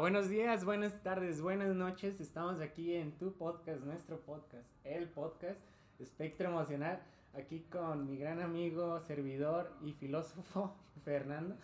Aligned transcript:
buenos 0.00 0.30
días, 0.30 0.64
buenas 0.64 1.02
tardes, 1.02 1.42
buenas 1.42 1.76
noches. 1.76 2.20
Estamos 2.20 2.58
aquí 2.62 2.94
en 2.94 3.12
tu 3.18 3.34
podcast, 3.34 3.82
nuestro 3.82 4.18
podcast, 4.18 4.66
el 4.82 5.06
podcast 5.10 5.60
Espectro 5.98 6.48
Emocional. 6.48 7.02
Aquí 7.34 7.60
con 7.70 8.08
mi 8.08 8.16
gran 8.16 8.40
amigo, 8.40 8.98
servidor 9.00 9.70
y 9.82 9.92
filósofo, 9.92 10.74
Fernando. 11.04 11.54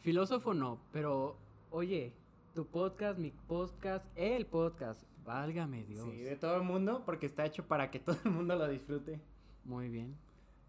Filósofo 0.00 0.54
no, 0.54 0.80
pero 0.92 1.36
oye, 1.70 2.14
tu 2.54 2.66
podcast, 2.66 3.18
mi 3.18 3.32
podcast, 3.32 4.06
el 4.16 4.46
podcast, 4.46 5.02
válgame 5.26 5.84
Dios. 5.84 6.08
Sí, 6.10 6.22
de 6.22 6.36
todo 6.36 6.56
el 6.56 6.62
mundo, 6.62 7.02
porque 7.04 7.26
está 7.26 7.44
hecho 7.44 7.68
para 7.68 7.90
que 7.90 7.98
todo 8.00 8.16
el 8.24 8.30
mundo 8.30 8.56
lo 8.56 8.66
disfrute. 8.66 9.20
Muy 9.64 9.90
bien. 9.90 10.16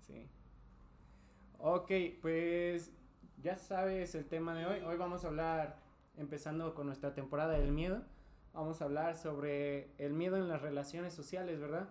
Sí. 0.02 0.28
Ok, 1.60 1.92
pues 2.22 2.92
ya 3.42 3.58
sabes 3.58 4.16
el 4.16 4.26
tema 4.26 4.54
de 4.54 4.66
hoy. 4.66 4.80
Hoy 4.82 4.98
vamos 4.98 5.24
a 5.24 5.30
hablar, 5.30 5.83
empezando 6.18 6.74
con 6.74 6.88
nuestra 6.88 7.14
temporada 7.14 7.54
del 7.54 7.72
miedo, 7.72 8.04
vamos 8.54 8.82
a 8.82 8.86
hablar 8.86 9.18
sobre 9.18 9.90
el 9.98 10.14
miedo 10.14 10.38
en 10.38 10.48
las 10.48 10.62
relaciones 10.62 11.14
sociales, 11.14 11.60
¿verdad? 11.60 11.90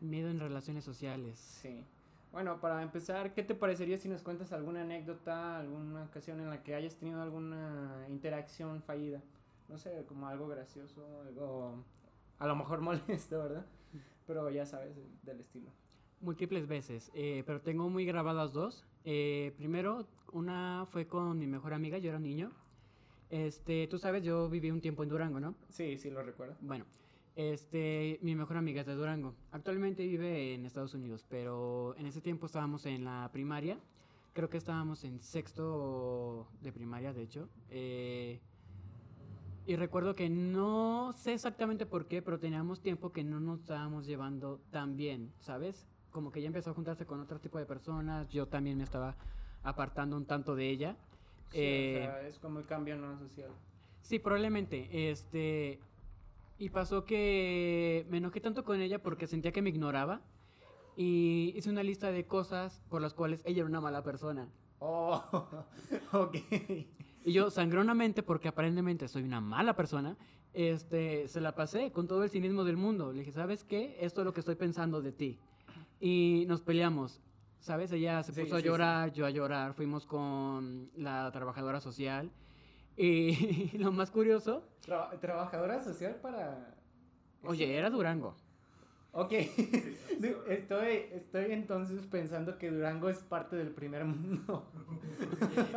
Miedo 0.00 0.30
en 0.30 0.40
relaciones 0.40 0.84
sociales. 0.84 1.38
Sí. 1.38 1.84
Bueno, 2.32 2.60
para 2.60 2.82
empezar, 2.82 3.34
¿qué 3.34 3.42
te 3.42 3.54
parecería 3.54 3.98
si 3.98 4.08
nos 4.08 4.22
cuentas 4.22 4.52
alguna 4.52 4.82
anécdota, 4.82 5.58
alguna 5.58 6.04
ocasión 6.04 6.40
en 6.40 6.48
la 6.48 6.62
que 6.62 6.74
hayas 6.74 6.94
tenido 6.96 7.20
alguna 7.20 8.06
interacción 8.08 8.82
fallida? 8.82 9.20
No 9.68 9.78
sé, 9.78 10.04
como 10.06 10.28
algo 10.28 10.46
gracioso, 10.46 11.04
algo 11.26 11.84
a 12.38 12.46
lo 12.46 12.56
mejor 12.56 12.80
molesto, 12.82 13.38
¿verdad? 13.38 13.66
Pero 14.26 14.48
ya 14.50 14.64
sabes, 14.64 14.96
del 15.22 15.40
estilo. 15.40 15.70
Múltiples 16.20 16.68
veces, 16.68 17.10
eh, 17.14 17.42
pero 17.46 17.60
tengo 17.60 17.88
muy 17.88 18.04
grabadas 18.04 18.52
dos. 18.52 18.84
Eh, 19.04 19.54
primero, 19.56 20.06
una 20.32 20.86
fue 20.90 21.06
con 21.06 21.38
mi 21.38 21.46
mejor 21.46 21.72
amiga, 21.72 21.98
yo 21.98 22.10
era 22.10 22.18
niño. 22.18 22.52
Este, 23.30 23.86
tú 23.86 23.98
sabes, 23.98 24.24
yo 24.24 24.48
viví 24.48 24.70
un 24.70 24.80
tiempo 24.80 25.02
en 25.02 25.08
Durango, 25.08 25.40
¿no? 25.40 25.54
Sí, 25.68 25.96
sí 25.98 26.10
lo 26.10 26.22
recuerdo. 26.22 26.56
Bueno, 26.60 26.84
este, 27.36 28.18
mi 28.22 28.34
mejor 28.34 28.56
amiga 28.56 28.80
es 28.80 28.86
de 28.86 28.94
Durango. 28.94 29.34
Actualmente 29.52 30.06
vive 30.06 30.54
en 30.54 30.66
Estados 30.66 30.94
Unidos, 30.94 31.24
pero 31.28 31.94
en 31.96 32.06
ese 32.06 32.20
tiempo 32.20 32.46
estábamos 32.46 32.86
en 32.86 33.04
la 33.04 33.30
primaria. 33.32 33.78
Creo 34.32 34.50
que 34.50 34.58
estábamos 34.58 35.04
en 35.04 35.20
sexto 35.20 36.48
de 36.60 36.72
primaria, 36.72 37.12
de 37.12 37.22
hecho. 37.22 37.48
Eh, 37.70 38.40
y 39.66 39.76
recuerdo 39.76 40.16
que 40.16 40.28
no 40.28 41.12
sé 41.12 41.34
exactamente 41.34 41.86
por 41.86 42.06
qué, 42.06 42.22
pero 42.22 42.40
teníamos 42.40 42.80
tiempo 42.80 43.12
que 43.12 43.22
no 43.22 43.38
nos 43.38 43.60
estábamos 43.60 44.06
llevando 44.06 44.60
tan 44.70 44.96
bien, 44.96 45.32
¿sabes? 45.38 45.86
Como 46.10 46.32
que 46.32 46.40
ella 46.40 46.48
empezó 46.48 46.70
a 46.70 46.74
juntarse 46.74 47.06
con 47.06 47.20
otro 47.20 47.38
tipo 47.38 47.58
de 47.58 47.66
personas, 47.66 48.28
yo 48.30 48.48
también 48.48 48.78
me 48.78 48.84
estaba 48.84 49.14
apartando 49.62 50.16
un 50.16 50.26
tanto 50.26 50.56
de 50.56 50.68
ella. 50.68 50.96
Sí, 51.50 51.58
Eh, 51.58 51.96
o 52.00 52.04
sea, 52.04 52.28
es 52.28 52.38
como 52.38 52.58
el 52.58 52.66
cambio 52.66 52.96
no 52.96 53.18
social. 53.18 53.50
Sí, 54.02 54.18
probablemente. 54.18 55.10
Este. 55.10 55.80
Y 56.58 56.68
pasó 56.70 57.04
que 57.04 58.06
me 58.10 58.18
enojé 58.18 58.40
tanto 58.40 58.64
con 58.64 58.80
ella 58.80 59.02
porque 59.02 59.26
sentía 59.26 59.52
que 59.52 59.62
me 59.62 59.70
ignoraba. 59.70 60.20
Y 60.96 61.54
hice 61.56 61.70
una 61.70 61.82
lista 61.82 62.12
de 62.12 62.26
cosas 62.26 62.82
por 62.90 63.00
las 63.00 63.14
cuales 63.14 63.40
ella 63.44 63.60
era 63.60 63.66
una 63.68 63.80
mala 63.80 64.02
persona. 64.02 64.48
Oh, 64.80 65.22
ok. 66.12 66.36
Y 67.24 67.32
yo, 67.32 67.50
sangronamente, 67.50 68.22
porque 68.22 68.48
aparentemente 68.48 69.08
soy 69.08 69.22
una 69.22 69.40
mala 69.40 69.74
persona, 69.76 70.16
este, 70.52 71.28
se 71.28 71.40
la 71.40 71.54
pasé 71.54 71.92
con 71.92 72.06
todo 72.08 72.24
el 72.24 72.30
cinismo 72.30 72.64
del 72.64 72.76
mundo. 72.76 73.12
Le 73.12 73.20
dije, 73.20 73.32
¿sabes 73.32 73.64
qué? 73.64 73.96
Esto 74.00 74.20
es 74.22 74.24
lo 74.24 74.32
que 74.34 74.40
estoy 74.40 74.56
pensando 74.56 75.00
de 75.00 75.12
ti. 75.12 75.38
Y 76.00 76.44
nos 76.48 76.60
peleamos. 76.62 77.20
¿Sabes? 77.60 77.92
Ella 77.92 78.22
se 78.22 78.32
Sí, 78.32 78.42
puso 78.42 78.54
a 78.56 78.58
sí, 78.58 78.62
sí. 78.62 78.68
llorar, 78.68 79.12
yo 79.12 79.26
a 79.26 79.30
llorar. 79.30 79.74
Fuimos 79.74 80.06
con 80.06 80.90
la 80.96 81.30
trabajadora 81.32 81.80
social. 81.80 82.30
Y 82.96 83.76
lo 83.78 83.92
más 83.92 84.10
curioso, 84.10 84.62
Tra- 84.86 85.18
trabajadora 85.20 85.82
social 85.82 86.16
para... 86.22 86.74
oye, 87.44 87.76
era 87.76 87.90
Durango. 87.90 88.34
Ok, 89.12 89.32
estoy, 90.48 90.86
estoy 91.12 91.46
entonces 91.52 92.06
pensando 92.06 92.56
que 92.58 92.70
Durango 92.70 93.08
es 93.08 93.18
parte 93.18 93.56
del 93.56 93.70
primer 93.70 94.04
mundo. 94.04 94.70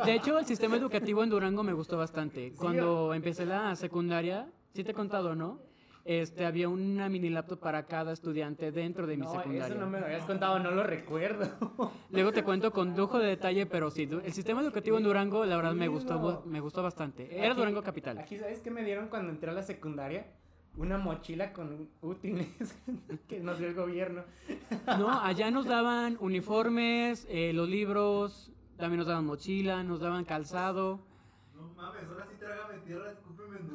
De 0.04 0.14
hecho, 0.14 0.38
el 0.38 0.46
sistema 0.46 0.76
educativo 0.76 1.22
en 1.24 1.30
Durango 1.30 1.62
me 1.64 1.72
gustó 1.72 1.96
bastante. 1.98 2.52
Cuando 2.56 3.12
empecé 3.12 3.44
la 3.44 3.74
secundaria, 3.74 4.48
sí 4.72 4.84
te 4.84 4.92
he 4.92 4.94
contado, 4.94 5.34
¿no? 5.34 5.58
Este, 6.04 6.44
había 6.44 6.68
una 6.68 7.08
mini 7.08 7.30
laptop 7.30 7.58
para 7.60 7.86
cada 7.86 8.12
estudiante 8.12 8.70
dentro 8.72 9.06
de 9.06 9.16
mi 9.16 9.24
No, 9.24 9.32
secundaria. 9.32 9.66
eso 9.68 9.74
no 9.76 9.86
me 9.88 9.98
lo 10.00 10.04
habías 10.04 10.24
contado, 10.24 10.58
no 10.58 10.70
lo 10.70 10.82
recuerdo. 10.82 11.48
Luego 12.10 12.30
te 12.30 12.42
cuento 12.44 12.72
con 12.72 12.94
lujo 12.94 13.18
de 13.18 13.28
detalle, 13.28 13.64
pero 13.64 13.90
sí, 13.90 14.02
el 14.22 14.32
sistema 14.34 14.60
educativo 14.60 14.98
en 14.98 15.04
Durango, 15.04 15.46
la 15.46 15.56
verdad, 15.56 15.72
me 15.72 15.88
gustó, 15.88 16.42
me 16.44 16.60
gustó 16.60 16.82
bastante. 16.82 17.34
Era 17.34 17.52
Aquí- 17.52 17.56
Durango 17.60 17.82
capital. 17.82 18.18
Aquí, 18.18 18.36
¿sabes 18.38 18.60
qué 18.60 18.70
me 18.70 18.84
dieron 18.84 19.08
cuando 19.08 19.30
entré 19.30 19.50
a 19.50 19.54
la 19.54 19.62
secundaria? 19.62 20.26
Una 20.76 20.98
mochila 20.98 21.52
con 21.54 21.88
útiles 22.02 22.48
que 23.28 23.40
nos 23.40 23.58
dio 23.58 23.68
el 23.68 23.74
gobierno. 23.74 24.24
No, 24.98 25.08
allá 25.22 25.50
nos 25.50 25.64
daban 25.64 26.18
uniformes, 26.20 27.26
eh, 27.30 27.52
los 27.54 27.66
libros, 27.68 28.52
también 28.76 28.98
nos 28.98 29.06
daban 29.06 29.24
mochila, 29.24 29.82
nos 29.84 30.00
daban 30.00 30.24
calzado. 30.26 31.00
No 31.54 31.68
mames, 31.76 32.02
ahora 32.10 32.26
sí 32.28 32.34
trágame 32.38 32.78
tierra, 32.84 33.14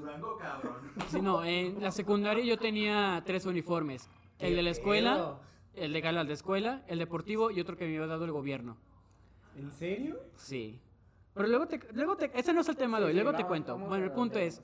Durango, 0.09 0.38
cabrón. 0.38 0.75
Sí, 1.08 1.22
no, 1.22 1.44
en 1.44 1.81
la 1.81 1.92
secundaria 1.92 2.44
yo 2.44 2.58
tenía 2.58 3.22
tres 3.25 3.46
uniformes. 3.46 4.09
El 4.40 4.50
¿Qué 4.50 4.56
de 4.56 4.64
la 4.64 4.70
escuela, 4.72 5.40
el 5.75 5.94
de 5.94 6.02
gala 6.02 6.24
de 6.24 6.34
escuela, 6.34 6.84
el 6.88 7.00
deportivo 7.00 7.52
y 7.52 7.59
otro 7.59 7.78
que 7.78 7.86
me 7.86 7.96
había 7.96 8.08
dado 8.08 8.25
el 8.25 8.31
gobierno. 8.31 8.78
¿En 9.58 9.72
serio? 9.72 10.20
Sí. 10.36 10.80
Pero 11.34 11.47
luego 11.47 11.68
te, 11.68 11.80
luego 11.94 12.16
te, 12.16 12.31
ese 12.34 12.53
no 12.53 12.62
es 12.62 12.70
el 12.70 12.75
tema 12.75 13.00
de 13.00 13.08
hoy, 13.08 13.14
luego 13.14 13.34
te 13.34 13.46
cuento. 13.46 13.78
Bueno, 13.78 14.06
el 14.06 14.12
punto 14.12 14.40
es, 14.40 14.62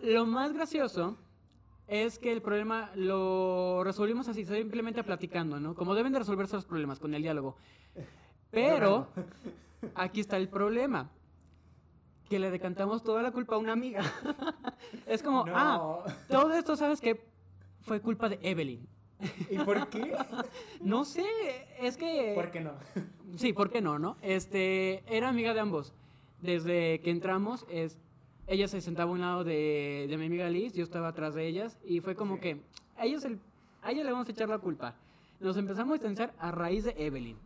lo 0.00 0.26
más 0.26 0.52
gracioso 0.52 1.16
es 1.86 2.18
que 2.18 2.32
el 2.32 2.40
problema 2.40 2.90
lo 2.94 3.82
resolvimos 3.84 4.28
así, 4.28 4.44
simplemente 4.44 5.02
platicando, 5.04 5.60
¿no? 5.60 5.74
Como 5.74 5.94
deben 5.94 6.12
de 6.12 6.20
resolverse 6.20 6.56
los 6.56 6.64
problemas 6.64 6.98
con 6.98 7.14
el 7.14 7.22
diálogo. 7.22 7.56
Pero 8.50 9.08
aquí 9.94 10.20
está 10.20 10.36
el 10.36 10.48
problema. 10.48 11.10
Que 12.28 12.38
le 12.38 12.50
decantamos 12.50 13.02
toda 13.02 13.22
la 13.22 13.30
culpa 13.32 13.54
a 13.54 13.58
una 13.58 13.72
amiga. 13.72 14.02
es 15.06 15.22
como, 15.22 15.44
No. 15.46 15.52
ah, 15.56 16.04
todo 16.28 16.52
esto, 16.54 16.76
¿sabes 16.76 17.00
qué? 17.00 17.24
Fue 17.82 18.00
culpa 18.00 18.28
de 18.28 18.38
Evelyn. 18.42 18.86
¿Y 19.50 19.58
por 19.58 19.88
qué? 19.88 20.14
No 20.80 21.04
sé, 21.04 21.24
es 21.80 21.96
que... 21.96 22.32
¿Por 22.34 22.50
qué 22.50 22.60
no? 22.60 22.72
Sí, 23.36 23.52
¿por 23.52 23.70
qué 23.70 23.80
no, 23.80 23.98
no? 23.98 24.16
Este, 24.22 25.02
era 25.14 25.28
amiga 25.28 25.52
de 25.54 25.60
ambos. 25.60 25.92
Desde 26.40 27.00
que 27.00 27.10
entramos, 27.10 27.66
es, 27.70 27.98
ella 28.46 28.68
se 28.68 28.80
sentaba 28.80 29.10
a 29.10 29.14
un 29.14 29.20
lado 29.20 29.44
de, 29.44 30.06
de 30.08 30.16
mi 30.16 30.26
amiga 30.26 30.48
Liz, 30.48 30.72
yo 30.72 30.82
estaba 30.84 31.08
atrás 31.08 31.34
de 31.34 31.46
ellas, 31.46 31.78
y 31.84 32.00
fue 32.00 32.14
como 32.14 32.36
Sí. 32.36 32.40
que 32.40 32.60
a, 32.96 33.04
ellos 33.06 33.24
el, 33.24 33.38
a 33.82 33.90
ella 33.90 34.04
le 34.04 34.12
vamos 34.12 34.28
a 34.28 34.32
echar 34.32 34.48
la 34.48 34.58
culpa. 34.58 34.94
Nos 35.40 35.56
empezamos 35.56 35.90
a 35.90 35.94
distanciar 35.94 36.32
a 36.38 36.50
raíz 36.52 36.84
de 36.84 36.94
Evelyn. 36.96 37.36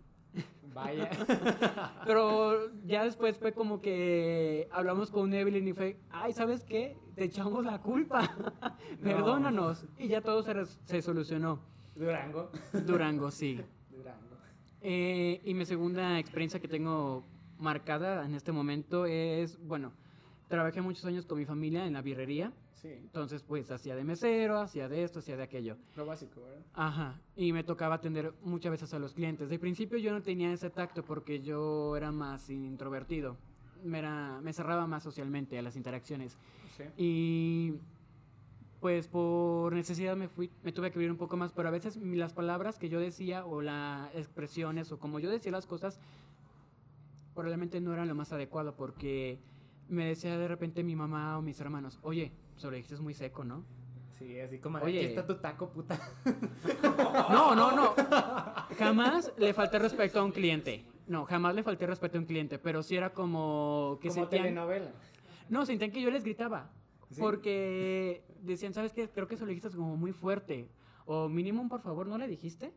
Vaya. 0.74 1.10
Pero 2.06 2.72
ya 2.84 3.04
después 3.04 3.38
fue 3.38 3.52
como 3.52 3.80
que 3.80 4.68
hablamos 4.72 5.10
con 5.10 5.32
Evelyn 5.34 5.68
y 5.68 5.72
fue, 5.72 5.98
ay, 6.10 6.32
¿sabes 6.32 6.64
qué? 6.64 6.96
Te 7.14 7.24
echamos 7.24 7.64
la 7.64 7.80
culpa. 7.80 8.30
Perdónanos. 9.02 9.84
Y 9.98 10.08
ya 10.08 10.22
todo 10.22 10.42
se, 10.42 10.64
se 10.84 11.02
solucionó. 11.02 11.60
Durango. 11.94 12.50
Durango, 12.86 13.30
sí. 13.30 13.60
Durango. 13.90 14.36
Eh, 14.80 15.40
y 15.44 15.54
mi 15.54 15.64
segunda 15.64 16.18
experiencia 16.18 16.58
que 16.58 16.68
tengo 16.68 17.24
marcada 17.58 18.24
en 18.24 18.34
este 18.34 18.50
momento 18.50 19.06
es, 19.06 19.58
bueno, 19.64 19.92
trabajé 20.48 20.80
muchos 20.80 21.04
años 21.04 21.26
con 21.26 21.38
mi 21.38 21.44
familia 21.44 21.86
en 21.86 21.92
la 21.92 22.02
birrería, 22.02 22.52
Sí, 22.82 22.88
entonces 22.88 23.44
pues 23.44 23.70
hacía 23.70 23.94
de 23.94 24.02
mesero, 24.02 24.58
hacía 24.58 24.88
de 24.88 25.04
esto, 25.04 25.20
hacía 25.20 25.36
de 25.36 25.44
aquello. 25.44 25.76
lo 25.96 26.04
básico, 26.04 26.42
¿verdad? 26.42 26.62
Ajá, 26.74 27.20
y 27.36 27.52
me 27.52 27.62
tocaba 27.62 27.94
atender 27.94 28.34
muchas 28.42 28.72
veces 28.72 28.92
a 28.92 28.98
los 28.98 29.14
clientes. 29.14 29.48
De 29.48 29.58
principio 29.60 29.98
yo 29.98 30.12
no 30.12 30.20
tenía 30.20 30.52
ese 30.52 30.68
tacto 30.68 31.04
porque 31.04 31.40
yo 31.40 31.96
era 31.96 32.10
más 32.10 32.50
introvertido, 32.50 33.36
me, 33.84 34.00
era, 34.00 34.40
me 34.42 34.52
cerraba 34.52 34.88
más 34.88 35.04
socialmente 35.04 35.56
a 35.56 35.62
las 35.62 35.76
interacciones. 35.76 36.36
Sí. 36.76 36.84
Y 36.96 37.74
pues 38.80 39.06
por 39.06 39.72
necesidad 39.74 40.16
me 40.16 40.26
fui, 40.26 40.50
me 40.64 40.72
tuve 40.72 40.90
que 40.90 40.98
abrir 40.98 41.12
un 41.12 41.16
poco 41.16 41.36
más, 41.36 41.52
pero 41.52 41.68
a 41.68 41.70
veces 41.70 41.96
las 41.98 42.32
palabras 42.32 42.80
que 42.80 42.88
yo 42.88 42.98
decía 42.98 43.46
o 43.46 43.62
las 43.62 44.12
expresiones 44.12 44.90
o 44.90 44.98
como 44.98 45.20
yo 45.20 45.30
decía 45.30 45.52
las 45.52 45.66
cosas 45.66 46.00
probablemente 47.32 47.80
no 47.80 47.94
eran 47.94 48.08
lo 48.08 48.16
más 48.16 48.32
adecuado 48.32 48.74
porque 48.74 49.38
me 49.88 50.06
decía 50.06 50.36
de 50.38 50.48
repente 50.48 50.82
mi 50.82 50.96
mamá 50.96 51.38
o 51.38 51.42
mis 51.42 51.60
hermanos, 51.60 51.98
oye, 52.02 52.32
sobre 52.56 52.78
dijiste 52.78 52.94
es 52.94 53.00
muy 53.00 53.14
seco, 53.14 53.44
¿no? 53.44 53.64
Sí, 54.18 54.38
así 54.38 54.58
como, 54.58 54.78
Oye. 54.78 54.98
aquí 55.00 55.08
está 55.08 55.26
tu 55.26 55.36
taco, 55.36 55.68
puta. 55.70 55.98
No, 57.30 57.54
no, 57.54 57.72
no. 57.72 57.94
Jamás 58.78 59.32
le 59.36 59.52
falté 59.54 59.78
respeto 59.78 60.20
a 60.20 60.24
un 60.24 60.32
cliente. 60.32 60.84
No, 61.08 61.24
jamás 61.24 61.54
le 61.54 61.62
falté 61.62 61.86
respeto 61.86 62.18
a 62.18 62.20
un 62.20 62.26
cliente, 62.26 62.58
pero 62.58 62.82
sí 62.82 62.94
era 62.96 63.12
como 63.12 63.98
que 64.00 64.08
como 64.08 64.22
sentían- 64.22 64.42
telenovela. 64.42 64.92
No, 65.48 65.66
sentían 65.66 65.90
que 65.90 66.00
yo 66.00 66.10
les 66.10 66.22
gritaba. 66.24 66.70
Sí. 67.10 67.20
Porque 67.20 68.22
decían, 68.40 68.72
¿sabes 68.72 68.92
qué? 68.92 69.08
Creo 69.08 69.26
que 69.26 69.34
eso 69.34 69.44
lo 69.44 69.48
dijiste 69.50 69.70
como 69.76 69.96
muy 69.96 70.12
fuerte. 70.12 70.68
O 71.04 71.28
mínimo, 71.28 71.68
por 71.68 71.80
favor, 71.82 72.06
¿no 72.06 72.16
le 72.16 72.28
dijiste? 72.28 72.72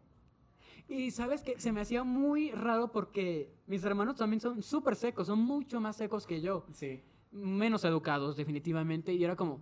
Y 0.87 1.11
sabes 1.11 1.41
que 1.41 1.59
se 1.59 1.71
me 1.71 1.81
hacía 1.81 2.03
muy 2.03 2.51
raro 2.51 2.91
porque 2.91 3.51
mis 3.67 3.83
hermanos 3.83 4.17
también 4.17 4.39
son 4.39 4.61
súper 4.61 4.95
secos, 4.95 5.27
son 5.27 5.39
mucho 5.39 5.79
más 5.81 5.95
secos 5.95 6.27
que 6.27 6.41
yo. 6.41 6.65
Sí. 6.73 7.01
menos 7.31 7.83
educados, 7.83 8.37
definitivamente. 8.37 9.13
Y 9.13 9.23
era 9.23 9.35
como, 9.35 9.59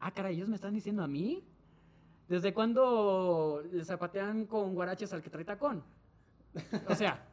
ah, 0.00 0.10
caray, 0.10 0.36
ellos 0.36 0.48
me 0.48 0.56
están 0.56 0.74
diciendo 0.74 1.02
a 1.02 1.08
mí. 1.08 1.44
¿Desde 2.28 2.52
cuándo 2.52 3.62
le 3.72 3.84
zapatean 3.84 4.46
con 4.46 4.74
guaraches 4.74 5.12
al 5.12 5.22
que 5.22 5.30
trae 5.30 5.44
tacón? 5.44 5.82
O 6.88 6.94
sea, 6.94 7.26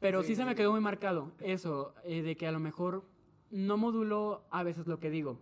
pero 0.00 0.22
sí, 0.22 0.28
Sí, 0.28 0.36
se 0.36 0.44
me 0.44 0.54
quedó 0.54 0.72
muy 0.72 0.80
marcado 0.80 1.32
eso, 1.40 1.94
eh, 2.04 2.22
de 2.22 2.36
que 2.36 2.46
a 2.46 2.52
lo 2.52 2.60
mejor 2.60 3.04
no 3.50 3.76
modulo 3.76 4.44
a 4.50 4.62
veces 4.64 4.86
lo 4.86 4.98
que 4.98 5.10
digo. 5.10 5.38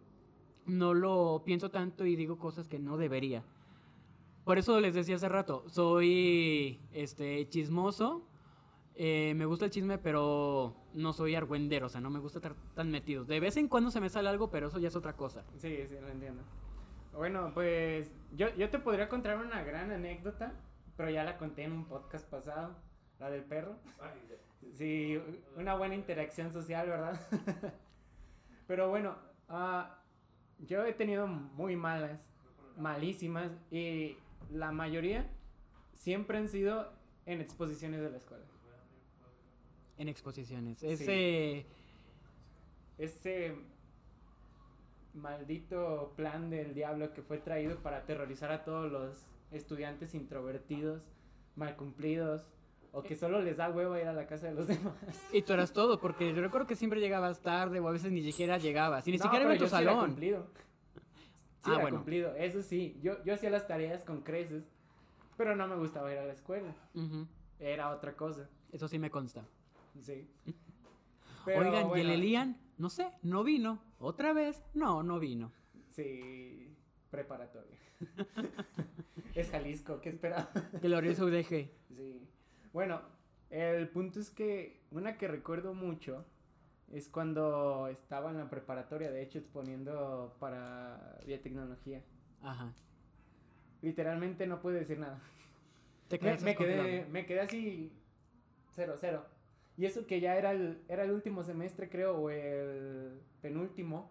No 0.67 0.95
lo 0.95 1.43
pienso 1.45 1.71
tanto 1.71 2.05
y 2.05 2.15
digo 2.15 2.39
cosas 2.39 2.69
que 2.69 2.79
no 2.79 2.97
debería. 2.97 3.43
Por 4.45 4.59
eso 4.59 4.81
les 4.81 4.95
decía 4.95 5.17
hace 5.17 5.29
rato, 5.29 5.65
soy 5.69 6.81
este 6.93 7.49
chismoso, 7.49 8.27
eh, 8.95 9.35
me 9.35 9.47
gusta 9.47 9.67
el 9.67 9.71
chisme, 9.71 9.99
pero 9.99 10.77
no 10.95 11.13
soy 11.13 11.35
argüendero, 11.35 11.87
o 11.87 11.89
sea, 11.89 12.01
no 12.01 12.11
me 12.11 12.19
gusta 12.19 12.39
estar 12.39 12.55
tan 12.75 12.91
metido. 12.91 13.25
De 13.25 13.41
vez 13.41 13.57
en 13.57 13.69
cuando 13.69 13.91
se 13.91 14.01
me 14.01 14.09
sale 14.09 14.29
algo, 14.29 14.51
pero 14.51 14.69
eso 14.69 14.79
ya 14.79 14.89
es 14.89 14.97
otra 14.97 15.15
cosa. 15.15 15.45
Sí, 15.59 15.87
sí, 15.89 15.95
lo 16.01 16.09
entiendo. 16.09 16.43
Bueno, 17.13 17.51
pues 17.55 18.13
yo, 18.33 18.55
yo 18.57 18.71
te 18.71 18.79
podría 18.79 19.09
contar 19.09 19.39
una 19.39 19.63
gran 19.63 19.91
anécdota, 19.91 20.53
pero 20.97 21.11
ya 21.11 21.25
la 21.25 21.39
conté 21.39 21.65
en 21.65 21.73
un 21.73 21.85
podcast 21.87 22.29
pasado, 22.29 22.77
la 23.19 23.31
del 23.31 23.45
perro. 23.45 23.77
Sí, 24.75 25.21
una 25.57 25.75
buena 25.75 25.95
interacción 25.95 26.53
social, 26.53 26.89
¿verdad? 26.89 27.21
pero 28.67 28.89
bueno, 28.91 29.17
ah, 29.49 29.99
yo 30.59 30.85
he 30.85 30.93
tenido 30.93 31.27
muy 31.27 31.75
malas, 31.75 32.30
malísimas, 32.81 33.51
y 33.71 34.17
la 34.53 34.73
mayoría 34.73 35.29
siempre 35.95 36.39
han 36.39 36.49
sido 36.49 36.93
en 37.27 37.41
exposiciones 37.41 38.01
de 38.01 38.11
la 38.11 38.17
escuela. 38.17 38.45
En 39.99 40.09
exposiciones. 40.09 40.79
Sí. 40.79 40.87
Ese... 40.87 41.67
ese 42.99 43.55
maldito 45.15 46.13
plan 46.17 46.51
del 46.51 46.73
diablo 46.75 47.13
que 47.13 47.23
fue 47.23 47.39
traído 47.39 47.77
para 47.79 47.99
aterrorizar 47.99 48.53
a 48.53 48.65
todos 48.65 48.91
los 48.91 49.27
estudiantes 49.51 50.15
introvertidos, 50.15 51.03
mal 51.57 51.77
cumplidos, 51.77 52.47
o 52.93 53.03
que 53.03 53.15
solo 53.17 53.41
les 53.43 53.57
da 53.57 53.71
huevo 53.71 53.97
ir 53.97 54.07
a 54.07 54.13
la 54.13 54.27
casa 54.27 54.47
de 54.47 54.55
los 54.55 54.67
demás. 54.69 54.95
Y 55.33 55.43
tú 55.43 55.53
eras 55.53 55.73
todo, 55.73 56.01
porque 56.01 56.33
yo 56.35 56.41
recuerdo 56.41 56.67
que 56.67 56.77
siempre 56.77 57.01
llegabas 57.01 57.41
tarde 57.41 57.81
o 57.81 57.89
a 57.89 57.93
veces 57.93 58.13
ni 58.13 58.23
siquiera 58.23 58.59
llegabas. 58.59 59.07
Y 59.07 59.13
ni 59.13 59.19
No, 59.19 59.25
siquiera 59.25 59.47
pero 59.47 59.59
tu 59.59 59.65
sí 59.65 59.71
salón. 59.71 60.17
Sí 61.61 61.71
Ah, 61.71 61.75
era 61.75 61.83
bueno. 61.83 61.99
cumplido, 61.99 62.35
eso 62.37 62.63
sí, 62.63 62.99
yo, 63.03 63.23
yo 63.25 63.35
hacía 63.35 63.51
las 63.51 63.67
tareas 63.67 64.03
con 64.05 64.23
creces, 64.23 64.65
pero 65.37 65.55
no 65.57 65.67
me 65.69 65.77
gustaba 65.77 66.11
ir 66.13 66.19
a 66.19 66.25
la 66.25 66.33
escuela, 66.33 66.75
Ujú, 66.95 67.27
era 67.59 67.91
otra 67.91 68.17
cosa, 68.17 68.49
Eso 68.73 68.89
sí 68.89 68.99
me 68.99 69.11
consta. 69.11 69.45
sí. 70.01 70.29
Pero, 71.45 71.61
Oigan, 71.61 71.75
¿y 71.75 71.81
el 71.83 71.89
bueno, 71.89 72.11
Elian? 72.13 72.57
No 72.77 72.91
sé, 72.91 73.11
no 73.23 73.43
vino. 73.45 73.83
¿Otra 73.99 74.35
vez? 74.35 74.63
No, 74.75 75.03
no 75.03 75.19
vino. 75.19 75.51
Sí, 75.89 76.77
preparatoria. 77.11 77.79
es 79.35 79.51
Jalisco, 79.51 80.01
¿qué 80.03 80.11
esperaba? 80.11 80.51
Glorioso 80.83 81.25
UDG. 81.27 81.71
Sí. 81.97 82.29
Bueno, 82.75 83.01
el 83.49 83.89
punto 83.89 84.21
es 84.21 84.31
que 84.31 84.83
una 84.91 85.17
que 85.17 85.29
recuerdo 85.29 85.73
mucho 85.73 86.27
es 86.91 87.09
cuando 87.09 87.89
estaba 87.89 88.31
en 88.31 88.39
la 88.39 88.51
preparatoria, 88.51 89.11
de 89.11 89.23
hecho, 89.23 89.39
exponiendo 89.39 90.35
para 90.41 91.19
biotecnología. 91.27 92.03
Ajá. 92.43 92.73
Literalmente 93.83 94.47
no 94.47 94.61
pude 94.61 94.81
decir 94.81 94.99
nada. 94.99 95.21
Te 96.09 96.19
Me, 96.19 96.37
me 96.39 96.57
quedé, 96.57 97.07
me 97.07 97.25
quedé 97.27 97.41
así, 97.41 97.93
cero, 98.73 98.95
cero. 98.99 99.25
Y 99.77 99.87
eso 99.87 100.07
que 100.07 100.21
ya 100.21 100.37
era 100.37 100.51
el, 100.51 100.83
era 100.89 101.05
el 101.05 101.13
último 101.13 101.43
semestre, 101.45 101.89
creo, 101.89 102.17
o 102.19 102.31
el 102.31 103.21
penúltimo. 103.41 104.11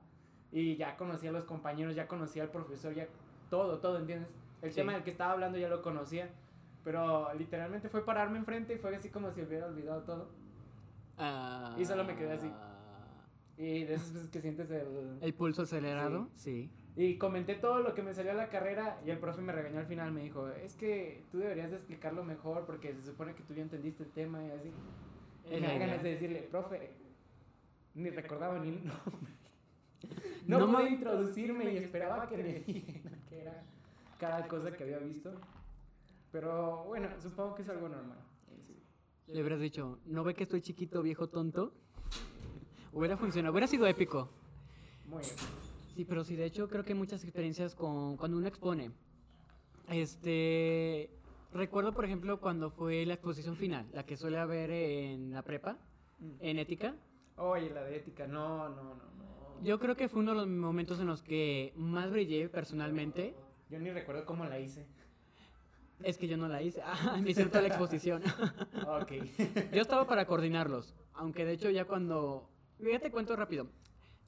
Y 0.52 0.76
ya 0.78 0.98
conocía 0.98 1.30
a 1.30 1.34
los 1.34 1.44
compañeros, 1.44 1.96
ya 1.96 2.08
conocía 2.08 2.42
al 2.44 2.50
profesor, 2.50 2.96
ya 2.96 3.08
todo, 3.52 3.80
todo, 3.80 4.00
¿entiendes? 4.00 4.30
El 4.62 4.72
Sí. 4.72 4.78
tema 4.78 4.94
del 4.94 5.04
que 5.04 5.12
estaba 5.12 5.34
hablando 5.34 5.58
ya 5.60 5.70
lo 5.70 5.82
conocía. 5.84 6.30
Pero 6.84 7.32
literalmente 7.36 7.90
fue 7.90 8.04
pararme 8.06 8.40
enfrente 8.40 8.74
y 8.74 8.78
fue 8.78 8.96
así 8.96 9.10
como 9.10 9.30
si 9.32 9.42
hubiera 9.44 9.68
olvidado 9.68 10.02
todo. 10.04 10.30
Ah, 11.18 11.76
Y 11.78 11.86
solo 11.86 12.04
me 12.06 12.16
quedé 12.16 12.32
así. 12.32 12.52
Y 13.60 13.84
de 13.84 13.96
esas 13.96 14.14
veces 14.14 14.30
que 14.30 14.40
sientes 14.40 14.72
el... 14.72 15.18
El 15.22 15.34
pulso 15.34 15.64
acelerado, 15.64 16.30
sí. 16.34 16.70
Y 16.96 17.18
comenté 17.18 17.56
todo 17.56 17.80
lo 17.80 17.94
que 17.94 18.02
me 18.02 18.14
salió 18.14 18.32
a 18.32 18.36
la 18.36 18.50
carrera 18.50 19.00
y 19.06 19.10
el 19.10 19.20
profe 19.20 19.42
me 19.42 19.52
regañó 19.52 19.80
al 19.80 19.86
final, 19.86 20.12
me 20.14 20.24
dijo, 20.24 20.48
es 20.50 20.74
que 20.76 21.24
tú 21.32 21.40
deberías 21.40 21.70
de 21.70 21.76
explicarlo 21.76 22.24
mejor 22.24 22.66
porque 22.66 22.94
se 22.94 23.04
supone 23.04 23.36
que 23.36 23.44
tú 23.44 23.54
ya 23.54 23.62
entendiste 23.62 24.04
el 24.04 24.12
tema 24.12 24.44
y 24.46 24.52
así. 24.52 24.72
Y 25.52 25.60
me 25.60 25.78
ganas 25.78 26.02
de 26.02 26.12
decirle, 26.12 26.48
profe, 26.50 26.92
ni 27.96 28.10
recordaba 28.10 28.58
ni 28.60 28.72
nombre. 28.72 28.90
No 30.48 30.60
No, 30.60 30.68
me- 30.80 30.90
introducirme 30.90 31.74
y 31.74 31.78
esperaba 31.78 32.28
que 32.28 32.38
me 32.38 32.44
dijeran 32.62 33.20
que 33.30 33.42
era 33.42 33.64
cada 34.18 34.48
cosa 34.48 34.72
que 34.72 34.84
había 34.84 34.98
visto. 35.00 35.32
Pero 36.32 36.86
bueno, 36.86 37.10
supongo 37.22 37.56
que 37.56 37.64
es 37.64 37.70
algo 37.70 37.90
normal. 37.90 38.18
Sí. 38.66 39.34
Le 39.34 39.42
hubieras 39.42 39.60
dicho, 39.60 40.00
¿no 40.06 40.24
ve 40.24 40.34
que 40.34 40.44
estoy 40.44 40.62
chiquito, 40.62 41.02
viejo 41.04 41.28
tonto? 41.28 41.74
Hubiera 42.94 43.18
funcionado, 43.18 43.52
hubiera 43.52 43.68
sido 43.68 43.86
épico. 43.88 44.30
Muy 45.06 45.22
bien. 45.22 45.36
Sí, 45.96 46.06
pero 46.06 46.24
sí, 46.24 46.36
de 46.36 46.46
hecho 46.46 46.70
creo 46.70 46.84
que 46.84 46.96
muchas 46.96 47.24
experiencias 47.24 47.76
con 47.76 48.18
cuando 48.18 48.38
uno 48.38 48.48
expone. 48.48 48.92
Este, 49.90 51.10
recuerdo 51.54 51.94
por 51.94 52.06
ejemplo 52.06 52.40
cuando 52.40 52.70
fue 52.70 53.06
la 53.06 53.16
exposición 53.16 53.56
final, 53.56 53.88
la 53.94 54.06
que 54.06 54.16
suele 54.16 54.38
haber 54.38 54.72
en 54.72 55.34
la 55.34 55.42
prepa, 55.42 55.78
en 56.40 56.60
ética. 56.60 56.96
Oye, 57.38 57.70
la 57.70 57.84
de 57.84 57.98
ética, 57.98 58.28
no, 58.28 58.70
no, 58.70 58.84
no, 58.84 58.96
no. 58.96 59.64
Yo 59.64 59.80
creo 59.80 59.96
que 59.96 60.10
fue 60.10 60.22
uno 60.22 60.32
de 60.32 60.38
los 60.38 60.48
momentos 60.48 61.00
en 61.00 61.08
los 61.08 61.22
que 61.22 61.74
más 61.76 62.12
brillé 62.12 62.50
personalmente. 62.50 63.36
Yo 63.70 63.80
ni 63.80 63.92
recuerdo 63.92 64.26
cómo 64.26 64.46
la 64.46 64.60
hice. 64.60 64.86
Es 66.04 66.18
que 66.18 66.28
yo 66.28 66.38
no 66.38 66.48
la 66.48 66.62
hice. 66.62 66.82
Ah, 66.86 67.20
me 67.22 67.32
hicieron 67.32 67.52
toda 67.52 67.64
la 67.64 67.70
exposición. 67.70 68.24
Ok. 68.88 69.12
Yo 69.74 69.82
estaba 69.82 70.08
para 70.08 70.26
coordinarlos, 70.26 70.96
aunque 71.14 71.46
de 71.46 71.54
hecho 71.54 71.70
ya 71.70 71.86
cuando... 71.86 72.50
Ya 72.80 73.00
te 73.00 73.12
cuento 73.12 73.36
rápido. 73.36 73.68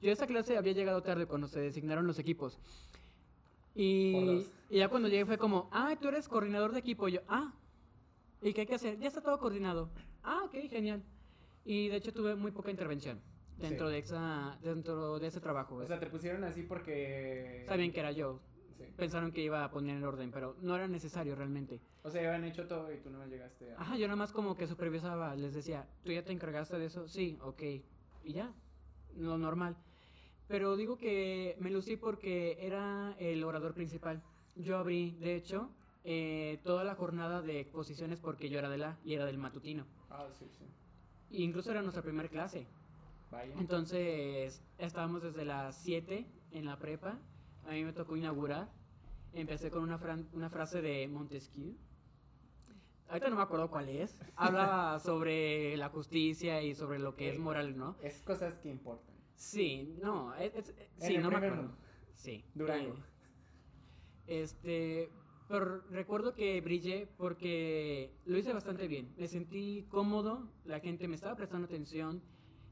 Yo 0.00 0.10
a 0.10 0.12
esa 0.12 0.26
clase 0.26 0.56
había 0.56 0.72
llegado 0.72 1.02
tarde 1.02 1.26
cuando 1.26 1.46
se 1.48 1.60
designaron 1.60 2.06
los 2.06 2.18
equipos. 2.18 2.58
Y, 3.74 4.44
y 4.68 4.78
ya 4.78 4.88
cuando 4.88 5.08
llegué 5.08 5.24
fue 5.24 5.38
como, 5.38 5.68
ah, 5.72 5.96
tú 6.00 6.08
eres 6.08 6.28
coordinador 6.28 6.72
de 6.72 6.80
equipo. 6.80 7.08
Y 7.08 7.12
yo, 7.12 7.20
ah, 7.28 7.54
¿y 8.42 8.52
qué 8.52 8.62
hay 8.62 8.66
que 8.66 8.74
hacer? 8.74 8.98
Ya 8.98 9.08
está 9.08 9.22
todo 9.22 9.38
coordinado. 9.38 9.90
Ah, 10.22 10.42
ok, 10.44 10.54
genial. 10.68 11.02
Y 11.64 11.88
de 11.88 11.96
hecho 11.96 12.12
tuve 12.12 12.34
muy 12.34 12.50
poca 12.50 12.70
intervención 12.70 13.20
dentro, 13.56 13.86
Sí. 13.88 13.92
de, 13.94 13.98
esa, 14.00 14.58
dentro 14.62 15.18
de 15.18 15.26
ese 15.28 15.40
trabajo. 15.40 15.76
O 15.76 15.86
sea, 15.86 15.98
te 16.00 16.06
pusieron 16.08 16.44
así 16.44 16.62
porque... 16.62 17.64
Sabían 17.68 17.92
que 17.92 18.00
era 18.00 18.12
yo. 18.12 18.40
Sí. 18.76 18.84
Pensaron 18.96 19.30
que 19.32 19.42
iba 19.42 19.64
a 19.64 19.70
poner 19.70 19.96
el 19.98 20.04
orden, 20.04 20.30
pero 20.32 20.56
no 20.60 20.74
era 20.74 20.88
necesario 20.88 21.36
realmente. 21.36 21.80
O 22.02 22.10
sea, 22.10 22.20
ya 22.20 22.34
habían 22.34 22.44
hecho 22.50 22.66
todo 22.66 22.92
y 22.92 22.96
tú 22.98 23.10
no 23.10 23.24
llegaste 23.26 23.72
a... 23.72 23.80
Ajá, 23.80 23.96
yo 23.96 24.08
nada 24.08 24.16
más 24.16 24.32
como 24.32 24.56
que 24.56 24.66
supervisaba, 24.66 25.36
les 25.36 25.54
decía, 25.54 25.86
¿tú 26.04 26.10
ya 26.10 26.24
te 26.24 26.32
encargaste 26.32 26.76
de 26.78 26.86
eso? 26.86 27.06
Sí, 27.06 27.38
ok. 27.40 27.62
Y 28.24 28.32
ya, 28.32 28.52
lo 29.16 29.38
normal. 29.38 29.76
Pero 30.48 30.76
digo 30.76 30.96
que 30.98 31.56
me 31.60 31.70
lucí 31.70 31.96
porque 31.96 32.58
era 32.60 33.14
el 33.18 33.42
orador 33.44 33.74
principal. 33.74 34.22
Yo 34.56 34.76
abrí, 34.76 35.12
de 35.20 35.34
hecho, 35.36 35.70
eh, 36.04 36.60
toda 36.64 36.84
la 36.84 36.94
jornada 36.94 37.40
de 37.42 37.60
exposiciones 37.60 38.20
porque 38.20 38.48
yo 38.50 38.58
era 38.58 38.68
de 38.68 38.78
la 38.78 38.98
y 39.04 39.14
era 39.14 39.24
del 39.24 39.38
matutino. 39.38 39.86
Ah, 40.10 40.26
sí, 40.38 40.46
sí. 40.58 40.64
E 41.38 41.42
incluso 41.42 41.70
era 41.70 41.80
nuestra 41.82 42.02
primera 42.02 42.28
clase. 42.28 42.66
Vaya. 43.30 43.54
Entonces, 43.58 44.62
estábamos 44.76 45.22
desde 45.22 45.44
las 45.46 45.76
7 45.82 46.26
en 46.50 46.66
la 46.66 46.78
prepa. 46.78 47.18
A 47.66 47.70
mí 47.70 47.82
me 47.84 47.92
tocó 47.94 48.16
inaugurar. 48.16 48.68
Empecé 49.32 49.70
con 49.70 49.82
una, 49.82 49.98
fran- 49.98 50.28
una 50.34 50.50
frase 50.50 50.82
de 50.82 51.08
Montesquieu. 51.08 51.74
Ahorita 53.08 53.28
no 53.28 53.36
me 53.36 53.42
acuerdo 53.42 53.68
cuál 53.70 53.88
es. 53.88 54.18
Habla 54.36 54.98
sobre 55.04 55.76
la 55.76 55.88
justicia 55.90 56.62
y 56.62 56.74
sobre 56.74 56.98
lo 56.98 57.14
que 57.14 57.30
es 57.30 57.38
moral, 57.38 57.76
¿no? 57.76 57.96
Es 58.02 58.22
cosas 58.22 58.58
que 58.58 58.70
importan. 58.70 59.14
Sí, 59.34 59.96
no, 60.02 60.34
es, 60.36 60.54
es- 60.54 60.74
sí, 60.98 61.18
no 61.18 61.30
me 61.30 61.36
acuerdo. 61.36 61.56
mundo. 61.56 61.76
Sí. 62.14 62.44
Durango. 62.54 62.94
eh, 64.26 64.42
este, 64.42 65.10
pero 65.48 65.82
recuerdo 65.90 66.34
que 66.34 66.60
brillé 66.60 67.08
porque 67.16 68.14
lo 68.24 68.38
hice 68.38 68.52
bastante 68.52 68.86
bien. 68.88 69.12
Me 69.18 69.26
sentí 69.28 69.86
cómodo, 69.90 70.48
la 70.64 70.80
gente 70.80 71.08
me 71.08 71.14
estaba 71.16 71.34
prestando 71.36 71.66
atención, 71.66 72.22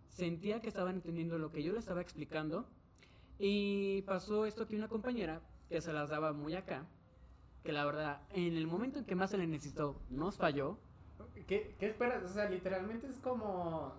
sentía 0.09 0.61
que 0.61 0.69
estaban 0.69 0.97
entendiendo 0.97 1.39
lo 1.39 1.51
que 1.51 1.63
yo 1.63 1.73
les 1.73 1.81
estaba 1.81 2.01
explicando. 2.01 2.69
Y 3.39 4.03
pasó 4.03 4.47
esto 4.47 4.67
que 4.67 4.77
una 4.77 4.89
compañera, 4.89 5.43
que 5.69 5.81
se 5.81 5.93
las 5.93 6.11
daba 6.11 6.33
muy 6.33 6.55
acá, 6.55 6.87
que 7.63 7.73
la 7.73 7.85
verdad, 7.85 8.23
en 8.33 8.57
el 8.57 8.67
momento 8.67 8.99
en 8.99 9.05
que 9.05 9.15
más 9.15 9.31
se 9.31 9.39
le 9.39 9.47
necesitó, 9.47 10.01
nos 10.11 10.37
falló. 10.37 10.79
¿Qué, 11.47 11.75
¿Qué 11.79 11.87
esperas? 11.87 12.23
O 12.25 12.29
sea, 12.29 12.49
literalmente 12.49 13.07
es 13.07 13.19
como 13.19 13.93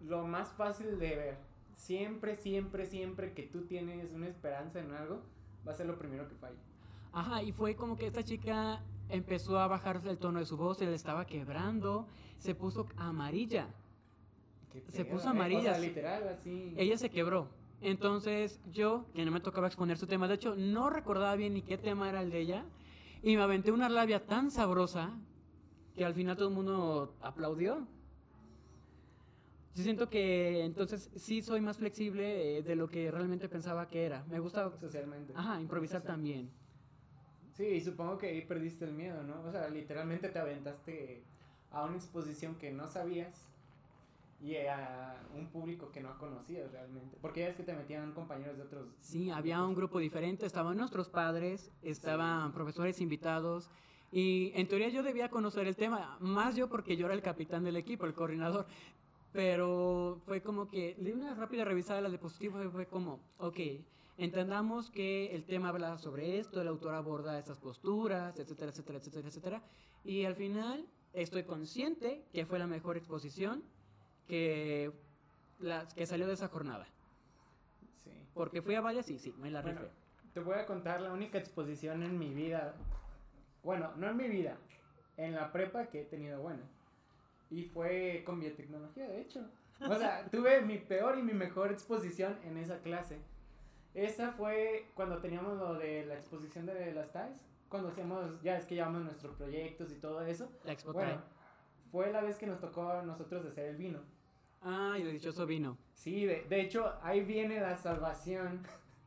lo 0.00 0.26
más 0.26 0.52
fácil 0.52 0.98
de 0.98 1.16
ver. 1.16 1.38
Siempre, 1.74 2.36
siempre, 2.36 2.86
siempre 2.86 3.32
que 3.32 3.44
tú 3.44 3.62
tienes 3.66 4.12
una 4.12 4.26
esperanza 4.28 4.80
en 4.80 4.92
algo, 4.92 5.22
va 5.66 5.72
a 5.72 5.74
ser 5.74 5.86
lo 5.86 5.98
primero 5.98 6.28
que 6.28 6.34
falla. 6.34 6.58
Ajá, 7.12 7.42
y 7.42 7.52
fue 7.52 7.74
como 7.74 7.96
que 7.96 8.06
esta 8.06 8.22
chica 8.22 8.82
empezó 9.08 9.58
a 9.58 9.66
bajarse 9.66 10.10
el 10.10 10.18
tono 10.18 10.40
de 10.40 10.46
su 10.46 10.56
voz, 10.56 10.78
se 10.78 10.86
le 10.86 10.94
estaba 10.94 11.24
quebrando, 11.26 12.06
se 12.38 12.54
puso 12.54 12.86
amarilla. 12.96 13.68
Se 14.88 15.04
puso 15.04 15.26
¿eh? 15.26 15.30
amarilla, 15.30 15.72
O 15.72 15.74
sea, 15.74 15.78
literal, 15.78 16.28
así. 16.28 16.74
ella 16.76 16.96
se 16.98 17.10
quebró. 17.10 17.48
Entonces 17.80 18.60
yo, 18.72 19.06
que 19.14 19.24
no 19.24 19.30
me 19.30 19.40
tocaba 19.40 19.66
exponer 19.68 19.96
su 19.98 20.06
tema, 20.06 20.26
de 20.26 20.34
hecho 20.34 20.56
no 20.56 20.90
recordaba 20.90 21.36
bien 21.36 21.54
ni 21.54 21.62
qué 21.62 21.78
tema 21.78 22.08
era 22.08 22.22
el 22.22 22.30
de 22.30 22.40
ella, 22.40 22.64
y 23.22 23.36
me 23.36 23.42
aventé 23.42 23.70
una 23.72 23.88
labia 23.88 24.26
tan 24.26 24.50
sabrosa 24.50 25.12
que 25.94 26.04
al 26.04 26.14
final 26.14 26.36
todo 26.36 26.48
el 26.48 26.54
mundo 26.54 27.16
aplaudió. 27.20 27.86
Yo 29.74 29.84
siento 29.84 30.10
que 30.10 30.64
entonces 30.64 31.10
sí 31.14 31.40
soy 31.40 31.60
más 31.60 31.78
flexible 31.78 32.58
eh, 32.58 32.62
de 32.62 32.74
lo 32.74 32.88
que 32.90 33.10
realmente 33.12 33.48
pensaba 33.48 33.86
que 33.88 34.04
era. 34.06 34.24
Me 34.24 34.40
gusta, 34.40 34.72
Socialmente. 34.80 35.32
ajá, 35.36 35.60
improvisar 35.60 36.02
también. 36.02 36.50
Sí, 37.52 37.64
y 37.64 37.80
supongo 37.80 38.18
que 38.18 38.28
ahí 38.28 38.42
perdiste 38.42 38.84
el 38.84 38.92
miedo, 38.92 39.22
¿no? 39.22 39.40
O 39.42 39.52
sea, 39.52 39.68
literalmente 39.68 40.28
te 40.30 40.38
aventaste 40.38 41.22
a 41.70 41.84
una 41.84 41.96
exposición 41.96 42.56
que 42.56 42.72
no 42.72 42.88
sabías 42.88 43.48
y 44.40 44.56
a 44.56 45.20
un 45.34 45.48
público 45.48 45.90
que 45.90 46.00
no 46.00 46.16
conocías 46.18 46.70
realmente. 46.70 47.18
Porque 47.20 47.40
ya 47.40 47.48
es 47.48 47.56
que 47.56 47.64
te 47.64 47.74
metían 47.74 48.12
compañeros 48.12 48.56
de 48.56 48.62
otros. 48.62 48.88
Sí, 49.00 49.30
había 49.30 49.62
un 49.64 49.74
grupo 49.74 49.98
diferente, 49.98 50.46
estaban 50.46 50.76
nuestros 50.76 51.08
padres, 51.08 51.72
estaban 51.82 52.52
profesores 52.52 53.00
invitados 53.00 53.70
y 54.10 54.52
en 54.54 54.68
teoría 54.68 54.88
yo 54.88 55.02
debía 55.02 55.28
conocer 55.28 55.66
el 55.66 55.76
tema, 55.76 56.16
más 56.20 56.56
yo 56.56 56.68
porque 56.68 56.96
yo 56.96 57.06
era 57.06 57.14
el 57.14 57.22
capitán 57.22 57.64
del 57.64 57.76
equipo, 57.76 58.06
el 58.06 58.14
coordinador, 58.14 58.66
pero 59.32 60.22
fue 60.24 60.40
como 60.40 60.68
que 60.68 60.96
le 60.98 61.10
di 61.10 61.12
una 61.12 61.34
rápida 61.34 61.64
revisada 61.64 61.98
a 61.98 62.02
las 62.02 62.12
diapositivas 62.12 62.64
y 62.64 62.68
fue 62.68 62.86
como, 62.86 63.20
ok, 63.38 63.58
entendamos 64.16 64.90
que 64.90 65.34
el 65.34 65.44
tema 65.44 65.68
habla 65.68 65.98
sobre 65.98 66.38
esto, 66.38 66.62
el 66.62 66.68
autor 66.68 66.94
aborda 66.94 67.38
estas 67.38 67.58
posturas, 67.58 68.38
etcétera, 68.38 68.70
etcétera, 68.70 68.98
etcétera, 68.98 69.28
etcétera, 69.28 69.62
y 70.04 70.24
al 70.24 70.36
final 70.36 70.86
estoy 71.12 71.42
consciente 71.42 72.24
que 72.32 72.46
fue 72.46 72.58
la 72.58 72.66
mejor 72.66 72.96
exposición 72.96 73.62
que, 74.28 74.92
la, 75.58 75.88
que 75.88 76.06
salió 76.06 76.26
de 76.26 76.34
esa 76.34 76.48
jornada. 76.48 76.86
Sí. 78.04 78.10
Porque 78.34 78.62
fui 78.62 78.74
a 78.74 78.80
varias 78.80 79.08
y 79.10 79.18
sí, 79.18 79.34
me 79.38 79.50
la 79.50 79.62
Bueno, 79.62 79.80
rifé. 79.80 79.92
te 80.34 80.40
voy 80.40 80.54
a 80.54 80.66
contar 80.66 81.00
la 81.00 81.12
única 81.12 81.38
exposición 81.38 82.02
en 82.02 82.18
mi 82.18 82.32
vida. 82.32 82.74
Bueno, 83.64 83.92
no 83.96 84.08
en 84.08 84.16
mi 84.16 84.28
vida, 84.28 84.56
en 85.16 85.34
la 85.34 85.50
prepa 85.50 85.86
que 85.86 86.02
he 86.02 86.04
tenido 86.04 86.40
buena. 86.40 86.62
Y 87.50 87.64
fue 87.64 88.22
con 88.24 88.38
biotecnología, 88.38 89.08
de 89.08 89.22
hecho. 89.22 89.40
O 89.80 89.94
sea, 89.94 90.26
tuve 90.30 90.60
mi 90.60 90.78
peor 90.78 91.18
y 91.18 91.22
mi 91.22 91.32
mejor 91.32 91.72
exposición 91.72 92.38
en 92.44 92.58
esa 92.58 92.78
clase. 92.80 93.18
Esa 93.94 94.32
fue 94.32 94.86
cuando 94.94 95.18
teníamos 95.18 95.58
lo 95.58 95.74
de 95.74 96.04
la 96.06 96.14
exposición 96.14 96.66
de 96.66 96.92
las 96.92 97.10
TAES. 97.10 97.40
Cuando 97.68 97.88
hacíamos, 97.88 98.40
ya 98.42 98.56
es 98.56 98.64
que 98.66 98.74
llevamos 98.74 99.02
nuestros 99.02 99.34
proyectos 99.36 99.90
y 99.90 99.96
todo 99.96 100.22
eso. 100.24 100.50
La 100.64 100.72
Expo 100.72 100.92
Bueno, 100.92 101.20
fue 101.90 102.12
la 102.12 102.20
vez 102.20 102.36
que 102.38 102.46
nos 102.46 102.60
tocó 102.60 102.88
a 102.90 103.02
nosotros 103.02 103.44
hacer 103.44 103.66
el 103.66 103.76
vino. 103.76 104.00
Ay, 104.62 105.02
el 105.02 105.12
dichoso 105.12 105.46
vino. 105.46 105.76
Sí, 105.94 106.24
de, 106.26 106.44
de 106.48 106.60
hecho, 106.60 106.92
ahí 107.02 107.20
viene 107.22 107.60
la 107.60 107.76
salvación, 107.76 108.62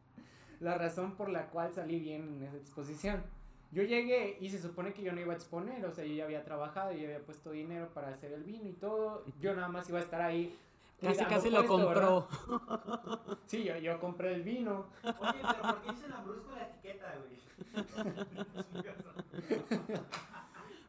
la 0.60 0.75
razón 0.77 1.13
por 1.15 1.29
la 1.29 1.48
cual 1.48 1.74
salí 1.74 2.00
bien 2.00 2.36
en 2.38 2.43
esa 2.43 2.58
exposición. 2.58 3.24
Yo 3.72 3.84
llegué 3.84 4.38
y 4.41 4.50
se 4.50 4.62
supone 4.62 4.93
que 4.93 5.01
yo 5.01 5.13
no 5.13 5.22
iba 5.22 5.31
a 5.31 5.36
exponer, 5.36 5.86
o 5.86 5.91
sea, 5.93 6.03
yo 6.05 6.13
ya 6.13 6.25
había 6.25 6.43
trabajado, 6.43 6.91
yo 6.91 7.05
había 7.05 7.20
puesto 7.22 7.51
dinero 7.51 7.88
para 7.93 8.10
hacer 8.10 8.34
el 8.34 8.43
vino 8.43 8.67
y 8.67 8.74
todo, 8.74 9.24
yo 9.39 9.55
nada 9.55 9.70
más 9.70 9.88
iba 9.88 10.00
a 10.00 10.01
estar 10.01 10.22
ahí. 10.22 10.58
Casi, 11.01 11.24
casi 11.25 11.50
lo 11.50 11.65
puesto, 11.65 11.74
compró. 11.86 12.27
¿verdad? 12.48 13.38
Sí, 13.48 13.63
yo, 13.63 13.75
yo 13.77 14.00
compré 14.00 14.34
el 14.36 14.43
vino. 14.43 14.86
Oye, 15.03 15.39
pero 15.41 15.62
¿por 15.63 15.81
qué 15.81 15.91
dicen 15.91 16.10
Lambrusco 16.12 16.51
la 16.55 16.63
etiqueta, 16.63 17.15
güey? 17.17 17.41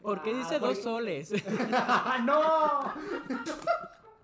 ¿Por 0.02 0.23
qué 0.23 0.31
Ah, 0.33 0.37
dice 0.37 0.59
porque- 0.59 0.66
dos 0.75 0.78
soles? 0.83 1.33
¡No! 2.25 2.92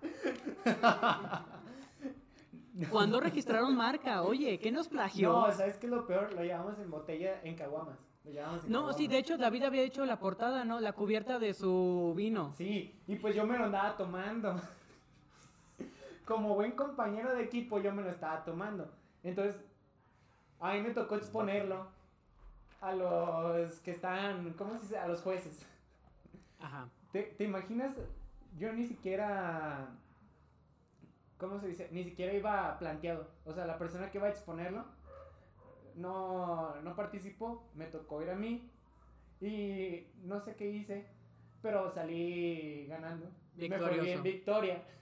¿Cuándo 2.91 3.19
registraron 3.19 3.75
marca? 3.75 4.21
Oye, 4.23 4.57
¿qué 4.59 4.71
nos 4.71 4.87
plagió? 4.87 5.31
No, 5.33 5.51
¿sabes 5.51 5.77
qué 5.77 5.87
es 5.87 5.91
lo 5.91 6.07
peor? 6.07 6.31
Lo 6.33 6.43
llevamos 6.43 6.79
en 6.79 6.89
botella 6.89 7.41
en 7.43 7.55
caguamas. 7.55 7.97
Lo 8.23 8.31
llevamos 8.31 8.63
en 8.63 8.71
No, 8.71 8.77
caguamas. 8.79 8.97
sí, 8.97 9.07
de 9.07 9.17
hecho 9.17 9.37
David 9.37 9.63
había 9.63 9.81
hecho 9.83 10.05
la 10.05 10.17
portada, 10.19 10.63
¿no? 10.63 10.79
La 10.79 10.93
cubierta 10.93 11.39
de 11.39 11.53
su 11.53 12.13
vino. 12.15 12.53
Sí, 12.57 12.95
y 13.07 13.15
pues 13.17 13.35
yo 13.35 13.45
me 13.45 13.57
lo 13.57 13.65
andaba 13.65 13.97
tomando. 13.97 14.61
Como 16.25 16.55
buen 16.55 16.71
compañero 16.73 17.33
de 17.35 17.43
equipo, 17.43 17.79
yo 17.79 17.91
me 17.93 18.01
lo 18.03 18.09
estaba 18.09 18.43
tomando. 18.45 18.89
Entonces, 19.23 19.59
a 20.61 20.73
mí 20.73 20.81
me 20.81 20.91
tocó 20.91 21.15
exponerlo 21.15 21.87
a 22.81 22.93
los 22.93 23.79
que 23.79 23.91
están, 23.91 24.53
¿cómo 24.53 24.75
se 24.75 24.81
dice? 24.83 24.97
A 24.97 25.07
los 25.07 25.21
jueces. 25.21 25.65
Ajá. 26.61 26.87
¿Te, 27.11 27.23
te 27.23 27.43
imaginas? 27.43 27.91
Yo 28.57 28.73
ni 28.73 28.85
siquiera, 28.85 29.89
¿cómo 31.37 31.59
se 31.59 31.67
dice? 31.67 31.89
Ni 31.91 32.03
siquiera 32.03 32.33
iba 32.33 32.77
planteado. 32.79 33.29
O 33.45 33.53
sea, 33.53 33.65
la 33.65 33.77
persona 33.77 34.11
que 34.11 34.17
iba 34.17 34.27
a 34.27 34.31
exponerlo 34.31 34.85
no, 35.95 36.75
no 36.81 36.95
participó, 36.95 37.69
me 37.75 37.85
tocó 37.85 38.21
ir 38.21 38.29
a 38.29 38.35
mí 38.35 38.69
y 39.41 40.07
no 40.23 40.39
sé 40.41 40.55
qué 40.55 40.69
hice, 40.69 41.07
pero 41.61 41.89
salí 41.89 42.85
ganando. 42.87 43.27
Me 43.67 43.79
fue 43.79 43.91
Victorioso. 43.91 44.03
bien 44.03 44.23
victoria. 44.23 44.83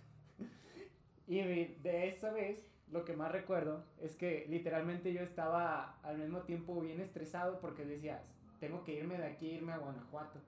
Y 1.30 1.42
de 1.42 2.08
esa 2.08 2.32
vez, 2.32 2.66
lo 2.89 3.04
que 3.04 3.13
más 3.13 3.30
recuerdo 3.34 3.84
es 4.00 4.16
que 4.16 4.46
literalmente 4.48 5.12
yo 5.12 5.20
estaba 5.20 6.00
al 6.01 6.20
mismo 6.20 6.44
tiempo 6.44 6.80
bien 6.80 7.01
estresado 7.01 7.60
porque 7.60 7.84
decía, 7.84 8.24
tengo 8.62 8.86
que 8.86 8.94
irme 8.94 9.18
de 9.18 9.25
aquí, 9.25 9.48
irme 9.48 9.74
a 9.74 9.77
Guanajuato. 9.77 10.39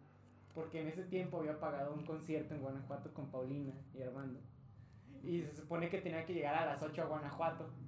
Porque 0.59 0.81
en 0.81 0.89
ese 0.89 1.03
tiempo 1.03 1.39
había 1.39 1.57
pagado 1.59 1.93
un 1.93 2.05
concierto 2.05 2.53
en 2.53 2.61
Guanajuato 2.61 3.13
con 3.13 3.31
Paulina 3.31 3.73
y 3.93 4.01
Armando. 4.01 4.39
Y 5.23 5.41
se 5.43 5.53
supone 5.53 5.89
que 5.89 5.99
tenía 6.01 6.25
que 6.25 6.33
llegar 6.33 6.55
a 6.55 6.65
las 6.65 6.81
8 6.81 7.01
a 7.01 7.05
Guanajuato. 7.05 7.69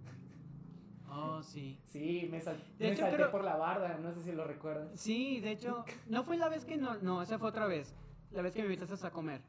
Oh, 1.14 1.44
sí. 1.44 1.78
Sí, 1.88 2.30
me, 2.32 2.40
sal- 2.40 2.64
De 2.80 2.86
me 2.88 2.94
hecho, 2.94 3.02
salté 3.02 3.26
por 3.26 3.44
la 3.44 3.58
barda, 3.58 3.98
no 3.98 4.14
sé 4.14 4.22
si 4.24 4.32
lo 4.32 4.46
recuerdas. 4.46 4.98
Sí, 4.98 5.42
de 5.42 5.52
hecho, 5.52 5.84
no 6.08 6.24
fue 6.24 6.38
la 6.38 6.48
vez 6.48 6.64
que 6.64 6.78
no, 6.78 6.96
no, 7.02 7.22
esa 7.22 7.38
fue 7.38 7.50
otra 7.50 7.66
vez. 7.68 7.94
La 8.32 8.42
vez 8.42 8.54
que 8.54 8.62
me 8.64 8.74
invitaste 8.74 9.06
a 9.06 9.12
comer. 9.12 9.42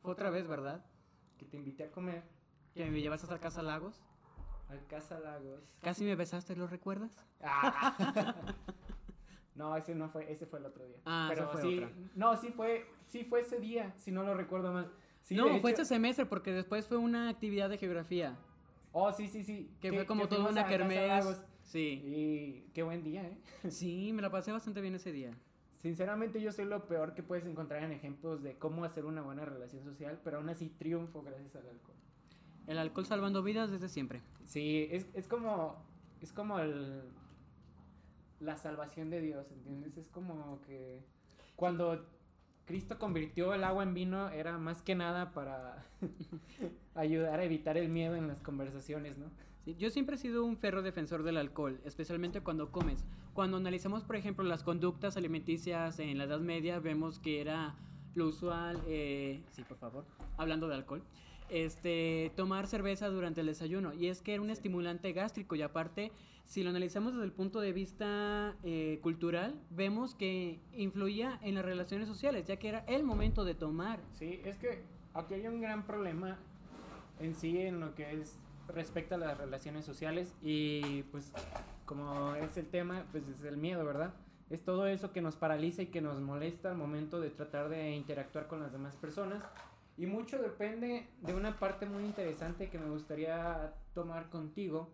Fue 0.00 0.12
otra 0.12 0.30
vez, 0.30 0.48
¿verdad? 0.48 0.82
Que 1.36 1.44
te 1.44 1.58
invité 1.58 1.84
a 1.84 1.90
comer 1.90 2.22
Que 2.72 2.90
me 2.90 3.02
llevaste 3.02 3.30
a 3.34 3.38
Casa 3.38 3.60
Lagos. 3.60 4.00
al 4.70 4.86
Casa 4.86 5.20
Lagos. 5.20 5.60
Casi 5.82 6.02
me 6.02 6.14
besaste, 6.14 6.56
¿lo 6.56 6.66
recuerdas? 6.66 7.12
Ah. 7.42 7.94
No, 9.56 9.74
ese 9.76 9.94
no 9.94 10.08
fue, 10.10 10.30
ese 10.30 10.46
fue 10.46 10.58
el 10.58 10.66
otro 10.66 10.86
día. 10.86 10.96
Ah, 11.06 11.26
Pero 11.34 11.48
fue 11.50 11.62
sí, 11.62 11.76
otra. 11.78 11.90
no, 12.14 12.36
sí 12.36 12.48
fue, 12.54 12.86
sí 13.06 13.24
fue 13.24 13.40
ese 13.40 13.58
día, 13.58 13.94
si 13.96 14.10
no 14.12 14.22
lo 14.22 14.34
recuerdo 14.34 14.72
mal. 14.72 14.90
Sí, 15.22 15.34
no, 15.34 15.44
fue 15.60 15.72
hecho- 15.72 15.82
este 15.82 15.84
semestre 15.86 16.26
porque 16.26 16.52
después 16.52 16.86
fue 16.86 16.98
una 16.98 17.28
actividad 17.28 17.68
de 17.70 17.78
geografía. 17.78 18.36
Oh, 18.92 19.12
sí, 19.12 19.28
sí, 19.28 19.42
sí. 19.42 19.70
Que 19.80 19.92
fue 19.92 20.06
como 20.06 20.28
toda 20.28 20.48
una 20.50 20.66
kermés. 20.66 21.42
Sí. 21.62 22.00
Y 22.04 22.70
qué 22.72 22.82
buen 22.84 23.02
día, 23.02 23.24
¿eh? 23.24 23.36
Sí, 23.70 24.12
me 24.12 24.22
la 24.22 24.30
pasé 24.30 24.52
bastante 24.52 24.80
bien 24.80 24.94
ese 24.94 25.10
día. 25.10 25.36
Sinceramente 25.78 26.40
yo 26.40 26.52
soy 26.52 26.64
lo 26.64 26.86
peor 26.86 27.14
que 27.14 27.22
puedes 27.22 27.44
encontrar 27.46 27.82
en 27.82 27.92
ejemplos 27.92 28.42
de 28.42 28.56
cómo 28.56 28.84
hacer 28.84 29.04
una 29.04 29.22
buena 29.22 29.44
relación 29.44 29.82
social, 29.84 30.20
pero 30.24 30.38
aún 30.38 30.48
así 30.48 30.68
triunfo 30.68 31.22
gracias 31.22 31.54
al 31.56 31.68
alcohol. 31.68 31.96
El 32.66 32.78
alcohol 32.78 33.06
salvando 33.06 33.42
vidas 33.42 33.70
desde 33.70 33.88
siempre. 33.88 34.22
Sí, 34.44 34.88
es, 34.90 35.06
es 35.14 35.26
como, 35.28 35.76
es 36.20 36.32
como 36.32 36.58
el, 36.58 37.02
la 38.40 38.56
salvación 38.56 39.10
de 39.10 39.20
Dios, 39.20 39.50
¿entiendes? 39.50 39.96
Es 39.96 40.08
como 40.08 40.60
que 40.62 41.02
cuando 41.54 42.06
Cristo 42.66 42.98
convirtió 42.98 43.54
el 43.54 43.64
agua 43.64 43.82
en 43.84 43.94
vino 43.94 44.28
era 44.30 44.58
más 44.58 44.82
que 44.82 44.94
nada 44.94 45.32
para 45.32 45.86
ayudar 46.94 47.40
a 47.40 47.44
evitar 47.44 47.76
el 47.76 47.88
miedo 47.88 48.16
en 48.16 48.26
las 48.28 48.40
conversaciones, 48.40 49.18
¿no? 49.18 49.30
Yo 49.78 49.90
siempre 49.90 50.14
he 50.14 50.18
sido 50.18 50.44
un 50.44 50.56
ferro 50.56 50.80
defensor 50.82 51.24
del 51.24 51.38
alcohol, 51.38 51.80
especialmente 51.84 52.40
cuando 52.40 52.70
comes. 52.70 53.04
Cuando 53.34 53.56
analizamos, 53.56 54.04
por 54.04 54.14
ejemplo, 54.14 54.44
las 54.44 54.62
conductas 54.62 55.16
alimenticias 55.16 55.98
en 55.98 56.18
la 56.18 56.24
Edad 56.24 56.38
Media, 56.38 56.78
vemos 56.78 57.18
que 57.18 57.40
era 57.40 57.74
lo 58.14 58.28
usual, 58.28 58.80
eh, 58.86 59.42
sí, 59.50 59.62
por 59.64 59.76
favor, 59.76 60.04
hablando 60.36 60.68
de 60.68 60.76
alcohol, 60.76 61.02
este, 61.48 62.32
tomar 62.36 62.66
cerveza 62.66 63.08
durante 63.08 63.40
el 63.40 63.46
desayuno. 63.46 63.94
Y 63.94 64.08
es 64.08 64.22
que 64.22 64.34
era 64.34 64.42
un 64.42 64.50
estimulante 64.50 65.12
gástrico 65.12 65.54
y 65.54 65.62
aparte, 65.62 66.12
si 66.44 66.62
lo 66.62 66.70
analizamos 66.70 67.12
desde 67.12 67.24
el 67.24 67.32
punto 67.32 67.60
de 67.60 67.72
vista 67.72 68.54
eh, 68.62 68.98
cultural, 69.02 69.60
vemos 69.70 70.14
que 70.14 70.60
influía 70.72 71.38
en 71.42 71.54
las 71.54 71.64
relaciones 71.64 72.08
sociales, 72.08 72.46
ya 72.46 72.56
que 72.56 72.68
era 72.68 72.80
el 72.86 73.02
momento 73.02 73.44
de 73.44 73.54
tomar. 73.54 74.00
Sí, 74.18 74.40
es 74.44 74.56
que 74.58 74.82
aquí 75.14 75.34
hay 75.34 75.46
un 75.46 75.60
gran 75.60 75.84
problema 75.86 76.38
en 77.20 77.34
sí 77.34 77.58
en 77.58 77.80
lo 77.80 77.94
que 77.94 78.20
es 78.20 78.38
respecto 78.68 79.14
a 79.14 79.18
las 79.18 79.38
relaciones 79.38 79.84
sociales 79.84 80.34
y 80.42 81.02
pues 81.04 81.32
como 81.84 82.34
es 82.34 82.56
el 82.56 82.66
tema, 82.66 83.04
pues 83.12 83.26
es 83.28 83.42
el 83.44 83.56
miedo, 83.56 83.84
¿verdad? 83.84 84.12
Es 84.50 84.62
todo 84.62 84.86
eso 84.86 85.12
que 85.12 85.20
nos 85.20 85.36
paraliza 85.36 85.82
y 85.82 85.86
que 85.86 86.00
nos 86.00 86.20
molesta 86.20 86.70
al 86.70 86.76
momento 86.76 87.20
de 87.20 87.30
tratar 87.30 87.68
de 87.68 87.92
interactuar 87.92 88.46
con 88.46 88.60
las 88.60 88.72
demás 88.72 88.96
personas. 88.96 89.42
Y 89.98 90.06
mucho 90.06 90.38
depende 90.38 91.08
de 91.22 91.34
una 91.34 91.58
parte 91.58 91.86
muy 91.86 92.04
interesante 92.04 92.68
que 92.68 92.78
me 92.78 92.90
gustaría 92.90 93.72
tomar 93.94 94.28
contigo, 94.28 94.90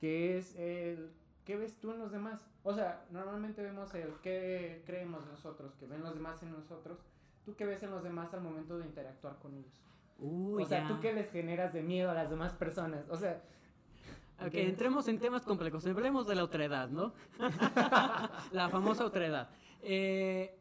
que 0.00 0.38
es 0.38 0.56
el 0.56 1.10
qué 1.44 1.56
ves 1.56 1.78
tú 1.80 1.92
en 1.92 1.98
los 1.98 2.12
demás. 2.12 2.44
O 2.62 2.74
sea, 2.74 3.04
normalmente 3.10 3.62
vemos 3.62 3.94
el 3.94 4.12
qué 4.22 4.82
creemos 4.86 5.26
nosotros, 5.26 5.74
que 5.76 5.86
ven 5.86 6.02
los 6.02 6.14
demás 6.14 6.42
en 6.42 6.52
nosotros. 6.52 6.98
¿Tú 7.44 7.54
qué 7.56 7.66
ves 7.66 7.82
en 7.82 7.90
los 7.90 8.02
demás 8.02 8.32
al 8.34 8.40
momento 8.40 8.78
de 8.78 8.86
interactuar 8.86 9.38
con 9.38 9.54
ellos? 9.54 9.82
Uy, 10.18 10.62
o 10.62 10.66
sea, 10.66 10.82
ya. 10.82 10.88
¿tú 10.88 11.00
qué 11.00 11.12
les 11.12 11.30
generas 11.30 11.72
de 11.72 11.82
miedo 11.82 12.10
a 12.10 12.14
las 12.14 12.30
demás 12.30 12.52
personas? 12.52 13.08
O 13.08 13.16
sea, 13.16 13.42
Ok, 14.40 14.54
entremos 14.54 15.08
en 15.08 15.18
temas 15.18 15.42
complejos. 15.42 15.84
Hablemos 15.86 16.26
de 16.28 16.36
la 16.36 16.44
otredad, 16.44 16.88
¿no? 16.88 17.12
la 18.52 18.68
famosa 18.68 19.04
otredad. 19.04 19.50
Eh, 19.82 20.56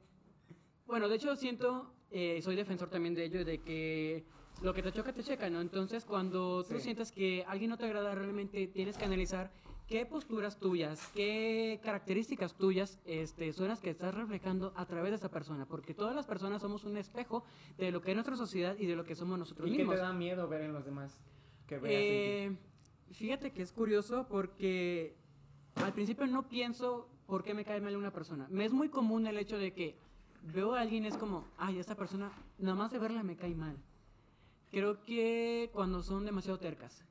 bueno, 0.87 1.07
de 1.07 1.15
hecho 1.15 1.35
siento, 1.35 1.93
eh, 2.11 2.41
soy 2.41 2.55
defensor 2.55 2.89
también 2.89 3.13
de 3.15 3.25
ello, 3.25 3.43
de 3.45 3.59
que 3.59 4.23
lo 4.61 4.73
que 4.73 4.81
te 4.81 4.91
choca, 4.91 5.13
te 5.13 5.23
checa, 5.23 5.49
¿no? 5.49 5.61
Entonces, 5.61 6.05
cuando 6.05 6.63
tú 6.63 6.75
Sí. 6.75 6.81
sientes 6.81 7.11
que 7.11 7.43
alguien 7.47 7.69
no 7.69 7.77
te 7.77 7.85
agrada 7.85 8.15
realmente, 8.15 8.67
tienes 8.67 8.97
que 8.97 9.05
analizar 9.05 9.51
qué 9.87 10.05
posturas 10.05 10.59
tuyas, 10.59 10.99
qué 11.13 11.79
características 11.83 12.55
tuyas 12.55 12.99
este, 13.05 13.53
son 13.53 13.69
las 13.69 13.79
que 13.79 13.89
estás 13.89 14.13
reflejando 14.15 14.73
a 14.75 14.85
través 14.85 15.11
de 15.11 15.15
esa 15.17 15.29
persona. 15.29 15.65
Porque 15.65 15.93
todas 15.93 16.15
las 16.15 16.25
personas 16.25 16.61
somos 16.61 16.83
un 16.85 16.97
espejo 16.97 17.43
de 17.77 17.91
lo 17.91 18.01
que 18.01 18.11
es 18.11 18.15
nuestra 18.15 18.35
sociedad 18.35 18.75
y 18.77 18.85
de 18.85 18.95
lo 18.95 19.05
que 19.05 19.15
somos 19.15 19.37
nosotros 19.39 19.69
¿y 19.69 19.71
qué 19.73 19.77
mismos. 19.79 19.95
te 19.95 20.01
da 20.01 20.11
miedo 20.11 20.47
ver 20.47 20.61
en 20.61 20.73
los 20.73 20.85
demás? 20.85 21.19
Que 21.67 21.77
veas 21.77 22.03
en 22.03 22.07
ti? 22.23 22.29
Eh, 22.29 22.57
fíjate 23.13 23.51
que 23.51 23.61
es 23.61 23.71
curioso 23.71 24.27
porque 24.27 25.15
al 25.75 25.93
principio 25.93 26.25
no 26.27 26.49
pienso 26.49 27.09
por 27.27 27.43
qué 27.43 27.53
me 27.53 27.63
cae 27.63 27.79
mal 27.79 27.95
una 27.95 28.11
persona. 28.11 28.47
Me 28.49 28.65
es 28.65 28.73
muy 28.73 28.89
común 28.89 29.27
el 29.27 29.37
hecho 29.37 29.57
de 29.57 29.71
que 29.73 29.97
veo 30.53 30.73
a 30.75 30.81
alguien 30.81 31.05
es 31.05 31.17
como, 31.17 31.45
ay, 31.57 31.79
esta 31.79 31.95
persona, 31.95 32.31
nada 32.59 32.75
más 32.75 32.91
de 32.91 32.99
verla 32.99 33.23
me 33.23 33.35
cae 33.35 33.55
mal. 33.55 33.77
Creo 34.71 35.01
que 35.03 35.69
cuando 35.73 36.01
son 36.03 36.25
demasiado 36.25 36.59
tercas. 36.59 37.03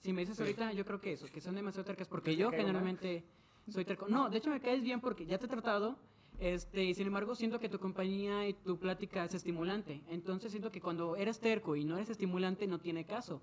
Si 0.00 0.12
me 0.12 0.22
dices 0.22 0.36
Sí. 0.36 0.42
ahorita, 0.42 0.72
yo 0.72 0.84
creo 0.84 1.00
que 1.00 1.12
eso, 1.12 1.26
que 1.32 1.40
son 1.40 1.54
demasiado 1.54 1.84
tercas, 1.84 2.08
porque 2.08 2.30
¿Te 2.32 2.36
yo 2.36 2.50
caigo 2.50 2.50
mal? 2.52 2.66
generalmente 2.66 3.24
soy 3.68 3.84
terco. 3.84 4.06
No, 4.08 4.30
de 4.30 4.38
hecho 4.38 4.50
me 4.50 4.60
caes 4.60 4.82
bien 4.82 5.00
porque 5.00 5.26
ya 5.26 5.38
te 5.38 5.46
he 5.46 5.48
tratado, 5.48 5.96
este, 6.38 6.84
y 6.84 6.94
sin 6.94 7.06
embargo 7.08 7.34
siento 7.34 7.58
que 7.60 7.68
tu 7.68 7.78
compañía 7.78 8.48
y 8.48 8.54
tu 8.54 8.78
plática 8.78 9.24
es 9.24 9.34
estimulante. 9.34 10.00
Entonces 10.08 10.50
siento 10.52 10.70
que 10.70 10.80
cuando 10.80 11.16
eres 11.16 11.40
terco 11.40 11.74
y 11.76 11.84
no 11.84 11.96
eres 11.96 12.10
estimulante 12.10 12.66
no 12.66 12.78
tiene 12.78 13.04
caso. 13.04 13.40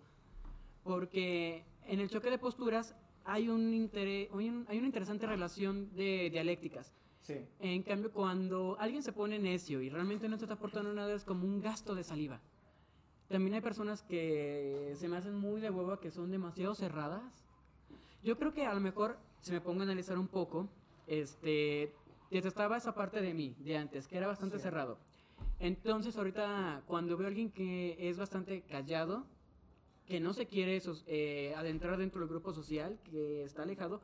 Porque 0.84 1.64
en 1.88 2.00
el 2.00 2.10
choque 2.10 2.30
de 2.30 2.38
posturas 2.38 2.96
hay, 3.26 3.50
un 3.50 3.74
interé- 3.74 4.30
hay, 4.38 4.50
un- 4.50 4.66
hay 4.70 4.78
una 4.78 4.88
interesante 4.88 5.26
relación 5.26 5.94
de 5.96 6.30
dialécticas. 6.32 6.94
Sí. 7.26 7.44
En 7.60 7.82
cambio, 7.82 8.12
cuando 8.12 8.78
alguien 8.80 9.02
se 9.02 9.12
pone 9.12 9.40
necio 9.40 9.82
y 9.82 9.90
realmente 9.90 10.30
no 10.30 10.38
te 10.38 10.44
está 10.44 10.54
aportando 10.54 10.94
nada, 10.94 11.12
es 11.14 11.24
como 11.24 11.44
un 11.46 11.60
gasto 11.60 11.96
de 11.96 12.04
saliva. 12.04 12.40
También 13.28 13.56
hay 13.56 13.62
personas 13.62 14.04
que 14.04 14.94
se 14.96 15.08
me 15.08 15.18
hacen 15.18 15.34
muy 15.36 15.60
de 15.60 15.72
hueva, 15.72 16.00
que 16.00 16.12
son 16.12 16.30
demasiado 16.30 16.76
cerradas. 16.76 17.24
Yo 18.24 18.38
creo 18.38 18.54
que 18.54 18.68
a 18.68 18.74
lo 18.76 18.80
mejor, 18.80 19.18
si 19.42 19.52
me 19.52 19.60
pongo 19.60 19.80
a 19.80 19.84
analizar 19.86 20.20
un 20.20 20.28
poco, 20.28 20.70
este, 21.08 21.92
detestaba 22.30 22.78
esa 22.78 22.94
parte 22.94 23.20
de 23.22 23.34
mí, 23.34 23.56
de 23.60 23.76
antes, 23.78 24.08
que 24.08 24.18
era 24.18 24.28
bastante 24.28 24.58
Sí. 24.58 24.64
cerrado. 24.64 25.00
Entonces, 25.60 26.16
ahorita, 26.18 26.84
cuando 26.86 27.18
veo 27.18 27.26
a 27.26 27.30
alguien 27.30 27.50
que 27.50 27.96
es 28.08 28.18
bastante 28.20 28.62
callado, 28.62 29.26
que 30.06 30.20
no 30.20 30.34
se 30.34 30.46
quiere 30.46 30.80
sos- 30.80 31.04
eh, 31.08 31.56
adentrar 31.58 31.98
dentro 31.98 32.20
del 32.22 32.30
grupo 32.30 32.54
social, 32.54 33.00
que 33.10 33.44
está 33.44 33.64
alejado, 33.64 34.02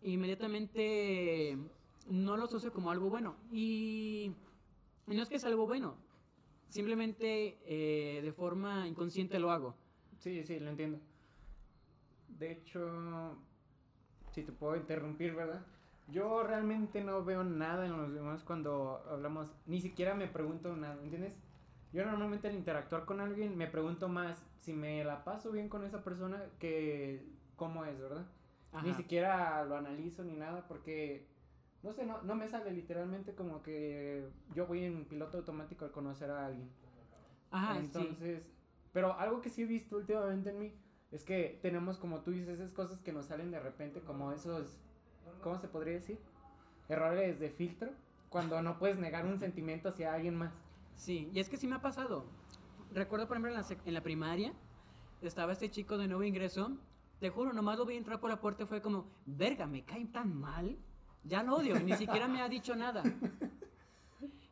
inmediatamente 0.00 1.58
no 2.08 2.36
lo 2.36 2.44
asocio 2.44 2.72
como 2.72 2.90
algo 2.90 3.10
bueno. 3.10 3.36
Y, 3.50 4.32
no 5.06 5.22
es 5.22 5.28
que 5.28 5.36
es 5.36 5.44
algo 5.44 5.66
bueno, 5.66 5.96
simplemente 6.68 7.58
eh, 7.64 8.20
de 8.22 8.32
forma 8.32 8.86
inconsciente 8.86 9.38
lo 9.38 9.50
hago. 9.50 9.74
Sí, 10.18 10.44
sí, 10.44 10.58
lo 10.58 10.70
entiendo. 10.70 10.98
De 12.28 12.52
hecho, 12.52 13.36
si 14.32 14.42
te 14.42 14.52
puedo 14.52 14.76
interrumpir, 14.76 15.34
¿verdad? 15.34 15.64
Yo 16.08 16.42
realmente 16.42 17.02
no 17.04 17.24
veo 17.24 17.44
nada 17.44 17.86
en 17.86 17.96
los 17.96 18.14
demás 18.14 18.42
cuando 18.42 19.04
hablamos, 19.10 19.48
ni 19.66 19.80
siquiera 19.80 20.14
me 20.14 20.26
pregunto 20.26 20.74
nada, 20.74 21.02
¿entiendes? 21.02 21.36
Yo 21.92 22.04
normalmente 22.04 22.48
al 22.48 22.54
interactuar 22.54 23.04
con 23.04 23.20
alguien 23.20 23.56
me 23.56 23.66
pregunto 23.66 24.08
más 24.08 24.44
si 24.60 24.72
me 24.72 25.04
la 25.04 25.24
paso 25.24 25.50
bien 25.50 25.68
con 25.68 25.84
esa 25.84 26.04
persona 26.04 26.42
que 26.58 27.26
cómo 27.56 27.84
es, 27.84 27.98
¿verdad? 27.98 28.26
Ni 28.82 28.90
Ajá. 28.90 28.98
siquiera 28.98 29.64
lo 29.64 29.76
analizo 29.76 30.22
ni 30.22 30.34
nada 30.34 30.66
porque, 30.68 31.26
no 31.82 31.92
sé, 31.92 32.04
no, 32.04 32.22
no 32.22 32.34
me 32.34 32.48
sale 32.48 32.72
literalmente 32.72 33.34
como 33.34 33.62
que 33.62 34.28
yo 34.54 34.66
voy 34.66 34.84
en 34.84 35.04
piloto 35.04 35.38
automático 35.38 35.84
al 35.84 35.92
conocer 35.92 36.30
a 36.30 36.46
alguien. 36.46 36.68
Ajá, 37.50 37.74
sí. 37.74 37.80
Entonces, 37.80 38.42
pero 38.92 39.18
algo 39.18 39.40
que 39.40 39.50
sí 39.50 39.62
he 39.62 39.66
visto 39.66 39.96
últimamente 39.96 40.50
en 40.50 40.58
mí 40.58 40.72
es 41.10 41.24
que 41.24 41.58
tenemos, 41.62 41.98
como 41.98 42.20
tú 42.20 42.32
dices, 42.32 42.48
esas 42.48 42.72
cosas 42.72 43.00
que 43.00 43.12
nos 43.12 43.26
salen 43.26 43.50
de 43.50 43.60
repente, 43.60 44.00
como 44.00 44.32
esos, 44.32 44.78
¿cómo 45.42 45.58
se 45.58 45.68
podría 45.68 45.94
decir? 45.94 46.18
Errores 46.88 47.38
de 47.38 47.50
filtro, 47.50 47.90
cuando 48.28 48.60
no 48.60 48.78
puedes 48.78 48.98
negar 48.98 49.24
un 49.24 49.38
sentimiento 49.38 49.88
hacia 49.88 50.12
alguien 50.12 50.34
más. 50.34 50.52
Sí, 50.94 51.30
y 51.32 51.40
es 51.40 51.48
que 51.48 51.56
sí 51.56 51.66
me 51.66 51.76
ha 51.76 51.80
pasado. 51.80 52.26
Recuerdo, 52.92 53.28
por 53.28 53.36
ejemplo, 53.36 53.50
en 53.50 53.60
la, 53.60 53.66
en 53.84 53.94
la 53.94 54.02
primaria, 54.02 54.52
estaba 55.22 55.52
este 55.52 55.70
chico 55.70 55.96
de 55.96 56.08
nuevo 56.08 56.24
ingreso. 56.24 56.76
Te 57.20 57.30
juro, 57.30 57.52
nomás 57.52 57.78
lo 57.78 57.86
vi 57.86 57.96
entrar 57.96 58.20
por 58.20 58.30
la 58.30 58.40
puerta 58.40 58.64
y 58.64 58.66
fue 58.66 58.82
como, 58.82 59.06
verga, 59.26 59.66
me 59.66 59.84
cae 59.84 60.04
tan 60.06 60.34
mal. 60.34 60.76
Ya 61.24 61.42
lo 61.42 61.56
odio, 61.56 61.78
ni 61.80 61.94
siquiera 61.94 62.28
me 62.28 62.40
ha 62.40 62.48
dicho 62.48 62.74
nada. 62.74 63.02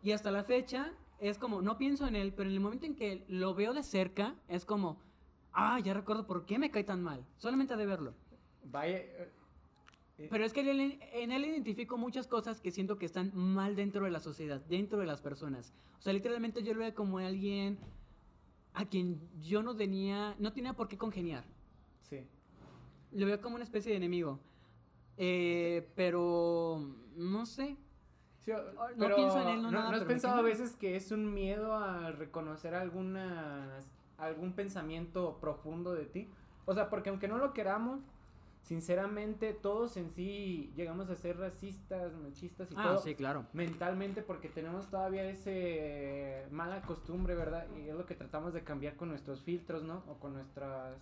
Y 0.02 0.12
hasta 0.12 0.31
la 0.31 0.44
fecha, 0.44 0.92
es 1.18 1.38
como, 1.38 1.62
no 1.62 1.79
pienso 1.79 2.07
en 2.07 2.16
él, 2.16 2.33
pero 2.33 2.48
en 2.48 2.55
el 2.55 2.61
momento 2.61 2.87
en 2.87 2.94
que 2.94 3.24
lo 3.29 3.55
veo 3.55 3.72
de 3.72 3.83
cerca, 3.83 4.35
es 4.48 4.64
como, 4.64 5.00
ah, 5.52 5.81
ya 5.81 5.94
recuerdo 5.94 6.26
por 6.26 6.46
qué 6.46 6.59
me 6.59 6.70
cae 6.70 6.85
tan 6.85 7.02
mal. 7.02 7.24
Solamente 7.38 7.76
de 7.76 7.87
verlo. 7.87 8.14
Vaya, 8.64 8.98
eh, 8.98 9.33
eh, 10.18 10.29
Pero 10.31 10.44
es 10.44 10.52
que 10.52 10.61
en 10.61 11.33
él 11.33 11.44
identifico 11.44 11.96
muchas 11.98 12.26
cosas 12.26 12.61
que 12.61 12.70
siento 12.70 12.98
que 12.98 13.07
están 13.07 13.33
mal 13.35 13.74
dentro 13.76 14.05
de 14.05 14.11
la 14.11 14.20
sociedad, 14.20 14.61
dentro 14.68 14.98
de 14.98 15.07
las 15.07 15.20
personas. 15.20 15.72
O 15.98 16.02
sea, 16.02 16.12
literalmente 16.12 16.62
yo 16.62 16.74
lo 16.74 16.81
veo 16.81 16.94
como 16.94 17.18
alguien 17.18 17.79
a 18.74 18.85
quien 18.85 19.20
yo 19.40 19.62
no 19.62 19.74
tenía, 19.74 20.37
no 20.38 20.52
tenía 20.52 20.74
por 20.74 20.88
qué 20.88 20.98
congeniar. 20.98 21.44
sí. 22.02 22.26
Lo 23.12 23.24
veo 23.24 23.40
como 23.40 23.55
una 23.55 23.64
especie 23.64 23.92
de 23.92 23.96
enemigo. 23.96 24.38
Eh, 25.16 25.88
pero 25.94 26.81
no 27.16 27.46
sé. 27.46 27.76
Sí, 28.42 28.52
no 28.52 28.94
pero 28.98 29.16
pienso 29.16 29.40
en 29.40 29.48
él, 29.48 29.62
no 29.62 29.70
nada, 29.72 29.87
has 29.87 29.92
pero 29.92 30.05
me 30.05 30.09
pensado 30.09 30.38
a 30.38 30.42
veces 30.42 30.76
que 30.76 30.94
es 30.94 31.11
un 31.11 31.35
miedo 31.35 31.74
a 31.74 32.12
reconocer 32.12 32.74
algunas, 32.76 33.90
algún 34.18 34.52
pensamiento 34.52 35.38
profundo 35.40 35.94
de 35.94 36.05
ti? 36.05 36.29
O 36.64 36.74
sea, 36.74 36.88
porque 36.88 37.11
aunque 37.11 37.26
no 37.26 37.38
lo 37.38 37.52
queramos, 37.52 38.02
sinceramente 38.62 39.52
todos 39.52 39.96
en 39.96 40.11
sí 40.11 40.72
llegamos 40.76 41.09
a 41.11 41.16
ser 41.16 41.38
racistas, 41.38 42.12
machistas 42.16 42.70
y 42.70 42.74
Ah, 42.76 42.83
todo 42.85 42.98
sí, 42.98 43.14
claro. 43.14 43.46
mentalmente 43.52 44.22
porque 44.22 44.48
tenemos 44.48 44.88
todavía 44.90 45.24
ese 45.24 46.46
mala 46.50 46.83
costumbre, 46.83 47.35
¿verdad? 47.35 47.66
Y 47.76 47.88
es 47.88 47.94
lo 47.96 48.07
que 48.07 48.14
tratamos 48.14 48.52
de 48.55 48.62
cambiar 48.64 48.96
con 48.96 49.09
nuestros 49.09 49.42
filtros, 49.42 49.83
¿no? 49.83 50.05
O 50.09 50.18
con 50.18 50.35
nuestras... 50.35 50.96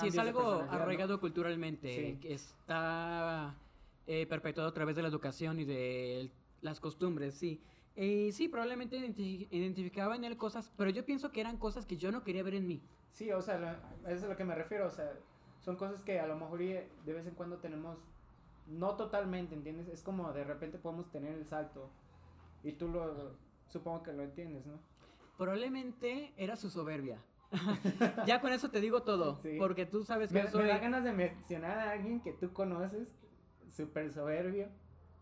Sí, 0.00 0.08
es 0.08 0.18
algo 0.18 0.40
personalidad, 0.40 0.66
¿no? 0.76 0.82
arraigado 0.82 1.20
culturalmente, 1.20 1.88
Sí. 2.12 2.18
que 2.20 2.34
está 2.34 3.54
eh, 4.06 4.26
perpetuado 4.26 4.68
a 4.68 4.72
través 4.74 4.94
de 4.96 5.02
la 5.02 5.08
educación 5.08 5.58
y 5.60 5.64
de 5.64 6.30
las 6.60 6.80
costumbres, 6.80 7.34
sí. 7.34 7.60
Eh, 7.96 8.30
sí, 8.32 8.48
probablemente 8.48 8.98
identi- 8.98 9.48
identificaba 9.50 10.16
en 10.16 10.24
él 10.24 10.36
cosas, 10.36 10.70
pero 10.76 10.90
yo 10.90 11.04
pienso 11.04 11.32
que 11.32 11.40
eran 11.40 11.56
cosas 11.56 11.86
que 11.86 11.96
yo 11.96 12.12
no 12.12 12.22
quería 12.22 12.42
ver 12.42 12.54
en 12.54 12.66
mí. 12.66 12.82
Sí, 13.12 13.30
o 13.32 13.40
sea, 13.40 13.80
eso 14.06 14.14
es 14.14 14.22
a 14.24 14.28
lo 14.28 14.36
que 14.36 14.44
me 14.44 14.54
refiero, 14.54 14.86
o 14.86 14.90
sea, 14.90 15.12
son 15.60 15.76
cosas 15.76 16.02
que 16.02 16.20
a 16.20 16.26
lo 16.26 16.36
mejor 16.36 16.58
de 16.58 16.88
vez 17.12 17.26
en 17.26 17.34
cuando 17.34 17.56
tenemos, 17.56 17.98
no 18.66 18.96
totalmente, 18.96 19.54
¿entiendes? 19.54 19.88
Es 19.88 20.02
como 20.02 20.32
de 20.32 20.44
repente 20.44 20.78
podemos 20.78 21.10
tener 21.10 21.32
el 21.34 21.46
salto 21.46 21.88
y 22.62 22.72
tú 22.72 22.88
lo, 22.88 23.34
supongo 23.68 24.02
que 24.02 24.12
lo 24.12 24.22
entiendes, 24.22 24.66
¿no? 24.66 24.78
Probablemente 25.38 26.32
era 26.36 26.56
su 26.56 26.70
soberbia. 26.70 27.18
ya 28.26 28.40
con 28.40 28.52
eso 28.52 28.70
te 28.70 28.80
digo 28.80 29.02
todo, 29.02 29.40
Sí. 29.42 29.56
porque 29.58 29.86
tú 29.86 30.04
sabes 30.04 30.32
que 30.32 30.42
Me, 30.42 30.50
soy... 30.50 30.62
me 30.62 30.68
da 30.68 30.78
ganas 30.78 31.04
de 31.04 31.12
mencionar 31.12 31.78
a 31.78 31.90
alguien 31.92 32.20
que 32.20 32.32
tú 32.32 32.52
conoces, 32.52 33.14
súper 33.70 34.12
soberbio, 34.12 34.68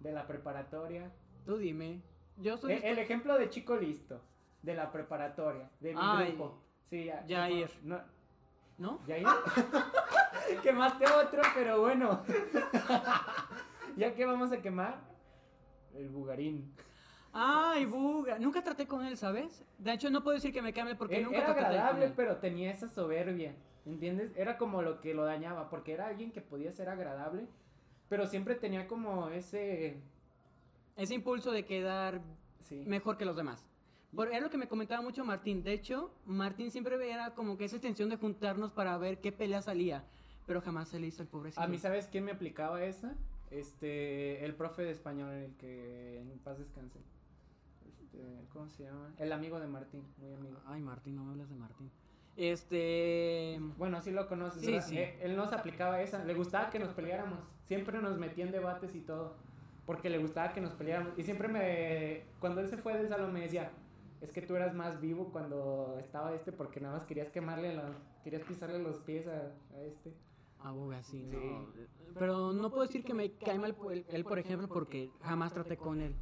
de 0.00 0.12
la 0.12 0.26
preparatoria. 0.26 1.10
Tú 1.44 1.56
dime. 1.56 2.02
Yo 2.36 2.56
soy... 2.56 2.72
E- 2.74 2.90
el 2.90 2.98
ejemplo 2.98 3.38
de 3.38 3.48
chico 3.50 3.76
listo, 3.76 4.20
de 4.62 4.74
la 4.74 4.90
preparatoria, 4.90 5.70
de 5.80 5.92
mi 5.94 6.00
Ay, 6.02 6.28
grupo. 6.32 6.62
Sí, 6.90 7.04
ya. 7.04 7.24
Jair. 7.28 7.70
No, 7.82 8.00
¿No? 8.78 9.00
¿Yair? 9.06 9.26
Quemaste 10.62 11.04
otro, 11.06 11.42
pero 11.54 11.80
bueno. 11.80 12.22
ya 13.96 14.14
que 14.14 14.24
vamos 14.26 14.50
a 14.52 14.60
quemar, 14.60 14.98
el 15.94 16.08
bugarín. 16.08 16.74
Ay, 17.36 17.84
Buga. 17.84 18.38
Nunca 18.38 18.62
traté 18.62 18.86
con 18.86 19.04
él, 19.04 19.16
¿sabes? 19.16 19.64
De 19.78 19.92
hecho, 19.92 20.08
no 20.08 20.22
puedo 20.22 20.36
decir 20.36 20.52
que 20.52 20.62
me 20.62 20.72
cambie 20.72 20.94
porque 20.94 21.18
E- 21.18 21.22
nunca 21.24 21.38
era 21.38 21.46
traté 21.46 21.60
con 21.62 21.70
agradable, 21.70 22.04
él. 22.06 22.12
pero 22.14 22.36
tenía 22.36 22.70
esa 22.70 22.88
soberbia, 22.88 23.54
¿entiendes? 23.84 24.30
Era 24.36 24.56
como 24.56 24.82
lo 24.82 25.00
que 25.00 25.14
lo 25.14 25.24
dañaba, 25.24 25.68
porque 25.68 25.92
era 25.92 26.06
alguien 26.06 26.30
que 26.30 26.40
podía 26.40 26.70
ser 26.70 26.88
agradable, 26.88 27.46
pero 28.08 28.26
siempre 28.28 28.54
tenía 28.54 28.86
como 28.86 29.28
ese... 29.30 29.96
Ese 30.96 31.14
impulso 31.14 31.50
de 31.50 31.64
quedar 31.64 32.20
Sí. 32.60 32.84
mejor 32.86 33.18
que 33.18 33.24
los 33.24 33.36
demás. 33.36 33.66
Por, 34.14 34.28
era 34.28 34.40
lo 34.40 34.48
que 34.48 34.56
me 34.56 34.68
comentaba 34.68 35.02
mucho 35.02 35.24
Martín. 35.24 35.64
De 35.64 35.72
hecho, 35.72 36.10
Martín 36.24 36.70
siempre 36.70 37.10
era 37.10 37.34
como 37.34 37.58
que 37.58 37.64
esa 37.64 37.76
intención 37.76 38.08
de 38.08 38.16
juntarnos 38.16 38.70
para 38.70 38.96
ver 38.96 39.18
qué 39.20 39.32
pelea 39.32 39.60
salía. 39.60 40.04
Pero 40.46 40.60
jamás 40.60 40.88
se 40.88 41.00
le 41.00 41.08
hizo 41.08 41.20
el 41.22 41.28
pobrecito. 41.28 41.60
A 41.60 41.66
mí, 41.66 41.78
¿sabes 41.78 42.06
quién 42.06 42.24
me 42.24 42.30
aplicaba 42.30 42.82
esa? 42.84 43.12
Este, 43.50 44.44
el 44.44 44.54
profe 44.54 44.82
de 44.82 44.92
español, 44.92 45.32
el 45.32 45.54
que 45.56 46.20
en 46.20 46.38
paz 46.38 46.58
descanse. 46.58 47.00
Este, 48.14 48.46
¿cómo 48.52 48.68
se 48.70 48.84
llama? 48.84 49.12
El 49.18 49.32
amigo 49.32 49.58
de 49.60 49.66
Martín, 49.66 50.04
muy 50.18 50.32
amigo. 50.32 50.58
Ay, 50.66 50.80
Martín, 50.82 51.16
no 51.16 51.24
me 51.24 51.32
hablas 51.32 51.48
de 51.50 51.56
Martín. 51.56 51.90
Este. 52.36 53.60
Bueno, 53.78 54.00
sí 54.02 54.10
lo 54.10 54.26
conoces. 54.28 54.62
Sí, 54.62 54.80
sí. 54.80 54.98
Eh, 54.98 55.18
Él 55.22 55.36
nos 55.36 55.52
aplicaba 55.52 56.00
esa. 56.02 56.24
Le 56.24 56.34
gustaba 56.34 56.70
que 56.70 56.78
nos 56.78 56.92
peleáramos. 56.92 57.38
Siempre 57.66 58.00
nos 58.00 58.18
metía 58.18 58.44
en 58.44 58.52
debates 58.52 58.94
y 58.94 59.00
todo. 59.00 59.36
Porque 59.86 60.10
le 60.10 60.18
gustaba 60.18 60.52
que 60.52 60.60
nos 60.60 60.72
peleáramos. 60.72 61.12
Y 61.18 61.22
siempre 61.22 61.48
me. 61.48 62.24
Cuando 62.40 62.60
él 62.60 62.68
se 62.68 62.76
fue 62.76 62.96
del 62.96 63.08
salón 63.08 63.32
me 63.32 63.40
decía. 63.40 63.70
Es 64.20 64.32
que 64.32 64.40
tú 64.40 64.56
eras 64.56 64.74
más 64.74 65.00
vivo 65.02 65.28
cuando 65.30 65.96
estaba 66.00 66.32
este 66.34 66.50
porque 66.50 66.80
nada 66.80 66.94
más 66.94 67.04
querías 67.04 67.28
quemarle 67.30 67.74
la, 67.74 67.92
querías 68.22 68.42
pisarle 68.42 68.78
los 68.78 68.98
pies 69.00 69.26
a, 69.26 69.52
a 69.76 69.82
este. 69.82 70.14
Aboga, 70.60 71.02
sí, 71.02 71.28
Sí. 71.30 71.36
no. 71.36 71.66
Pero 72.18 72.54
no 72.54 72.70
puedo 72.70 72.84
decir 72.86 73.04
que 73.04 73.12
me 73.12 73.32
cae 73.32 73.58
mal 73.58 73.76
él, 74.08 74.24
por 74.24 74.38
ejemplo, 74.38 74.66
porque 74.66 75.10
jamás 75.20 75.52
traté 75.52 75.76
con 75.76 76.00
él. 76.00 76.14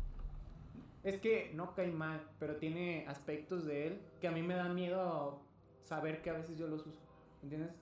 Es 1.05 1.19
que 1.19 1.51
no 1.55 1.75
cae 1.75 1.91
mal, 1.91 2.29
pero 2.38 2.57
tiene 2.57 3.07
aspectos 3.09 3.65
de 3.65 3.87
él 3.88 4.01
que 4.21 4.29
a 4.29 4.31
mí 4.31 4.43
me 4.43 4.55
dan 4.55 4.75
miedo 4.75 5.43
saber 5.83 6.23
que 6.23 6.31
a 6.31 6.35
veces 6.35 6.57
yo 6.57 6.69
los 6.69 6.87
uso. 6.87 7.01
¿Entiendes? 7.43 7.73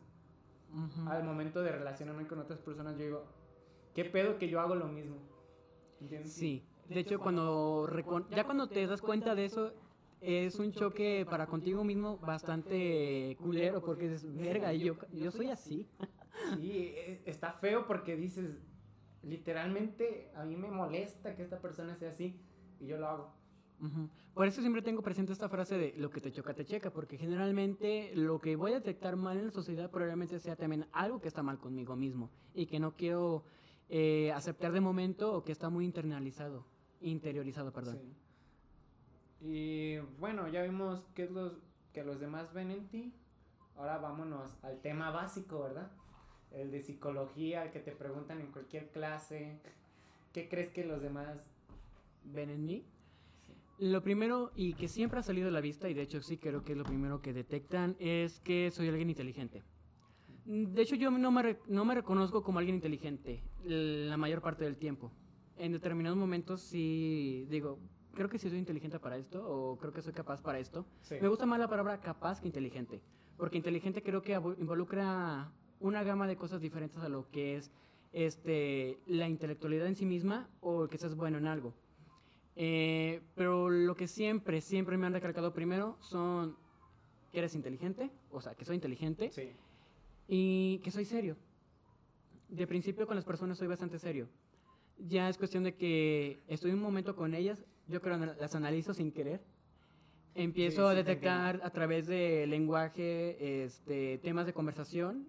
Al 1.07 1.25
momento 1.25 1.63
de 1.63 1.73
relacionarme 1.73 2.27
con 2.27 2.39
otras 2.39 2.61
personas, 2.61 2.97
yo 2.97 3.05
digo, 3.05 3.25
¿qué 3.95 4.05
pedo 4.05 4.39
que 4.39 4.49
yo 4.49 4.61
hago 4.61 4.75
lo 4.75 4.87
mismo? 4.87 5.17
¿Entiendes? 6.01 6.33
Sí. 6.33 6.65
De 6.89 7.01
hecho, 7.01 7.19
cuando 7.19 7.89
ya 8.31 8.45
cuando 8.45 8.69
te 8.69 8.87
das 8.87 9.01
cuenta 9.01 9.35
de 9.35 9.45
eso, 9.45 9.73
es 10.21 10.59
un 10.59 10.73
choque 10.73 11.27
para 11.29 11.47
contigo 11.47 11.85
mismo 11.85 12.19
bastante 12.19 13.37
culero, 13.41 13.83
porque 13.83 14.09
dices, 14.09 14.35
verga, 14.35 14.73
yo, 14.73 14.97
yo 15.13 15.31
soy 15.31 15.51
así. 15.51 15.87
Sí, 16.57 16.95
e- 16.97 17.23
está 17.27 17.53
feo 17.53 17.87
porque 17.87 18.17
dices, 18.17 18.57
literalmente 19.23 20.31
a 20.35 20.45
mí 20.45 20.57
me 20.57 20.71
molesta 20.71 21.37
que 21.37 21.43
esta 21.43 21.59
persona 21.61 21.97
sea 21.97 22.11
así 22.11 22.41
y 22.81 22.87
yo 22.87 22.99
lo 22.99 23.09
hago. 23.09 23.41
Por 24.35 24.47
eso 24.47 24.61
siempre 24.61 24.83
tengo 24.83 25.03
presente 25.03 25.33
esta 25.33 25.49
frase 25.49 25.79
de 25.79 25.95
lo 25.97 26.11
que 26.11 26.21
te 26.21 26.31
choca, 26.33 26.53
te 26.53 26.65
checa, 26.65 26.91
porque 26.91 27.17
generalmente 27.17 28.13
lo 28.15 28.41
que 28.41 28.57
voy 28.57 28.73
a 28.73 28.77
detectar 28.77 29.17
mal 29.17 29.39
en 29.39 29.47
la 29.47 29.51
sociedad 29.53 29.91
probablemente 29.91 30.39
sea 30.39 30.57
también 30.57 30.87
algo 30.93 31.21
que 31.21 31.29
está 31.29 31.43
mal 31.43 31.59
conmigo 31.59 31.97
mismo 31.97 32.31
y 32.55 32.67
que 32.67 32.79
no 32.79 32.95
quiero 32.95 33.45
eh, 33.89 34.33
aceptar 34.33 34.73
de 34.73 34.81
momento 34.81 35.33
o 35.33 35.45
que 35.45 35.53
está 35.53 35.71
muy 35.71 35.85
internalizado, 35.85 36.67
interiorizado, 37.01 37.73
perdón. 37.73 37.99
Sí. 37.99 38.17
Y 39.43 39.99
bueno, 40.19 40.49
ya 40.49 40.63
vimos 40.63 41.03
qué 41.15 41.25
es 41.25 41.31
los 41.31 41.55
que 41.93 42.05
los 42.05 42.21
demás 42.21 42.53
ven 42.53 42.71
en 42.71 42.87
ti. 42.89 43.15
Ahora 43.77 43.99
vámonos 43.99 44.57
al 44.63 44.81
tema 44.81 45.11
básico, 45.11 45.61
¿verdad? 45.63 45.91
El 46.51 46.71
de 46.71 46.83
psicología, 46.83 47.65
el 47.65 47.71
que 47.71 47.81
te 47.81 47.93
preguntan 47.93 48.41
en 48.41 48.53
cualquier 48.53 48.91
clase. 48.91 49.59
¿Qué 50.33 50.49
crees 50.49 50.71
que 50.71 50.85
los 50.85 51.01
demás 51.01 51.39
ven 52.25 52.51
en 52.51 52.65
mí. 52.65 52.85
Lo 53.79 54.03
primero, 54.03 54.53
y 54.55 54.75
que 54.75 54.89
siempre 54.89 55.21
ha 55.21 55.23
salido 55.23 55.49
a 55.49 55.51
la 55.51 55.61
vista, 55.61 55.89
y 55.89 55.95
de 55.95 56.03
hecho 56.03 56.21
sí 56.21 56.37
creo 56.37 56.63
que 56.63 56.73
es 56.73 56.79
lo 56.79 56.85
primero 56.85 57.23
que 57.23 57.33
detectan, 57.33 57.97
es 57.99 58.41
que 58.41 58.71
soy 58.71 58.89
alguien 58.89 59.09
inteligente. 59.09 59.63
De 60.45 60.83
hecho, 60.83 60.97
yo 60.97 61.11
no 61.11 61.31
me, 61.31 61.59
no 61.69 61.85
me 61.85 61.95
reconozco 61.95 62.43
como 62.43 62.59
alguien 62.59 62.75
inteligente 62.75 63.43
la 63.65 64.17
mayor 64.17 64.43
parte 64.43 64.65
del 64.65 64.77
tiempo. 64.77 65.11
En 65.57 65.73
determinados 65.73 66.19
momentos 66.19 66.61
sí 66.61 67.47
digo, 67.49 67.79
creo 68.15 68.29
que 68.29 68.39
sí 68.39 68.49
soy 68.49 68.59
inteligente 68.59 68.99
para 68.99 69.17
esto, 69.17 69.47
o 69.47 69.79
creo 69.79 69.93
que 69.93 70.03
soy 70.03 70.13
capaz 70.13 70.43
para 70.43 70.59
esto. 70.59 70.87
Sí. 71.01 71.17
Me 71.21 71.29
gusta 71.29 71.47
más 71.47 71.59
la 71.59 71.69
palabra 71.69 72.01
capaz 72.01 72.41
que 72.41 72.49
inteligente, 72.49 73.01
porque 73.37 73.57
inteligente 73.57 74.03
creo 74.03 74.23
que 74.23 74.33
involucra 74.33 75.53
una 75.79 76.03
gama 76.03 76.27
de 76.27 76.37
cosas 76.37 76.61
diferentes 76.61 76.99
a 76.99 77.09
lo 77.09 77.31
que 77.31 77.57
es 77.57 77.71
este, 78.13 78.99
la 79.07 79.29
intelectualidad 79.29 79.87
en 79.87 79.97
sí 79.97 80.05
misma 80.05 80.49
o 80.61 80.89
que 80.89 80.99
seas 80.99 81.15
bueno 81.15 81.39
en 81.39 81.47
algo. 81.47 81.75
Eh, 82.57 83.21
pero 83.35 83.71
lo 83.71 83.95
que 83.95 84.07
siempre, 84.07 84.61
siempre 84.61 84.97
me 84.99 85.07
han 85.07 85.13
recalcado 85.13 85.53
primero 85.53 85.97
son 86.01 86.57
que 87.33 87.39
eres 87.39 87.55
inteligente, 87.55 88.11
o 88.31 88.41
sea, 88.41 88.55
que 88.55 88.65
soy 88.65 88.75
inteligente 88.75 89.31
Sí. 89.31 89.51
y 90.29 90.79
que 90.79 90.91
soy 90.91 91.05
serio. 91.05 91.37
De 92.49 92.67
principio 92.67 93.07
con 93.07 93.15
las 93.17 93.25
personas 93.25 93.57
soy 93.59 93.69
bastante 93.69 93.99
serio. 93.99 94.29
Ya 94.99 95.29
es 95.29 95.39
cuestión 95.39 95.63
de 95.65 95.75
que 95.77 96.43
estoy 96.49 96.73
un 96.73 96.83
momento 96.83 97.15
con 97.15 97.35
ellas, 97.35 97.65
yo 97.87 98.03
creo 98.03 98.17
las 98.19 98.55
analizo 98.55 98.93
sin 98.93 99.13
querer. 99.13 99.41
Empiezo 100.35 100.83
Sí, 100.83 100.87
a 100.87 100.91
sí 100.91 100.97
te 100.97 101.05
detectar 101.05 101.61
a 101.63 101.71
través 101.71 102.07
de 102.07 102.47
lenguaje, 102.47 103.65
este, 103.65 104.19
temas 104.19 104.47
de 104.47 104.53
conversación, 104.53 105.27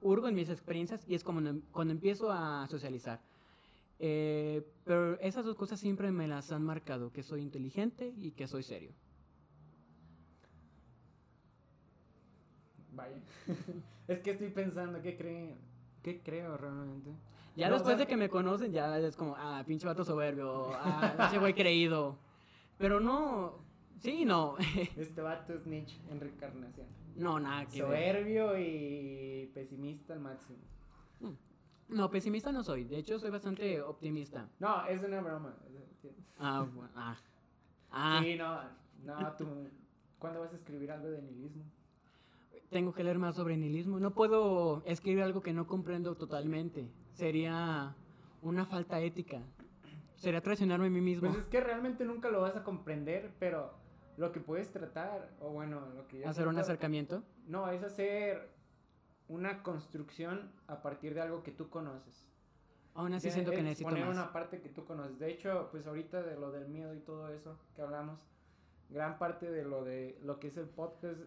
hurgo 0.00 0.28
en 0.28 0.34
mis 0.34 0.48
experiencias 0.50 1.04
y 1.08 1.14
es 1.14 1.24
como 1.24 1.40
cuando 1.72 1.92
empiezo 1.92 2.30
a 2.30 2.66
socializar. 2.68 3.20
Eh, 3.98 4.62
pero 4.84 5.18
esas 5.20 5.44
dos 5.44 5.56
cosas 5.56 5.80
siempre 5.80 6.10
me 6.12 6.28
las 6.28 6.52
han 6.52 6.62
marcado, 6.62 7.12
que 7.12 7.22
soy 7.22 7.40
inteligente 7.42 8.12
y 8.16 8.32
que 8.32 8.46
soy 8.46 8.62
serio. 8.62 8.92
Vaya. 12.92 13.16
es 14.08 14.20
que 14.20 14.30
estoy 14.30 14.48
pensando, 14.50 15.00
¿qué 15.02 15.16
creen? 15.16 15.56
¿Qué 16.02 16.20
creo 16.22 16.56
realmente? 16.56 17.10
Ya 17.56 17.68
No, 17.68 17.74
o 17.74 17.78
después 17.78 17.96
sea- 17.96 18.04
de 18.04 18.08
que 18.08 18.16
me 18.16 18.28
conocen, 18.28 18.72
ya 18.72 18.98
es 18.98 19.16
como, 19.16 19.34
ah, 19.36 19.62
pinche 19.66 19.86
vato 19.86 20.04
soberbio, 20.04 20.70
ah, 20.74 21.14
pinche 21.18 21.38
güey 21.38 21.54
creído. 21.54 22.18
Pero 22.78 23.00
no, 23.00 23.58
sí, 24.00 24.24
no, 24.24 24.56
Este 24.96 25.20
vato 25.22 25.54
es 25.54 25.66
Nietzsche 25.66 25.98
en 26.10 26.20
reencarnación. 26.20 26.86
no, 27.16 27.40
nada 27.40 27.64
que 27.66 27.82
ver. 27.82 28.14
Soberbio 28.14 28.58
y 28.58 29.50
pesimista 29.54 30.12
al 30.14 30.20
máximo. 30.20 30.58
No, 31.88 32.10
pesimista 32.10 32.50
no 32.52 32.62
soy, 32.62 32.84
de 32.84 32.98
hecho 32.98 33.18
soy 33.18 33.30
bastante 33.30 33.80
optimista. 33.80 34.48
No, 34.58 34.86
es 34.86 35.02
una 35.02 35.20
broma. 35.20 35.54
Ah, 36.38 36.66
bueno, 36.74 36.90
ah. 36.96 37.16
Ah, 37.90 38.20
Sí, 38.22 38.36
no, 38.36 38.60
no, 39.04 39.32
tú. 39.36 39.46
¿Cuándo 40.18 40.40
vas 40.40 40.52
a 40.52 40.56
escribir 40.56 40.90
algo 40.90 41.08
de 41.08 41.22
nihilismo? 41.22 41.64
tengo 42.70 42.92
que 42.92 43.04
leer 43.04 43.18
más 43.18 43.36
sobre 43.36 43.56
nihilismo. 43.56 44.00
No 44.00 44.12
puedo 44.12 44.82
escribir 44.86 45.22
algo 45.22 45.40
que 45.40 45.52
no 45.52 45.66
comprendo 45.66 46.16
totalmente. 46.16 46.90
Sería 47.12 47.94
una 48.42 48.66
falta 48.66 49.00
ética. 49.00 49.40
Sería 50.16 50.40
traicionarme 50.40 50.86
a 50.86 50.90
mí 50.90 51.00
mismo. 51.00 51.28
Pues 51.28 51.42
es 51.42 51.48
que 51.48 51.60
realmente 51.60 52.04
nunca 52.04 52.30
lo 52.30 52.40
vas 52.40 52.56
a 52.56 52.64
comprender, 52.64 53.32
pero 53.38 53.74
lo 54.16 54.32
que 54.32 54.40
puedes 54.40 54.70
tratar, 54.72 55.30
o 55.40 55.50
bueno, 55.50 55.80
lo 55.94 56.06
que 56.08 56.20
yo 56.20 56.28
Hacer 56.28 56.48
un 56.48 56.58
acercamiento. 56.58 57.22
No, 57.46 57.68
es 57.70 57.82
hacer 57.82 58.55
una 59.28 59.62
construcción 59.62 60.52
a 60.68 60.82
partir 60.82 61.14
de 61.14 61.20
algo 61.22 61.42
que 61.42 61.52
tú 61.52 61.68
conoces. 61.68 62.28
Aún 62.94 63.12
así 63.12 63.30
siento 63.30 63.50
que 63.50 63.58
es 63.58 63.64
necesito 63.64 63.90
poner 63.90 64.06
más. 64.06 64.16
una 64.16 64.32
parte 64.32 64.60
que 64.60 64.68
tú 64.70 64.84
conoces. 64.84 65.18
De 65.18 65.30
hecho, 65.30 65.68
pues 65.70 65.86
ahorita 65.86 66.22
de 66.22 66.36
lo 66.38 66.50
del 66.50 66.68
miedo 66.68 66.94
y 66.94 67.00
todo 67.00 67.28
eso 67.28 67.58
que 67.74 67.82
hablamos, 67.82 68.26
gran 68.88 69.18
parte 69.18 69.50
de 69.50 69.64
lo 69.64 69.84
de 69.84 70.18
lo 70.22 70.38
que 70.40 70.48
es 70.48 70.56
el 70.56 70.66
podcast, 70.66 71.20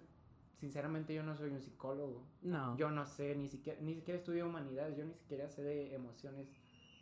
sinceramente 0.59 1.13
yo 1.13 1.21
no 1.23 1.35
soy 1.35 1.51
un 1.51 1.61
psicólogo. 1.61 2.25
No. 2.41 2.75
Yo 2.77 2.89
no 2.89 3.05
sé, 3.05 3.35
ni 3.35 3.49
siquiera, 3.49 3.79
ni 3.81 3.93
siquiera 3.93 4.17
estudio 4.17 4.47
humanidades, 4.47 4.97
yo 4.97 5.05
ni 5.05 5.13
siquiera 5.13 5.47
sé 5.49 5.61
de 5.61 5.93
emociones 5.93 6.47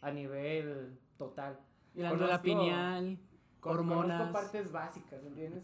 a 0.01 0.11
nivel 0.11 0.99
total. 1.17 1.59
Glándula 1.93 2.41
pineal, 2.41 3.17
Con- 3.61 3.77
hormonas. 3.77 4.19
Conozco 4.19 4.33
partes 4.33 4.71
básicas, 4.71 5.23
¿entiendes? 5.23 5.63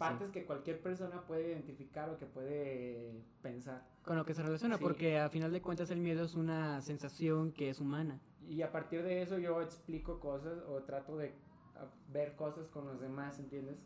Partes 0.00 0.30
que 0.30 0.46
cualquier 0.46 0.80
persona 0.80 1.20
puede 1.26 1.48
identificar 1.50 2.08
o 2.08 2.16
que 2.16 2.24
puede 2.24 3.20
pensar. 3.42 3.86
Con 4.02 4.16
lo 4.16 4.24
que 4.24 4.32
se 4.32 4.42
relaciona, 4.42 4.78
Sí. 4.78 4.82
porque 4.82 5.18
a 5.18 5.28
final 5.28 5.52
de 5.52 5.60
cuentas 5.60 5.90
el 5.90 6.00
miedo 6.00 6.24
es 6.24 6.34
una 6.34 6.80
sensación 6.80 7.52
que 7.52 7.68
es 7.68 7.80
humana. 7.80 8.18
Y 8.48 8.62
a 8.62 8.72
partir 8.72 9.02
de 9.02 9.20
eso 9.20 9.36
yo 9.38 9.60
explico 9.60 10.18
cosas 10.18 10.58
o 10.66 10.82
trato 10.84 11.18
de 11.18 11.34
a, 11.76 11.84
ver 12.10 12.34
cosas 12.34 12.66
con 12.68 12.86
los 12.86 12.98
demás, 12.98 13.38
¿entiendes? 13.38 13.76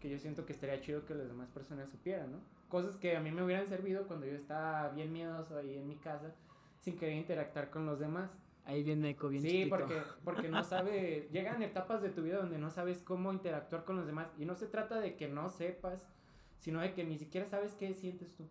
Que 0.00 0.08
yo 0.08 0.18
siento 0.18 0.46
que 0.46 0.54
estaría 0.54 0.80
chido 0.80 1.04
que 1.04 1.14
las 1.14 1.28
demás 1.28 1.50
personas 1.50 1.90
supieran, 1.90 2.32
¿no? 2.32 2.38
Cosas 2.70 2.96
que 2.96 3.14
a 3.14 3.20
mí 3.20 3.30
me 3.30 3.42
hubieran 3.42 3.66
servido 3.66 4.06
cuando 4.08 4.24
yo 4.24 4.34
estaba 4.36 4.88
bien 4.88 5.12
miedoso 5.12 5.58
ahí 5.58 5.76
en 5.76 5.86
mi 5.86 5.96
casa, 5.96 6.34
sin 6.80 6.96
querer 6.96 7.16
interactuar 7.16 7.68
con 7.68 7.84
los 7.84 7.98
demás. 8.00 8.30
Ahí 8.64 8.82
viene 8.82 9.10
eco 9.10 9.28
bien 9.28 9.42
sí, 9.42 9.48
chiquito. 9.48 9.76
porque, 9.76 10.02
porque 10.24 10.48
no 10.48 10.62
sabe, 10.64 11.28
llegan 11.32 11.62
etapas 11.62 12.00
de 12.00 12.10
tu 12.10 12.22
vida 12.22 12.38
donde 12.38 12.58
no 12.58 12.70
sabes 12.70 13.02
cómo 13.02 13.32
interactuar 13.32 13.84
con 13.84 13.96
los 13.96 14.06
demás 14.06 14.28
y 14.38 14.44
no 14.44 14.54
se 14.54 14.66
trata 14.66 15.00
de 15.00 15.16
que 15.16 15.28
no 15.28 15.50
sepas, 15.50 16.06
sino 16.58 16.80
de 16.80 16.94
que 16.94 17.04
ni 17.04 17.18
siquiera 17.18 17.46
sabes 17.46 17.74
qué 17.74 17.92
sientes 17.94 18.34
tú. 18.36 18.46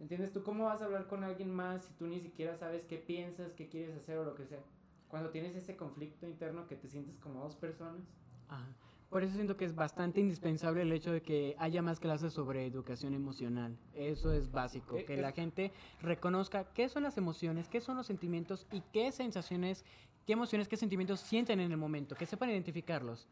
¿Entiendes? 0.00 0.32
¿Tú 0.32 0.42
cómo 0.42 0.66
vas 0.66 0.82
a 0.82 0.86
hablar 0.86 1.06
con 1.06 1.24
alguien 1.24 1.50
más 1.54 1.84
si 1.84 1.94
tú 1.94 2.06
ni 2.06 2.20
siquiera 2.20 2.54
sabes 2.54 2.84
qué 2.84 2.98
piensas, 2.98 3.52
qué 3.52 3.68
quieres 3.68 3.96
hacer 3.96 4.18
o 4.18 4.24
lo 4.24 4.34
que 4.34 4.46
sea? 4.46 4.60
Cuando 5.08 5.30
tienes 5.30 5.54
ese 5.54 5.76
conflicto 5.76 6.26
interno 6.26 6.66
que 6.66 6.76
te 6.76 6.88
sientes 6.88 7.16
como 7.18 7.42
dos 7.42 7.54
personas. 7.56 8.02
Ajá. 8.48 8.66
Por 9.10 9.22
eso 9.22 9.34
siento 9.34 9.56
que 9.56 9.64
es 9.64 9.74
bastante 9.74 10.20
indispensable 10.20 10.82
el 10.82 10.92
hecho 10.92 11.12
de 11.12 11.22
que 11.22 11.54
haya 11.58 11.80
más 11.80 12.00
clases 12.00 12.32
sobre 12.32 12.66
educación 12.66 13.14
emocional. 13.14 13.76
Eso 13.94 14.32
es 14.32 14.50
básico, 14.50 14.96
Eh, 14.96 15.04
que 15.04 15.16
la 15.16 15.32
gente 15.32 15.72
reconozca 16.02 16.64
qué 16.74 16.88
son 16.88 17.04
las 17.04 17.16
emociones, 17.16 17.68
qué 17.68 17.80
son 17.80 17.96
los 17.96 18.06
sentimientos 18.06 18.66
y 18.72 18.80
qué 18.92 19.12
sensaciones, 19.12 19.84
qué 20.26 20.32
emociones, 20.32 20.66
qué 20.66 20.76
sentimientos 20.76 21.20
sienten 21.20 21.60
en 21.60 21.70
el 21.70 21.78
momento, 21.78 22.16
que 22.16 22.26
sepan 22.26 22.50
identificarlos, 22.50 23.28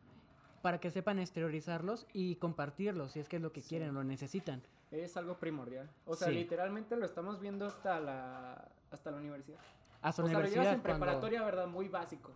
para 0.63 0.79
que 0.79 0.91
sepan 0.91 1.19
exteriorizarlos 1.19 2.07
y 2.13 2.37
compartirlos 2.37 3.13
si 3.13 3.21
es 3.21 3.29
que 3.29 3.37
es 3.37 3.43
lo 3.43 3.53
que 3.53 3.61
Sí. 3.61 3.71
quieren 3.71 3.91
o 3.91 3.93
lo 3.95 4.05
necesitan. 4.05 4.63
Es 4.93 5.17
algo 5.17 5.39
primordial. 5.39 5.91
O 6.07 6.15
sea, 6.15 6.29
Sí. 6.29 6.35
literalmente 6.35 6.97
lo 6.97 7.05
estamos 7.05 7.41
viendo 7.41 7.67
hasta 7.67 7.99
la, 8.01 8.69
hasta 8.93 9.11
la 9.11 9.17
universidad. 9.17 9.59
Hasta 10.01 10.23
o 10.23 10.27
la 10.27 10.31
sea, 10.31 10.39
lo 10.39 10.45
llevas 10.45 10.53
universidad 10.53 10.75
en 10.75 10.81
cuando- 10.81 11.01
preparatoria, 11.05 11.43
¿verdad? 11.43 11.67
Muy 11.67 11.89
básico. 11.89 12.31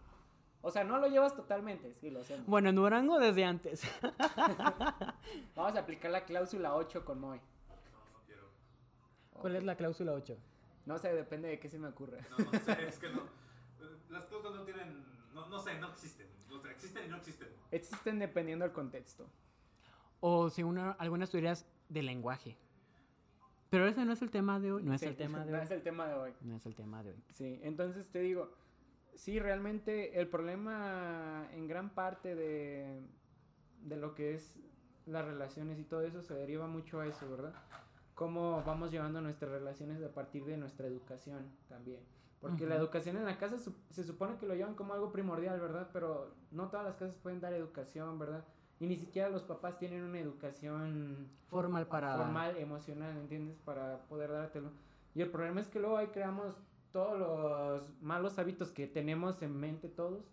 O 0.60 0.70
sea, 0.70 0.82
no 0.84 0.98
lo 0.98 1.06
llevas 1.06 1.34
totalmente, 1.36 1.94
sí, 1.94 2.10
lo 2.10 2.20
hacemos. 2.20 2.46
Bueno, 2.46 2.68
en 2.70 2.74
Durango 2.76 3.18
desde 3.18 3.44
antes. 3.44 3.82
Vamos 5.54 5.76
a 5.76 5.80
aplicar 5.80 6.10
la 6.10 6.24
cláusula 6.24 6.74
8 6.74 7.04
con 7.04 7.20
Moy. 7.20 7.38
No, 7.38 7.74
no 8.12 8.24
quiero. 8.26 8.42
¿Cuál 9.32 9.56
es 9.56 9.64
la 9.64 9.76
cláusula 9.76 10.12
8? 10.12 10.36
No 10.86 10.98
sé, 10.98 11.12
depende 11.14 11.48
de 11.48 11.58
qué 11.60 11.68
se 11.68 11.78
me 11.78 11.88
ocurre. 11.88 12.18
No, 12.30 12.38
no 12.50 12.58
sé, 12.60 12.86
es 12.86 12.98
que 12.98 13.08
no. 13.10 13.22
Las 14.10 14.24
cosas 14.26 14.52
no 14.54 14.62
tienen. 14.64 15.04
No, 15.34 15.48
no 15.48 15.58
sé, 15.60 15.78
no 15.78 15.88
existen. 15.90 16.26
O 16.50 16.60
sea, 16.60 16.70
existen 16.72 17.04
y 17.06 17.08
no 17.08 17.16
existen. 17.18 17.48
Existen 17.70 18.18
dependiendo 18.18 18.64
del 18.64 18.72
contexto. 18.72 19.26
O 20.20 20.48
según 20.50 20.78
una- 20.78 20.92
algunas 20.92 21.30
teorías 21.30 21.66
de 21.88 22.02
lenguaje. 22.02 22.56
Pero 23.70 23.86
ese 23.86 24.04
no 24.04 24.12
es 24.14 24.22
el 24.22 24.30
tema 24.30 24.58
de 24.58 24.72
hoy. 24.72 24.82
No 24.82 24.94
es 24.94 25.00
Sí, 25.02 25.06
el 25.06 25.16
tema 25.16 25.38
de 25.44 25.52
no 25.52 25.58
hoy. 25.58 25.64
es 25.64 25.70
el 25.70 25.82
tema 25.82 26.06
de 26.08 26.14
hoy. 26.14 26.32
No 26.40 26.56
es 26.56 26.66
el 26.66 26.74
tema 26.74 27.02
de 27.02 27.10
hoy. 27.10 27.22
Sí, 27.34 27.60
entonces 27.62 28.08
te 28.08 28.20
digo, 28.20 28.50
sí, 29.18 29.38
realmente 29.40 30.18
el 30.20 30.28
problema 30.28 31.48
en 31.52 31.66
gran 31.66 31.90
parte 31.90 32.34
de, 32.34 33.00
de 33.82 33.96
lo 33.96 34.14
que 34.14 34.34
es 34.34 34.58
las 35.06 35.24
relaciones 35.24 35.78
y 35.78 35.84
todo 35.84 36.02
eso 36.02 36.22
se 36.22 36.34
deriva 36.34 36.66
mucho 36.66 37.00
a 37.00 37.06
eso, 37.06 37.28
¿verdad? 37.30 37.52
Cómo 38.14 38.62
vamos 38.64 38.90
llevando 38.90 39.20
nuestras 39.20 39.50
relaciones 39.50 40.02
a 40.02 40.12
partir 40.12 40.44
de 40.44 40.56
nuestra 40.56 40.86
educación 40.86 41.50
también. 41.68 42.00
Porque 42.40 42.66
la 42.66 42.76
educación 42.76 43.16
en 43.16 43.24
la 43.24 43.36
casa 43.38 43.58
su- 43.58 43.74
se 43.90 44.04
supone 44.04 44.36
que 44.38 44.46
lo 44.46 44.54
llevan 44.54 44.74
como 44.74 44.94
algo 44.94 45.10
primordial, 45.10 45.58
¿verdad? 45.60 45.90
Pero 45.92 46.34
no 46.52 46.68
todas 46.68 46.86
las 46.86 46.94
casas 46.96 47.16
pueden 47.16 47.40
dar 47.40 47.52
educación, 47.52 48.18
¿verdad? 48.18 48.44
Y 48.80 48.86
ni 48.86 48.96
siquiera 48.96 49.28
los 49.28 49.42
papás 49.42 49.78
tienen 49.78 50.04
una 50.04 50.20
educación 50.20 51.28
Formal 51.48 51.88
para... 51.88 52.16
formal, 52.16 52.56
emocional, 52.58 53.16
¿entiendes? 53.18 53.58
Para 53.64 53.98
poder 54.08 54.30
dártelo. 54.30 54.70
Y 55.16 55.22
el 55.22 55.30
problema 55.30 55.60
es 55.60 55.66
que 55.66 55.80
luego 55.80 55.96
ahí 55.96 56.08
creamos 56.08 56.54
todos 56.92 57.18
los 57.18 58.02
malos 58.02 58.38
hábitos 58.38 58.72
que 58.72 58.86
tenemos 58.86 59.42
en 59.42 59.56
mente 59.58 59.88
todos. 59.88 60.24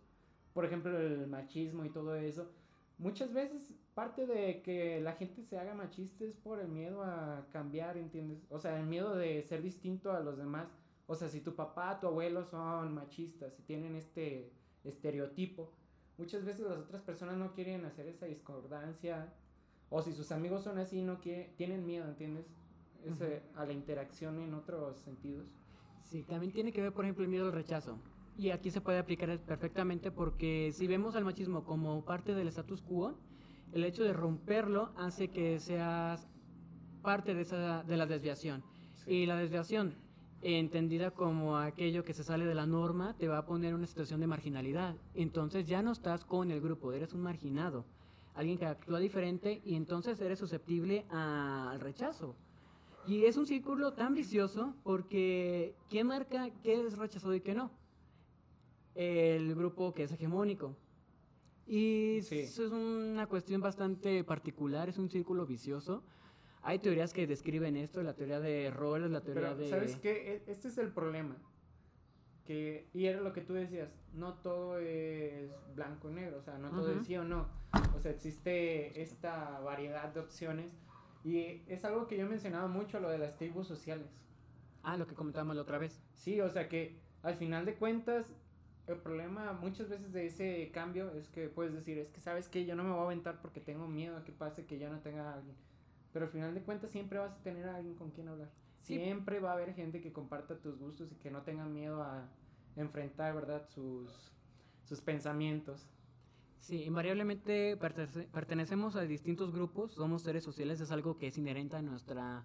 Por 0.53 0.65
ejemplo, 0.65 0.97
el 0.97 1.27
machismo 1.27 1.85
y 1.85 1.89
todo 1.89 2.15
eso. 2.15 2.49
Muchas 2.97 3.33
veces 3.33 3.73
parte 3.93 4.25
de 4.25 4.61
que 4.61 5.01
la 5.01 5.13
gente 5.13 5.43
se 5.43 5.57
haga 5.57 5.73
machista 5.73 6.23
es 6.23 6.35
por 6.35 6.59
el 6.59 6.67
miedo 6.67 7.03
a 7.03 7.45
cambiar, 7.51 7.97
¿entiendes? 7.97 8.45
O 8.49 8.59
sea, 8.59 8.79
el 8.79 8.85
miedo 8.85 9.15
de 9.15 9.41
ser 9.43 9.61
distinto 9.61 10.11
a 10.11 10.19
los 10.19 10.37
demás. 10.37 10.67
O 11.07 11.15
sea, 11.15 11.29
si 11.29 11.41
tu 11.41 11.55
papá, 11.55 11.99
tu 11.99 12.07
abuelo 12.07 12.45
son 12.45 12.93
machistas 12.93 13.57
y 13.59 13.63
tienen 13.63 13.95
este 13.95 14.51
estereotipo, 14.83 15.71
muchas 16.17 16.45
veces 16.45 16.65
las 16.65 16.77
otras 16.77 17.01
personas 17.01 17.37
no 17.37 17.53
quieren 17.53 17.85
hacer 17.85 18.07
esa 18.07 18.25
discordancia 18.25 19.33
o 19.89 20.01
si 20.01 20.13
sus 20.13 20.31
amigos 20.31 20.63
son 20.63 20.77
así, 20.77 21.01
no 21.01 21.19
quiere, 21.19 21.53
tienen 21.57 21.85
miedo, 21.85 22.07
¿entiendes? 22.07 22.45
Ese, 23.05 23.43
A 23.55 23.65
la 23.65 23.73
interacción 23.73 24.39
en 24.39 24.53
otros 24.53 24.97
sentidos. 24.97 25.45
Sí, 26.05 26.23
también 26.23 26.53
tiene 26.53 26.71
que 26.71 26.81
ver, 26.81 26.93
por 26.93 27.03
ejemplo, 27.03 27.23
el 27.23 27.29
miedo 27.29 27.47
al 27.47 27.51
rechazo. 27.51 27.97
Y 28.37 28.51
aquí 28.51 28.69
se 28.69 28.81
puede 28.81 28.99
aplicar 28.99 29.37
perfectamente 29.39 30.11
porque 30.11 30.71
si 30.73 30.87
vemos 30.87 31.15
al 31.15 31.25
machismo 31.25 31.63
como 31.63 32.03
parte 32.05 32.35
del 32.35 32.47
status 32.47 32.81
quo, 32.81 33.17
el 33.73 33.83
hecho 33.83 34.03
de 34.03 34.13
romperlo 34.13 34.91
hace 34.97 35.29
que 35.29 35.59
seas 35.59 36.27
parte 37.01 37.33
de, 37.33 37.41
esa, 37.41 37.83
de 37.83 37.97
la 37.97 38.05
desviación. 38.05 38.63
Y 39.07 39.25
la 39.25 39.35
desviación, 39.35 39.95
entendida 40.41 41.11
como 41.11 41.57
aquello 41.57 42.03
que 42.03 42.13
se 42.13 42.23
sale 42.23 42.45
de 42.45 42.55
la 42.55 42.65
norma, 42.67 43.15
te 43.17 43.27
va 43.27 43.39
a 43.39 43.45
poner 43.45 43.69
en 43.69 43.77
una 43.77 43.87
situación 43.87 44.19
de 44.19 44.27
marginalidad. 44.27 44.95
Entonces 45.15 45.65
ya 45.65 45.81
no 45.81 45.91
estás 45.91 46.23
con 46.23 46.51
el 46.51 46.61
grupo, 46.61 46.91
eres 46.91 47.13
un 47.13 47.21
marginado, 47.21 47.85
alguien 48.35 48.57
que 48.57 48.65
actúa 48.65 48.99
diferente 48.99 49.61
y 49.65 49.75
entonces 49.75 50.21
eres 50.21 50.37
susceptible 50.37 51.05
al 51.09 51.79
rechazo. 51.79 52.35
Y 53.07 53.25
es 53.25 53.37
un 53.37 53.45
círculo 53.45 53.93
tan 53.93 54.13
vicioso 54.15 54.75
porque 54.83 55.75
¿quién 55.89 56.07
marca 56.07 56.49
qué 56.63 56.85
es 56.85 56.97
rechazado 56.97 57.33
y 57.35 57.41
qué 57.41 57.53
no? 57.53 57.71
El 58.95 59.53
grupo 59.55 59.93
que 59.93 60.03
es 60.03 60.11
hegemónico. 60.11 60.75
Y 61.67 62.19
Sí. 62.23 62.39
eso 62.39 62.65
es 62.65 62.71
una 62.71 63.27
cuestión 63.27 63.61
bastante 63.61 64.23
particular, 64.23 64.89
es 64.89 64.97
un 64.97 65.09
círculo 65.09 65.45
vicioso. 65.45 66.03
Hay 66.61 66.79
teorías 66.79 67.13
que 67.13 67.27
describen 67.27 67.75
esto, 67.77 68.01
la 68.01 68.15
teoría 68.15 68.39
de 68.39 68.71
roles, 68.71 69.11
la 69.11 69.21
teoría 69.21 69.49
Pero, 69.49 69.55
de... 69.57 69.69
¿sabes 69.69 69.95
qué? 69.97 70.33
E- 70.35 70.43
Este 70.51 70.67
es 70.69 70.77
el 70.79 70.91
problema. 70.91 71.35
Que, 72.43 72.87
y 72.93 73.05
era 73.05 73.21
lo 73.21 73.33
que 73.33 73.41
tú 73.41 73.53
decías, 73.53 73.89
no 74.13 74.35
todo 74.35 74.77
es 74.79 75.49
blanco 75.75 76.09
y 76.11 76.13
negro, 76.13 76.37
o 76.37 76.41
sea, 76.43 76.57
no 76.59 76.69
todo 76.69 76.91
Ujú. 76.91 76.99
es 77.01 77.07
sí 77.07 77.17
o 77.17 77.23
no. 77.23 77.47
O 77.95 77.99
sea, 77.99 78.11
existe 78.11 79.01
esta 79.01 79.59
variedad 79.61 80.13
de 80.13 80.19
opciones. 80.19 80.71
Y 81.25 81.63
es 81.65 81.83
algo 81.83 82.05
que 82.05 82.17
yo 82.17 82.27
he 82.27 82.29
mencionado 82.29 82.69
mucho, 82.69 82.99
lo 82.99 83.09
de 83.09 83.17
las 83.17 83.35
tribus 83.35 83.67
sociales. 83.67 84.05
Ah, 84.83 84.95
lo 84.95 85.07
que 85.07 85.15
comentábamos 85.15 85.55
la 85.55 85.63
otra 85.63 85.79
vez. 85.79 85.99
Sí, 86.13 86.39
o 86.39 86.49
sea 86.51 86.69
que 86.69 86.99
al 87.23 87.33
final 87.33 87.65
de 87.65 87.73
cuentas, 87.73 88.27
el 88.85 88.97
problema 88.97 89.51
muchas 89.53 89.89
veces 89.89 90.13
de 90.13 90.27
ese 90.27 90.69
cambio 90.71 91.09
es 91.15 91.27
que 91.29 91.49
puedes 91.49 91.73
decir, 91.73 91.97
es 91.97 92.11
que 92.11 92.19
sabes 92.19 92.47
que 92.47 92.67
yo 92.67 92.75
no 92.75 92.83
me 92.83 92.91
voy 92.91 92.99
a 92.99 93.05
aventar 93.05 93.41
porque 93.41 93.59
tengo 93.59 93.87
miedo 93.87 94.15
a 94.15 94.23
que 94.23 94.31
pase 94.31 94.67
que 94.67 94.77
ya 94.77 94.87
no 94.91 94.99
tenga 94.99 95.31
a 95.31 95.33
alguien. 95.33 95.55
Pero 96.13 96.25
al 96.25 96.31
final 96.31 96.53
de 96.53 96.61
cuentas 96.61 96.91
siempre 96.91 97.17
vas 97.17 97.31
a 97.31 97.41
tener 97.41 97.67
a 97.69 97.77
alguien 97.77 97.95
con 97.95 98.11
quien 98.11 98.27
hablar. 98.27 98.51
Sí. 98.81 98.93
Siempre 98.93 99.39
va 99.39 99.49
a 99.49 99.53
haber 99.53 99.73
gente 99.73 100.01
que 100.01 100.13
comparta 100.13 100.61
tus 100.61 100.77
gustos 100.77 101.11
y 101.11 101.15
que 101.15 101.31
no 101.31 101.41
tenga 101.41 101.65
miedo 101.65 102.03
a 102.03 102.29
enfrentar, 102.75 103.33
¿verdad? 103.33 103.67
Sus, 103.67 104.31
sus 104.83 105.01
pensamientos. 105.01 105.89
Sí, 106.59 106.83
invariablemente 106.83 107.77
pertenece- 107.77 108.27
pertenecemos 108.31 108.95
a 108.95 109.01
distintos 109.01 109.51
grupos, 109.51 109.93
somos 109.93 110.23
seres 110.23 110.43
sociales, 110.43 110.79
es 110.81 110.91
algo 110.91 111.17
que 111.17 111.27
es 111.27 111.37
inherente 111.37 111.75
a 111.75 111.81
nuestra 111.81 112.43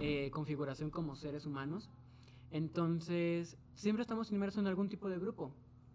eh, 0.00 0.30
configuración 0.30 0.90
como 0.90 1.14
seres 1.14 1.44
humanos. 1.46 1.90
Entonces, 2.50 3.56
siempre 3.74 4.02
estamos 4.02 4.32
inmersos 4.32 4.60
en 4.60 4.66
algún 4.66 4.88
tipo 4.88 5.08
de 5.08 5.18
grupo. 5.18 5.52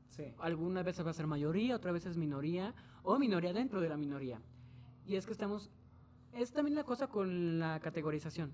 Sí. 0.09 0.33
Algunas 0.39 0.85
veces 0.85 1.05
va 1.05 1.09
a 1.09 1.13
ser 1.13 1.27
mayoría, 1.27 1.75
otras 1.75 1.93
veces 1.93 2.17
minoría, 2.17 2.73
o 3.03 3.17
minoría 3.17 3.51
dentro 3.51 3.81
de 3.81 3.89
la 3.89 3.97
minoría. 3.97 4.39
Y 5.05 5.15
es 5.15 5.25
que 5.25 5.31
estamos... 5.31 5.69
Es 6.33 6.51
también 6.51 6.75
la 6.75 6.83
cosa 6.83 7.07
con 7.07 7.59
la 7.59 7.79
categorización. 7.79 8.53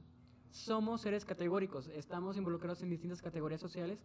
Somos 0.51 1.01
seres 1.01 1.25
categóricos, 1.25 1.87
estamos 1.89 2.37
involucrados 2.37 2.81
en 2.81 2.89
distintas 2.89 3.21
categorías 3.21 3.61
sociales. 3.61 4.03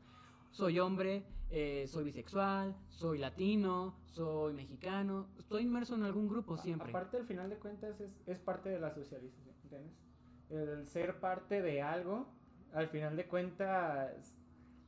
Soy 0.57 0.79
hombre, 0.79 1.23
eh, 1.51 1.85
soy 1.87 2.05
bisexual, 2.05 2.75
soy 2.88 3.19
latino, 3.19 3.95
soy 4.07 4.55
mexicano. 4.55 5.29
Estoy 5.38 5.64
inmerso 5.64 5.97
en 5.97 6.05
algún 6.05 6.29
grupo 6.29 6.57
siempre. 6.57 6.88
Aparte, 6.88 7.19
al 7.19 7.27
final 7.27 7.51
de 7.51 7.57
cuentas, 7.57 8.01
es, 8.01 8.16
es 8.27 8.38
parte 8.38 8.71
de 8.71 8.81
la 8.81 8.90
socialización, 8.90 9.55
¿entiendes? 9.64 9.92
El 10.49 10.87
ser 10.87 11.21
parte 11.21 11.61
de 11.61 11.83
algo, 11.83 12.27
al 12.73 12.88
final 12.88 13.19
de 13.19 13.27
cuentas, 13.27 14.35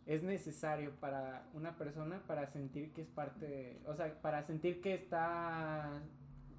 es 0.07 0.23
necesario 0.23 0.99
para 1.01 1.47
una 1.53 1.77
persona 1.77 2.23
para 2.27 2.47
sentir 2.47 2.95
que 2.95 3.03
es 3.03 3.09
parte 3.11 3.47
de, 3.47 3.83
o 3.87 3.95
sea, 3.95 4.19
para 4.23 4.43
sentir 4.45 4.81
que 4.81 4.95
está, 4.95 6.03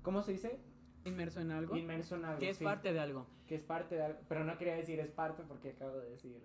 ¿cómo 0.03 0.21
se 0.21 0.33
dice? 0.33 0.59
Inmerso 1.03 1.41
en 1.41 1.49
algo. 1.49 1.75
Inmerso 1.75 2.15
en 2.15 2.25
algo. 2.25 2.39
Que 2.39 2.51
es 2.51 2.57
sí, 2.57 2.63
parte 2.63 2.93
de 2.93 2.99
algo. 2.99 3.25
Que 3.47 3.55
es 3.55 3.63
parte 3.63 3.95
de 3.95 4.03
algo, 4.03 4.19
pero 4.27 4.43
no 4.43 4.55
quería 4.59 4.75
decir 4.75 4.99
es 4.99 5.09
parte 5.09 5.41
porque 5.47 5.71
acabo 5.71 5.97
de 5.97 6.11
decir. 6.11 6.43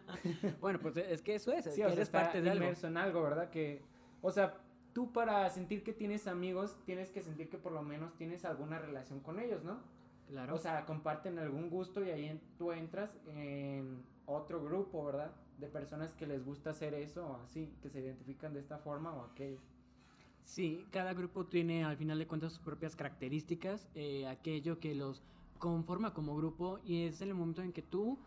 Bueno, 0.60 0.78
pues 0.80 0.96
es 0.96 1.22
que 1.22 1.34
eso 1.34 1.52
es, 1.52 1.64
Sí, 1.64 1.70
que 1.70 1.84
o 1.84 1.88
sea, 1.88 1.94
eres 1.94 1.98
está 2.08 2.22
parte 2.24 2.40
de 2.42 2.50
algo. 2.50 2.66
en 2.82 2.96
algo, 2.96 3.22
¿verdad? 3.22 3.50
Que, 3.50 3.82
o 4.20 4.30
sea, 4.30 4.58
tú 4.92 5.12
para 5.12 5.48
sentir 5.50 5.82
que 5.82 5.92
tienes 5.92 6.26
amigos, 6.26 6.76
tienes 6.84 7.10
que 7.10 7.20
sentir 7.22 7.48
que 7.48 7.58
por 7.58 7.72
lo 7.72 7.82
menos 7.82 8.14
tienes 8.16 8.44
alguna 8.44 8.78
relación 8.78 9.20
con 9.20 9.38
ellos, 9.38 9.62
¿no? 9.64 9.80
Claro. 10.28 10.54
O 10.54 10.58
sea, 10.58 10.84
comparten 10.86 11.38
algún 11.38 11.68
gusto 11.70 12.02
y 12.04 12.10
ahí 12.10 12.26
en- 12.26 12.40
tú 12.58 12.72
entras 12.72 13.16
en 13.26 14.02
otro 14.26 14.62
grupo, 14.62 15.04
¿verdad? 15.04 15.32
De 15.58 15.68
personas 15.68 16.14
que 16.14 16.26
les 16.26 16.44
gusta 16.44 16.70
hacer 16.70 16.94
eso 16.94 17.26
o 17.26 17.36
así, 17.42 17.72
que 17.82 17.90
se 17.90 18.00
identifican 18.00 18.52
de 18.54 18.60
esta 18.60 18.78
forma 18.78 19.12
o 19.12 19.22
aquello. 19.24 19.58
Sí, 20.44 20.86
cada 20.90 21.12
grupo 21.14 21.46
tiene 21.46 21.84
al 21.84 21.96
final 21.96 22.18
de 22.18 22.26
cuentas 22.26 22.52
sus 22.52 22.60
propias 22.62 22.96
características, 22.96 23.88
eh, 23.94 24.26
aquello 24.26 24.80
que 24.80 24.94
los 24.94 25.22
conforma 25.58 26.12
como 26.12 26.36
grupo 26.36 26.80
y 26.84 27.04
es 27.04 27.20
el 27.22 27.32
momento 27.34 27.62
en 27.62 27.72
que 27.72 27.82
tú 27.82 28.18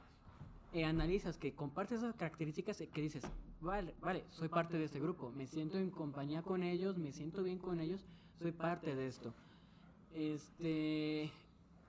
eh, 0.76 0.84
analizas 0.84 1.38
que 1.38 1.54
compartes 1.54 2.00
esas 2.00 2.18
características 2.18 2.82
y 2.82 2.88
que 2.88 3.02
dices, 3.02 3.24
vale, 3.62 3.96
vale, 4.02 4.26
soy 4.30 4.50
parte 4.50 4.78
de 4.78 4.84
este 4.84 5.00
grupo, 5.00 5.32
me 5.32 5.48
siento 5.48 5.78
en 5.78 5.90
compañía 5.90 6.42
con 6.42 6.64
ellos, 6.64 6.98
me 6.98 7.14
siento 7.14 7.44
bien 7.44 7.60
con 7.60 7.80
ellos, 7.80 8.06
soy 8.40 8.52
parte 8.52 8.94
de 8.94 9.08
esto. 9.08 9.34
Este, 10.14 11.32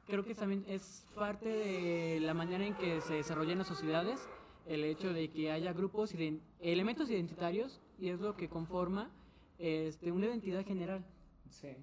creo 0.06 0.24
que 0.24 0.36
también 0.36 0.64
es 0.68 1.04
parte 1.16 1.48
de 1.48 2.20
la 2.20 2.32
manera 2.32 2.64
en 2.64 2.76
que 2.76 3.00
se 3.00 3.14
desarrollan 3.14 3.58
las 3.58 3.66
sociedades, 3.66 4.28
el 4.66 4.84
hecho 4.84 5.12
de 5.12 5.32
que 5.32 5.50
haya 5.50 5.72
grupos, 5.72 6.14
elementos 6.60 7.10
identitarios 7.10 7.80
y 7.98 8.10
es 8.10 8.20
lo 8.20 8.36
que 8.36 8.48
conforma 8.48 9.10
este, 9.58 10.12
una 10.12 10.26
identidad 10.26 10.64
general. 10.64 11.04
Sí. 11.50 11.76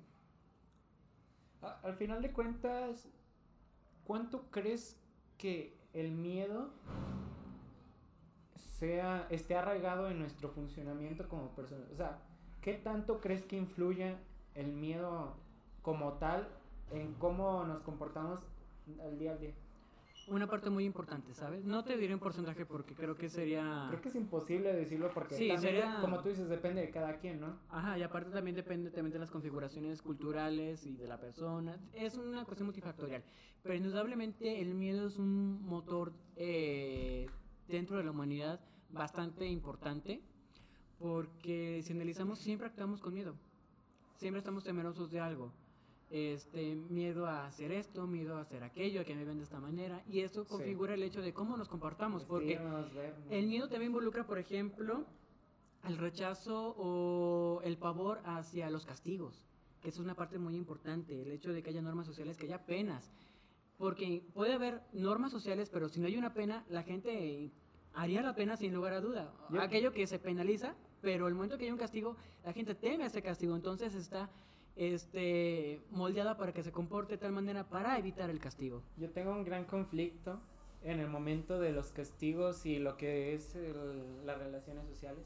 Al 1.61 1.95
final 1.97 2.21
de 2.21 2.31
cuentas, 2.31 3.09
¿cuánto 4.05 4.49
crees 4.51 4.97
que 5.37 5.82
el 5.93 6.11
miedo 6.11 6.69
sea 8.55 9.27
esté 9.29 9.55
arraigado 9.55 10.09
en 10.09 10.19
nuestro 10.19 10.49
funcionamiento 10.49 11.27
como 11.29 11.49
personas? 11.49 11.89
O 11.91 11.95
sea, 11.95 12.19
¿qué 12.61 12.73
tanto 12.73 13.21
crees 13.21 13.43
que 13.45 13.57
influye 13.57 14.15
el 14.55 14.73
miedo 14.73 15.35
como 15.81 16.13
tal 16.13 16.47
en 16.91 17.13
cómo 17.15 17.63
nos 17.63 17.81
comportamos 17.81 18.39
al 19.01 19.17
día 19.17 19.33
a 19.33 19.37
día? 19.37 19.53
Una 20.27 20.47
parte 20.47 20.69
muy 20.69 20.85
importante, 20.85 21.33
¿sabes? 21.33 21.65
No 21.65 21.83
te 21.83 21.97
diré 21.97 22.13
un 22.13 22.19
porcentaje 22.19 22.65
porque 22.65 22.95
creo 22.95 23.15
que 23.15 23.29
sería... 23.29 23.87
Creo 23.89 24.01
que 24.01 24.09
es 24.09 24.15
imposible 24.15 24.73
decirlo 24.73 25.11
porque 25.13 25.35
Sí, 25.35 25.49
también, 25.49 25.75
sería- 25.75 25.97
como 26.01 26.21
tú 26.21 26.29
dices, 26.29 26.47
depende 26.47 26.81
de 26.81 26.89
cada 26.91 27.17
quien, 27.17 27.41
¿no? 27.41 27.59
Ajá, 27.69 27.97
y 27.97 28.03
aparte 28.03 28.31
también 28.31 28.55
depende 28.55 28.89
también 28.89 29.11
de 29.13 29.19
las 29.19 29.31
configuraciones 29.31 30.01
culturales 30.01 30.85
y 30.85 30.95
de 30.95 31.07
la 31.07 31.19
persona. 31.19 31.77
Es 31.93 32.15
una 32.17 32.45
cuestión 32.45 32.67
multifactorial. 32.67 33.23
Pero 33.61 33.75
indudablemente 33.75 34.61
el 34.61 34.73
miedo 34.75 35.07
es 35.07 35.17
un 35.17 35.61
motor 35.63 36.13
eh, 36.35 37.27
dentro 37.67 37.97
de 37.97 38.03
la 38.03 38.11
humanidad 38.11 38.59
bastante 38.91 39.45
importante 39.47 40.21
porque 40.99 41.81
si 41.83 41.93
analizamos 41.93 42.39
siempre 42.39 42.67
actuamos 42.67 43.01
con 43.01 43.13
miedo. 43.13 43.35
Siempre 44.15 44.39
estamos 44.39 44.63
temerosos 44.63 45.11
de 45.11 45.19
algo. 45.19 45.51
Este, 46.15 46.75
miedo 46.75 47.25
a 47.25 47.47
hacer 47.47 47.71
esto, 47.71 48.05
miedo 48.05 48.37
a 48.37 48.41
hacer 48.41 48.63
aquello, 48.63 49.01
a 49.01 49.03
que 49.03 49.15
me 49.15 49.25
ven 49.25 49.37
de 49.39 49.45
esta 49.45 49.59
manera. 49.59 50.03
Y 50.07 50.19
eso 50.19 50.43
Sí. 50.43 50.49
configura 50.51 50.93
el 50.93 51.01
hecho 51.01 51.23
de 51.23 51.33
cómo 51.33 51.57
nos 51.57 51.67
comportamos. 51.67 52.23
Porque 52.23 52.59
el 53.31 53.47
miedo 53.47 53.67
también 53.67 53.89
involucra, 53.89 54.23
por 54.23 54.37
ejemplo, 54.37 55.05
el 55.83 55.97
rechazo 55.97 56.75
o 56.77 57.61
el 57.63 57.77
pavor 57.77 58.21
hacia 58.25 58.69
los 58.69 58.85
castigos, 58.85 59.43
que 59.81 59.89
es 59.89 59.97
una 59.97 60.13
parte 60.13 60.37
muy 60.37 60.55
importante, 60.55 61.19
el 61.19 61.31
hecho 61.31 61.51
de 61.51 61.63
que 61.63 61.71
haya 61.71 61.81
normas 61.81 62.05
sociales, 62.05 62.37
que 62.37 62.45
haya 62.45 62.63
penas. 62.63 63.11
Porque 63.79 64.23
puede 64.35 64.53
haber 64.53 64.81
normas 64.93 65.31
sociales, 65.31 65.71
pero 65.71 65.89
si 65.89 65.99
no 65.99 66.05
hay 66.05 66.15
una 66.15 66.35
pena, 66.35 66.63
la 66.69 66.83
gente 66.83 67.49
haría 67.95 68.21
la 68.21 68.35
pena 68.35 68.55
sin 68.55 68.71
lugar 68.71 68.93
a 68.93 69.01
duda. 69.01 69.33
Aquello 69.59 69.91
que 69.91 70.05
se 70.05 70.19
penaliza, 70.19 70.75
pero 71.01 71.27
el 71.27 71.33
momento 71.33 71.57
que 71.57 71.65
hay 71.65 71.71
un 71.71 71.77
castigo, 71.79 72.17
la 72.45 72.53
gente 72.53 72.75
teme 72.75 73.05
ese 73.05 73.23
castigo, 73.23 73.55
entonces 73.55 73.95
está 73.95 74.29
este, 74.75 75.81
moldeada 75.91 76.37
para 76.37 76.53
que 76.53 76.63
se 76.63 76.71
comporte 76.71 77.13
de 77.13 77.17
tal 77.19 77.31
manera 77.31 77.69
para 77.69 77.97
evitar 77.97 78.29
el 78.29 78.39
castigo. 78.39 78.81
Yo 78.97 79.09
tengo 79.11 79.31
un 79.31 79.43
gran 79.43 79.65
conflicto 79.65 80.39
en 80.83 80.99
el 80.99 81.07
momento 81.09 81.59
de 81.59 81.71
los 81.71 81.91
castigos 81.91 82.65
y 82.65 82.79
lo 82.79 82.97
que 82.97 83.33
es 83.33 83.55
el- 83.55 84.25
las 84.25 84.37
relaciones 84.39 84.85
sociales. 84.87 85.25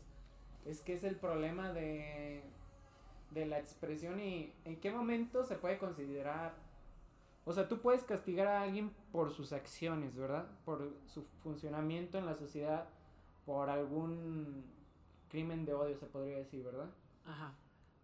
Es 0.65 0.81
que 0.81 0.93
es 0.93 1.03
el 1.03 1.15
problema 1.15 1.71
de, 1.71 2.43
de 3.31 3.45
la 3.45 3.57
expresión 3.59 4.19
y 4.19 4.53
en 4.65 4.79
qué 4.79 4.91
momento 4.91 5.43
se 5.43 5.55
puede 5.55 5.77
considerar. 5.77 6.53
O 7.45 7.53
sea, 7.53 7.69
tú 7.69 7.79
puedes 7.79 8.03
castigar 8.03 8.47
a 8.47 8.61
alguien 8.63 8.91
por 9.13 9.31
sus 9.31 9.53
acciones, 9.53 10.15
¿verdad? 10.15 10.45
Por 10.65 10.93
su 11.05 11.23
funcionamiento 11.41 12.17
en 12.17 12.25
la 12.25 12.35
sociedad, 12.35 12.89
por 13.45 13.69
algún 13.69 14.65
crimen 15.29 15.65
de 15.65 15.73
odio, 15.73 15.97
se 15.97 16.05
podría 16.05 16.37
decir, 16.37 16.61
¿verdad? 16.63 16.89
Ajá. 17.25 17.53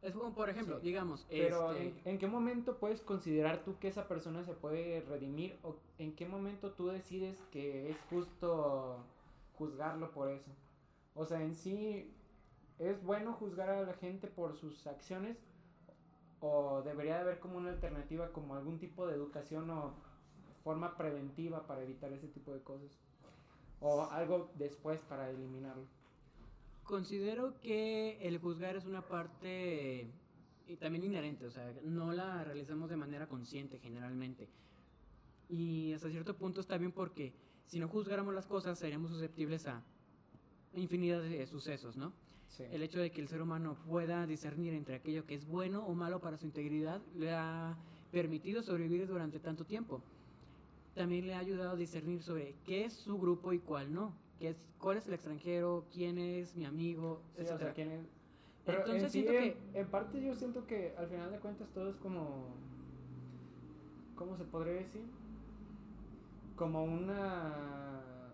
Es 0.04 0.14
como, 0.14 0.34
por 0.34 0.50
ejemplo, 0.50 0.80
Sí. 0.80 0.86
digamos, 0.88 1.26
Pero 1.30 1.72
este, 1.72 1.88
¿en, 1.88 2.14
en 2.16 2.18
qué 2.20 2.28
momento 2.28 2.78
puedes 2.78 3.02
considerar 3.02 3.64
tú 3.64 3.78
que 3.80 3.88
esa 3.88 4.08
persona 4.08 4.44
se 4.44 4.54
puede 4.54 5.02
redimir 5.02 5.58
o 5.64 5.78
en 5.98 6.14
qué 6.16 6.26
momento 6.28 6.72
tú 6.72 6.88
decides 6.88 7.42
que 7.52 7.90
es 7.90 7.98
justo 8.10 8.98
juzgarlo 9.58 10.12
por 10.12 10.30
eso? 10.30 10.52
O 11.16 11.26
sea, 11.26 11.42
en 11.42 11.56
sí 11.56 12.14
es 12.80 13.02
bueno 13.04 13.34
juzgar 13.34 13.70
a 13.70 13.82
la 13.84 13.94
gente 13.94 14.28
por 14.28 14.56
sus 14.58 14.86
acciones 14.88 15.38
o 16.42 16.82
debería 16.84 17.16
de 17.16 17.22
haber 17.22 17.40
como 17.40 17.58
una 17.58 17.70
alternativa 17.70 18.30
como 18.34 18.56
algún 18.56 18.80
tipo 18.80 19.08
de 19.08 19.16
educación 19.16 19.70
o 19.70 19.94
forma 20.64 20.98
preventiva 20.98 21.66
para 21.66 21.84
evitar 21.84 22.12
ese 22.12 22.28
tipo 22.28 22.52
de 22.54 22.62
cosas 22.62 22.92
o 23.80 24.02
algo 24.12 24.50
después 24.56 25.00
para 25.02 25.30
eliminarlo. 25.30 25.86
Considero 26.84 27.60
que 27.62 28.18
el 28.22 28.38
juzgar 28.40 28.76
es 28.76 28.86
una 28.86 29.02
parte 29.02 30.08
y 30.68 30.76
también 30.78 31.04
inherente, 31.04 31.46
o 31.46 31.52
sea, 31.52 31.74
no 31.84 32.12
la 32.12 32.44
realizamos 32.44 32.90
de 32.90 32.98
manera 32.98 33.28
consciente 33.28 33.80
generalmente. 33.80 34.48
Y 35.50 35.94
hasta 35.94 36.10
cierto 36.10 36.36
punto 36.36 36.62
está 36.62 36.78
bien 36.78 36.92
porque 36.92 37.34
si 37.66 37.80
no 37.80 37.88
juzgáramos 37.88 38.34
las 38.34 38.48
cosas 38.48 38.80
seríamos 38.80 39.12
susceptibles 39.12 39.68
a 39.68 39.84
infinidad 40.74 41.22
de 41.22 41.46
sucesos, 41.48 41.96
¿no? 41.96 42.14
Sí. 42.50 42.64
El 42.72 42.84
hecho 42.84 43.00
de 43.00 43.12
que 43.12 43.22
el 43.22 43.28
ser 43.28 43.42
humano 43.42 43.78
pueda 43.88 44.28
discernir 44.28 44.74
entre 44.74 44.96
aquello 44.96 45.26
que 45.26 45.36
es 45.36 45.46
bueno 45.46 45.86
o 45.86 45.94
malo 45.94 46.20
para 46.20 46.38
su 46.38 46.46
integridad 46.46 47.02
le 47.16 47.32
ha 47.34 47.78
permitido 48.12 48.62
sobrevivir 48.62 49.08
durante 49.08 49.40
tanto 49.40 49.66
tiempo. 49.66 50.02
También 50.94 51.26
le 51.26 51.34
ha 51.34 51.40
ayudado 51.40 51.72
a 51.72 51.76
discernir 51.76 52.22
sobre 52.22 52.56
qué 52.66 52.86
es 52.86 52.94
su 52.94 53.18
grupo 53.18 53.54
y 53.54 53.60
cuál 53.60 53.92
no. 53.92 54.14
Qué 54.40 54.50
es, 54.50 54.58
cuál 54.80 54.98
es 54.98 55.08
el 55.08 55.14
extranjero, 55.14 55.86
quién 55.92 56.18
es 56.18 56.56
mi 56.56 56.66
amigo, 56.66 57.22
Sí, 57.38 57.44
o 57.44 57.58
sea. 57.58 57.74
¿quién 57.74 57.92
es? 57.92 58.06
Pero 58.66 58.80
Entonces 58.80 59.04
en, 59.04 59.10
sí, 59.10 59.22
siento 59.22 59.34
en, 59.34 59.54
que- 59.74 59.80
en 59.80 59.88
parte 59.88 60.22
yo 60.22 60.34
siento 60.36 60.66
que 60.66 60.94
al 60.98 61.08
final 61.08 61.32
de 61.32 61.40
cuentas 61.40 61.68
todo 61.74 61.90
es 61.90 61.96
como... 61.98 62.56
¿Cómo 64.16 64.38
se 64.38 64.44
podría 64.46 64.74
decir? 64.74 65.04
Como 66.56 66.84
una... 66.84 68.32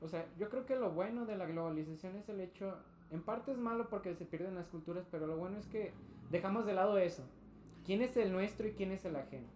O 0.00 0.08
sea, 0.08 0.26
yo 0.38 0.48
creo 0.48 0.64
que 0.66 0.76
lo 0.76 0.90
bueno 0.92 1.26
de 1.26 1.36
la 1.36 1.46
globalización 1.46 2.16
es 2.16 2.28
el 2.28 2.40
hecho... 2.40 2.76
En 3.10 3.22
parte 3.22 3.52
es 3.52 3.58
malo 3.58 3.88
porque 3.88 4.14
se 4.14 4.26
pierden 4.26 4.54
las 4.54 4.66
culturas, 4.68 5.06
pero 5.10 5.26
lo 5.26 5.36
bueno 5.36 5.58
es 5.58 5.66
que 5.66 5.92
dejamos 6.30 6.66
de 6.66 6.74
lado 6.74 6.98
eso. 6.98 7.24
¿Quién 7.86 8.02
es 8.02 8.16
el 8.18 8.30
nuestro 8.32 8.68
y 8.68 8.72
quién 8.72 8.92
es 8.92 9.04
el 9.06 9.16
ajeno? 9.16 9.48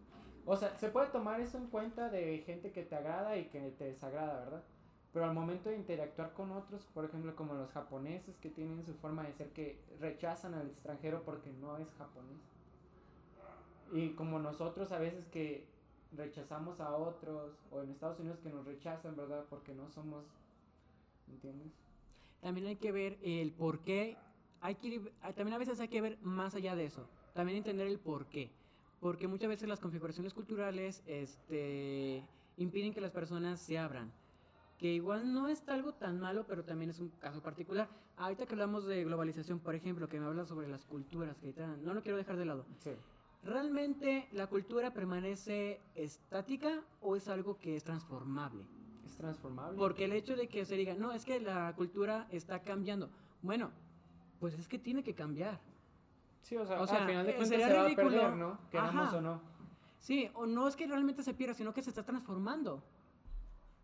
O 0.44 0.56
sea, 0.56 0.76
se 0.78 0.88
puede 0.88 1.08
tomar 1.08 1.40
eso 1.40 1.56
en 1.58 1.68
cuenta 1.68 2.08
de 2.08 2.38
gente 2.44 2.72
que 2.72 2.82
te 2.82 2.96
agrada 2.96 3.36
y 3.36 3.44
que 3.46 3.60
te 3.72 3.84
desagrada, 3.84 4.44
¿verdad? 4.44 4.62
Pero 5.12 5.26
al 5.26 5.34
momento 5.34 5.68
de 5.68 5.76
interactuar 5.76 6.32
con 6.32 6.50
otros, 6.52 6.86
por 6.94 7.04
ejemplo, 7.04 7.36
como 7.36 7.54
los 7.54 7.70
japoneses 7.70 8.36
que 8.38 8.48
tienen 8.48 8.84
su 8.84 8.94
forma 8.94 9.22
de 9.24 9.32
ser 9.34 9.50
que 9.50 9.78
rechazan 10.00 10.54
al 10.54 10.66
extranjero 10.66 11.22
porque 11.22 11.50
no 11.52 11.76
es 11.76 11.88
japonés. 11.98 12.40
Y 13.92 14.10
como 14.14 14.38
nosotros 14.38 14.90
a 14.90 14.98
veces 14.98 15.26
que 15.26 15.66
rechazamos 16.16 16.80
a 16.80 16.96
otros, 16.96 17.52
o 17.70 17.82
en 17.82 17.90
Estados 17.90 18.18
Unidos 18.20 18.38
que 18.42 18.48
nos 18.48 18.64
rechazan, 18.64 19.14
¿verdad? 19.16 19.44
Porque 19.50 19.74
no 19.74 19.88
somos, 19.90 20.24
¿entiendes? 21.28 21.72
También 22.40 22.66
hay 22.66 22.76
que 22.76 22.90
ver 22.90 23.18
el 23.22 23.52
por 23.52 23.80
qué. 23.80 24.16
Hay 24.62 24.76
que 24.76 24.98
también 25.34 25.54
a 25.54 25.58
veces 25.58 25.78
hay 25.78 25.88
que 25.88 26.00
ver 26.00 26.18
más 26.22 26.54
allá 26.54 26.74
de 26.74 26.86
eso. 26.86 27.06
También 27.34 27.58
entender 27.58 27.86
el 27.86 27.98
por 27.98 28.26
qué. 28.26 28.50
Porque 29.02 29.26
muchas 29.26 29.48
veces 29.48 29.68
las 29.68 29.80
configuraciones 29.80 30.32
culturales 30.32 31.02
este, 31.06 32.22
impiden 32.56 32.94
que 32.94 33.00
las 33.00 33.10
personas 33.10 33.60
se 33.60 33.76
abran. 33.76 34.12
Que 34.78 34.94
igual 34.94 35.32
no 35.34 35.48
es 35.48 35.68
algo 35.68 35.92
tan 35.92 36.20
malo, 36.20 36.44
pero 36.46 36.62
también 36.62 36.90
es 36.90 37.00
un 37.00 37.08
caso 37.18 37.42
particular. 37.42 37.88
Ahorita 38.16 38.46
que 38.46 38.52
hablamos 38.52 38.86
de 38.86 39.02
globalización, 39.02 39.58
por 39.58 39.74
ejemplo, 39.74 40.08
que 40.08 40.20
me 40.20 40.26
habla 40.26 40.44
sobre 40.44 40.68
las 40.68 40.84
culturas, 40.84 41.36
que 41.38 41.46
ahorita 41.46 41.78
no 41.78 41.94
lo 41.94 42.02
quiero 42.02 42.16
dejar 42.16 42.36
de 42.36 42.44
lado. 42.44 42.64
Sí. 42.78 42.92
¿Realmente 43.42 44.28
la 44.30 44.46
cultura 44.46 44.92
permanece 44.92 45.80
estática 45.96 46.84
o 47.00 47.16
es 47.16 47.26
algo 47.26 47.58
que 47.58 47.74
es 47.74 47.82
transformable? 47.82 48.62
Es 49.04 49.16
transformable. 49.16 49.76
Porque 49.76 50.04
el 50.04 50.12
hecho 50.12 50.36
de 50.36 50.46
que 50.46 50.64
se 50.64 50.76
diga, 50.76 50.94
no, 50.94 51.10
es 51.10 51.24
que 51.24 51.40
la 51.40 51.74
cultura 51.74 52.28
está 52.30 52.62
cambiando. 52.62 53.10
Bueno, 53.42 53.72
pues 54.38 54.54
es 54.54 54.68
que 54.68 54.78
tiene 54.78 55.02
que 55.02 55.12
cambiar. 55.12 55.58
Sí, 56.42 56.56
o 56.56 56.66
sea, 56.66 56.80
o 56.80 56.86
sea, 56.86 57.02
al 57.02 57.08
final 57.08 57.24
de 57.24 57.32
eh, 57.32 57.36
cuentas 57.36 57.48
sería 57.48 57.68
se 57.68 57.76
va 57.76 57.84
ridículo. 57.84 58.08
a 58.08 58.10
perder, 58.10 58.36
¿no? 58.36 58.58
Queramos 58.70 59.08
Ajá. 59.08 59.16
o 59.16 59.20
no. 59.20 59.40
Sí, 59.98 60.28
o 60.34 60.46
no 60.46 60.66
es 60.68 60.76
que 60.76 60.86
realmente 60.86 61.22
se 61.22 61.32
pierda, 61.34 61.54
sino 61.54 61.72
que 61.72 61.82
se 61.82 61.90
está 61.90 62.02
transformando. 62.04 62.82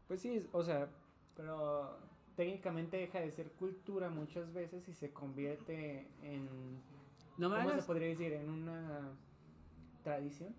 Pues 0.08 0.20
sí, 0.20 0.44
o 0.52 0.62
sea, 0.62 0.88
pero 1.36 1.96
técnicamente 2.34 2.96
deja 2.96 3.20
de 3.20 3.30
ser 3.30 3.50
cultura 3.52 4.10
muchas 4.10 4.52
veces 4.52 4.88
y 4.88 4.92
se 4.94 5.12
convierte 5.12 6.08
en 6.22 6.48
No 7.36 7.48
me 7.48 7.58
¿Cómo 7.62 7.74
se 7.74 7.82
podría 7.82 8.08
decir? 8.08 8.32
En 8.32 8.50
una 8.50 9.10
tradición. 10.02 10.54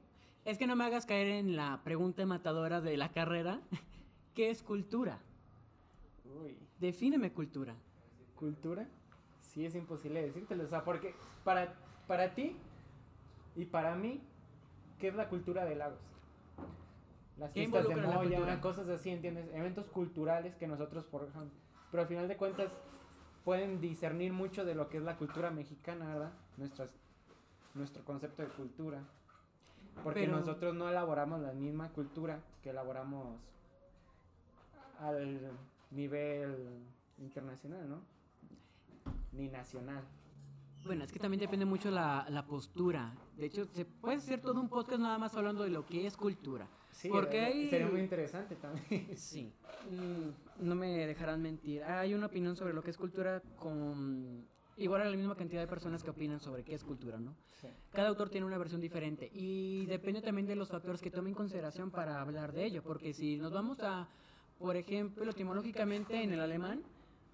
es 0.45 0.57
que 0.57 0.67
no 0.67 0.75
me 0.75 0.85
hagas 0.85 1.05
caer 1.05 1.27
en 1.27 1.55
la 1.57 1.81
pregunta 1.83 2.25
matadora 2.25 2.79
de 2.79 2.95
la 2.95 3.11
carrera. 3.11 3.59
¿Qué 4.35 4.49
es 4.49 4.63
cultura? 4.63 5.19
Uy. 6.41 6.57
Defíneme 6.79 7.33
cultura. 7.33 7.75
¿Cultura? 8.35 8.87
Sí, 9.41 9.65
es 9.65 9.75
imposible 9.75 10.21
decírtelo. 10.21 10.63
O 10.63 10.67
sea, 10.67 10.83
porque 10.85 11.13
para, 11.43 11.75
para 12.09 12.33
ti 12.33 12.55
y 13.55 13.65
para 13.65 13.93
mí, 13.93 14.19
¿qué 14.97 15.09
es 15.09 15.15
la 15.15 15.29
cultura 15.29 15.63
de 15.65 15.75
Lagos? 15.75 15.99
Las 17.37 17.51
¿Qué 17.51 17.67
fiestas 17.67 17.87
de 17.87 17.95
Moya, 17.97 18.59
cosas 18.61 18.89
así, 18.89 19.11
¿entiendes? 19.11 19.47
Eventos 19.53 19.85
culturales 19.89 20.55
que 20.55 20.65
nosotros 20.67 21.05
forjamos. 21.05 21.53
Pero 21.91 22.01
al 22.01 22.09
final 22.09 22.27
de 22.27 22.35
cuentas 22.35 22.71
pueden 23.45 23.79
discernir 23.79 24.33
mucho 24.33 24.65
de 24.65 24.73
lo 24.73 24.89
que 24.89 24.97
es 24.97 25.03
la 25.03 25.17
cultura 25.17 25.51
mexicana, 25.51 26.07
¿verdad? 26.07 26.31
Nuestras, 26.57 26.89
nuestro 27.75 28.03
concepto 28.03 28.41
de 28.41 28.47
cultura. 28.49 29.03
Porque 30.03 30.21
Pero- 30.21 30.37
nosotros 30.37 30.73
no 30.73 30.89
elaboramos 30.89 31.41
la 31.41 31.53
misma 31.53 31.89
cultura 31.89 32.39
que 32.63 32.71
elaboramos 32.71 33.37
al 34.99 35.51
nivel 35.91 36.79
internacional, 37.19 37.87
¿no? 37.87 38.01
Ni 39.31 39.47
nacional. 39.47 40.03
Bueno, 40.85 41.03
es 41.03 41.11
que 41.11 41.19
también 41.19 41.39
depende 41.41 41.65
mucho 41.65 41.91
la, 41.91 42.25
la 42.29 42.45
postura. 42.45 43.13
De 43.37 43.45
hecho, 43.45 43.65
se 43.65 43.85
puede 43.85 44.17
hacer 44.17 44.41
todo 44.41 44.59
un 44.59 44.69
podcast 44.69 44.99
nada 45.01 45.17
más 45.17 45.35
hablando 45.35 45.63
de 45.63 45.69
lo 45.69 45.85
que 45.85 46.07
es 46.07 46.15
cultura. 46.17 46.67
Sí, 46.91 47.09
Porque 47.09 47.39
hay- 47.41 47.69
sería 47.69 47.87
muy 47.87 47.99
interesante 48.01 48.55
también. 48.55 49.07
Sí, 49.15 49.51
mm, 49.91 50.65
no 50.65 50.75
me 50.75 51.05
dejarán 51.05 51.41
mentir. 51.41 51.83
Hay 51.83 52.13
una 52.13 52.25
opinión 52.27 52.55
sobre 52.55 52.73
lo 52.73 52.81
que 52.81 52.89
es 52.91 52.97
cultura 52.97 53.41
con 53.57 54.45
igual 54.77 55.01
a 55.01 55.05
la 55.09 55.17
misma 55.17 55.35
cantidad 55.35 55.61
de 55.61 55.67
personas 55.67 56.01
que 56.03 56.09
opinan 56.09 56.39
sobre 56.39 56.63
qué 56.63 56.73
es 56.73 56.83
cultura, 56.85 57.19
¿no? 57.19 57.35
Sí. 57.59 57.67
Cada 57.91 58.07
autor 58.07 58.29
tiene 58.29 58.47
una 58.47 58.57
versión 58.57 58.79
diferente 58.79 59.29
y 59.33 59.85
depende 59.87 60.21
también 60.21 60.47
de 60.47 60.55
los 60.55 60.69
factores 60.69 61.01
que 61.01 61.11
tome 61.11 61.27
en 61.29 61.35
consideración 61.35 61.91
para 61.91 62.21
hablar 62.21 62.53
de 62.53 62.63
ello, 62.65 62.81
porque 62.81 63.13
si 63.13 63.35
nos 63.37 63.51
vamos 63.51 63.81
a, 63.81 64.07
por 64.57 64.77
ejemplo, 64.77 65.29
etimológicamente 65.29 66.23
en 66.23 66.31
el 66.31 66.39
alemán, 66.39 66.81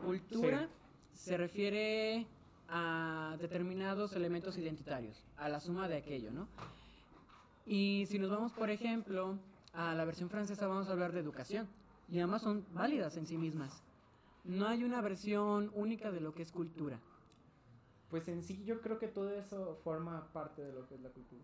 cultura 0.03 0.67
se 1.13 1.37
refiere 1.37 2.25
a 2.69 3.37
determinados 3.39 4.13
elementos 4.13 4.57
identitarios, 4.57 5.23
a 5.37 5.49
la 5.49 5.59
suma 5.59 5.87
de 5.87 5.97
aquello, 5.97 6.31
¿no? 6.31 6.47
Y 7.65 8.05
si 8.07 8.19
nos 8.19 8.29
vamos, 8.29 8.51
por 8.51 8.69
ejemplo, 8.69 9.37
a 9.73 9.93
la 9.93 10.05
versión 10.05 10.29
francesa, 10.29 10.67
vamos 10.67 10.87
a 10.87 10.91
hablar 10.91 11.11
de 11.11 11.19
educación, 11.19 11.67
y 12.09 12.19
ambas 12.19 12.41
son 12.41 12.65
válidas 12.73 13.17
en 13.17 13.25
sí 13.25 13.37
mismas. 13.37 13.83
No 14.43 14.67
hay 14.67 14.83
una 14.83 15.01
versión 15.01 15.71
única 15.73 16.11
de 16.11 16.21
lo 16.21 16.33
que 16.33 16.43
es 16.43 16.51
cultura. 16.51 16.99
Pues 18.09 18.27
en 18.27 18.43
sí 18.43 18.63
yo 18.63 18.81
creo 18.81 18.99
que 18.99 19.07
todo 19.07 19.31
eso 19.31 19.79
forma 19.83 20.31
parte 20.31 20.63
de 20.63 20.71
lo 20.71 20.87
que 20.87 20.95
es 20.95 21.01
la 21.01 21.09
cultura. 21.09 21.43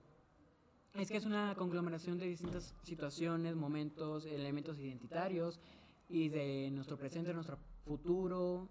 Es 0.93 1.09
que 1.09 1.17
es 1.17 1.25
una 1.25 1.55
conglomeración 1.55 2.19
de 2.19 2.27
distintas 2.27 2.75
situaciones, 2.83 3.55
momentos, 3.55 4.25
elementos 4.25 4.77
identitarios 4.77 5.59
y 6.09 6.29
de 6.29 6.69
nuestro 6.71 6.97
presente, 6.97 7.33
nuestro 7.33 7.57
futuro, 7.85 8.67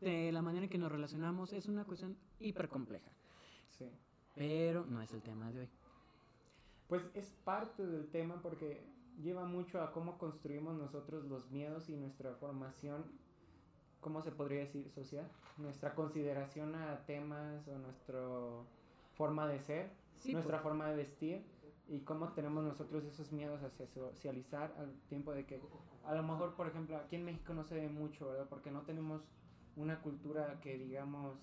de 0.00 0.32
la 0.32 0.42
manera 0.42 0.64
en 0.64 0.70
que 0.70 0.78
nos 0.78 0.90
relacionamos. 0.92 1.52
Es 1.52 1.66
una 1.66 1.84
cuestión 1.84 2.16
hiper 2.40 2.68
compleja, 2.68 3.10
Sí. 3.70 3.90
pero 4.34 4.84
no 4.86 5.00
es 5.02 5.12
el 5.12 5.22
tema 5.22 5.50
de 5.52 5.60
hoy. 5.60 5.68
Pues 6.88 7.08
es 7.14 7.30
parte 7.44 7.86
del 7.86 8.08
tema 8.08 8.40
porque 8.42 8.82
lleva 9.22 9.44
mucho 9.44 9.82
a 9.82 9.92
cómo 9.92 10.18
construimos 10.18 10.76
nosotros 10.76 11.24
los 11.24 11.50
miedos 11.50 11.88
y 11.88 11.96
nuestra 11.96 12.34
formación, 12.34 13.04
¿cómo 14.00 14.20
se 14.22 14.32
podría 14.32 14.60
decir? 14.60 14.90
Social. 14.90 15.28
Nuestra 15.58 15.94
consideración 15.94 16.74
a 16.74 17.04
temas 17.06 17.66
o 17.68 17.78
nuestra 17.78 18.20
forma 19.14 19.46
de 19.46 19.60
ser, 19.60 19.90
Sí, 20.18 20.32
nuestra 20.32 20.58
por- 20.62 20.70
forma 20.72 20.88
de 20.88 20.96
vestir 20.96 21.44
y 21.88 22.00
cómo 22.00 22.32
tenemos 22.32 22.62
nosotros 22.64 23.04
esos 23.04 23.32
miedos 23.32 23.62
hacia 23.62 23.86
socializar 23.88 24.74
al 24.78 24.92
tiempo 25.08 25.32
de 25.32 25.44
que 25.46 25.60
a 26.04 26.14
lo 26.14 26.22
mejor, 26.22 26.54
por 26.54 26.66
ejemplo, 26.68 26.96
aquí 26.96 27.16
en 27.16 27.24
México 27.24 27.54
no 27.54 27.64
se 27.64 27.74
ve 27.74 27.88
mucho, 27.88 28.28
¿verdad? 28.28 28.46
Porque 28.48 28.70
no 28.70 28.82
tenemos 28.82 29.22
una 29.76 30.00
cultura 30.00 30.60
que 30.60 30.78
digamos 30.78 31.36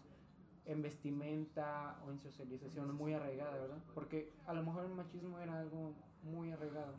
en 0.65 0.81
vestimenta 0.81 1.99
o 2.05 2.11
en 2.11 2.19
socialización 2.19 2.95
muy 2.95 3.13
arraigada, 3.13 3.57
¿verdad? 3.57 3.77
Porque 3.95 4.31
a 4.45 4.53
lo 4.53 4.63
mejor 4.63 4.85
el 4.85 4.93
machismo 4.93 5.39
era 5.39 5.59
algo 5.59 5.93
muy 6.23 6.51
arraigado, 6.51 6.93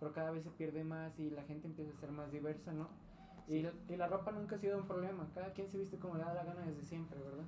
pero 0.00 0.12
cada 0.12 0.32
vez 0.32 0.42
se 0.42 0.50
pierde 0.50 0.82
más 0.82 1.18
y 1.18 1.30
la 1.30 1.44
gente 1.44 1.68
empieza 1.68 1.92
a 1.92 1.96
ser 1.96 2.10
más 2.10 2.32
diversa, 2.32 2.72
¿no? 2.72 2.88
Y, 3.46 3.62
la, 3.62 3.72
y 3.88 3.96
la 3.96 4.08
ropa 4.08 4.32
nunca 4.32 4.56
ha 4.56 4.58
sido 4.58 4.78
un 4.78 4.86
problema, 4.86 5.28
cada 5.34 5.52
quien 5.52 5.68
se 5.68 5.78
viste 5.78 5.98
como 5.98 6.16
le 6.16 6.24
da 6.24 6.34
la 6.34 6.44
gana 6.44 6.62
desde 6.62 6.84
siempre, 6.84 7.18
¿verdad? 7.20 7.44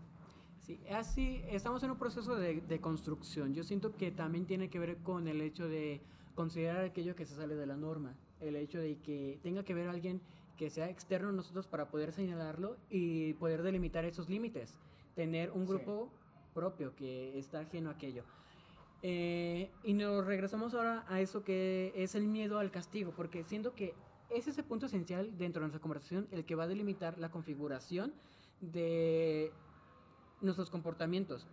Sí, 0.61 0.81
así 0.91 1.43
estamos 1.49 1.83
en 1.83 1.91
un 1.91 1.99
proceso 1.99 2.37
de, 2.37 2.61
de 2.61 2.81
construcción. 2.81 3.55
Yo 3.55 3.63
siento 3.63 3.95
que 3.97 4.11
también 4.11 4.47
tiene 4.47 4.69
que 4.69 4.79
ver 4.79 4.99
con 4.99 5.27
el 5.27 5.41
hecho 5.41 5.69
de 5.69 6.01
considerar 6.35 6.85
aquello 6.85 7.17
que 7.17 7.25
se 7.25 7.35
sale 7.35 7.55
de 7.55 7.67
la 7.67 7.77
norma, 7.77 8.15
el 8.41 8.57
hecho 8.57 8.79
de 8.79 8.99
que 8.99 9.39
tenga 9.43 9.65
que 9.65 9.75
ver 9.75 9.89
alguien 9.89 10.21
que 10.57 10.71
sea 10.71 10.89
externo 10.91 11.29
a 11.29 11.33
nosotros 11.33 11.67
para 11.67 11.89
poder 11.89 12.13
señalarlo 12.13 12.77
y 12.91 13.35
poder 13.35 13.63
delimitar 13.63 14.05
esos 14.05 14.29
límites, 14.29 14.79
tener 15.15 15.51
un 15.53 15.67
Sí. 15.67 15.73
grupo 15.73 16.11
propio 16.55 16.95
que 16.97 17.39
está 17.39 17.61
ajeno 17.61 17.91
a 17.91 17.93
aquello. 17.95 18.23
Eh, 19.03 19.71
y 19.85 19.93
nos 19.93 20.25
regresamos 20.27 20.75
ahora 20.75 21.05
a 21.09 21.21
eso 21.21 21.45
que 21.45 21.93
es 21.95 22.15
el 22.15 22.27
miedo 22.27 22.59
al 22.59 22.71
castigo, 22.71 23.13
porque 23.15 23.45
siento 23.45 23.75
que 23.75 23.95
es 24.31 24.49
ese 24.49 24.63
punto 24.63 24.87
esencial 24.87 25.37
dentro 25.39 25.61
de 25.61 25.67
nuestra 25.67 25.81
conversación 25.81 26.27
el 26.33 26.45
que 26.45 26.55
va 26.55 26.65
a 26.65 26.69
delimitar 26.69 27.19
la 27.19 27.31
configuración 27.31 28.13
de 28.61 29.53
nuestros 30.41 30.71
comportamientos. 30.71 31.47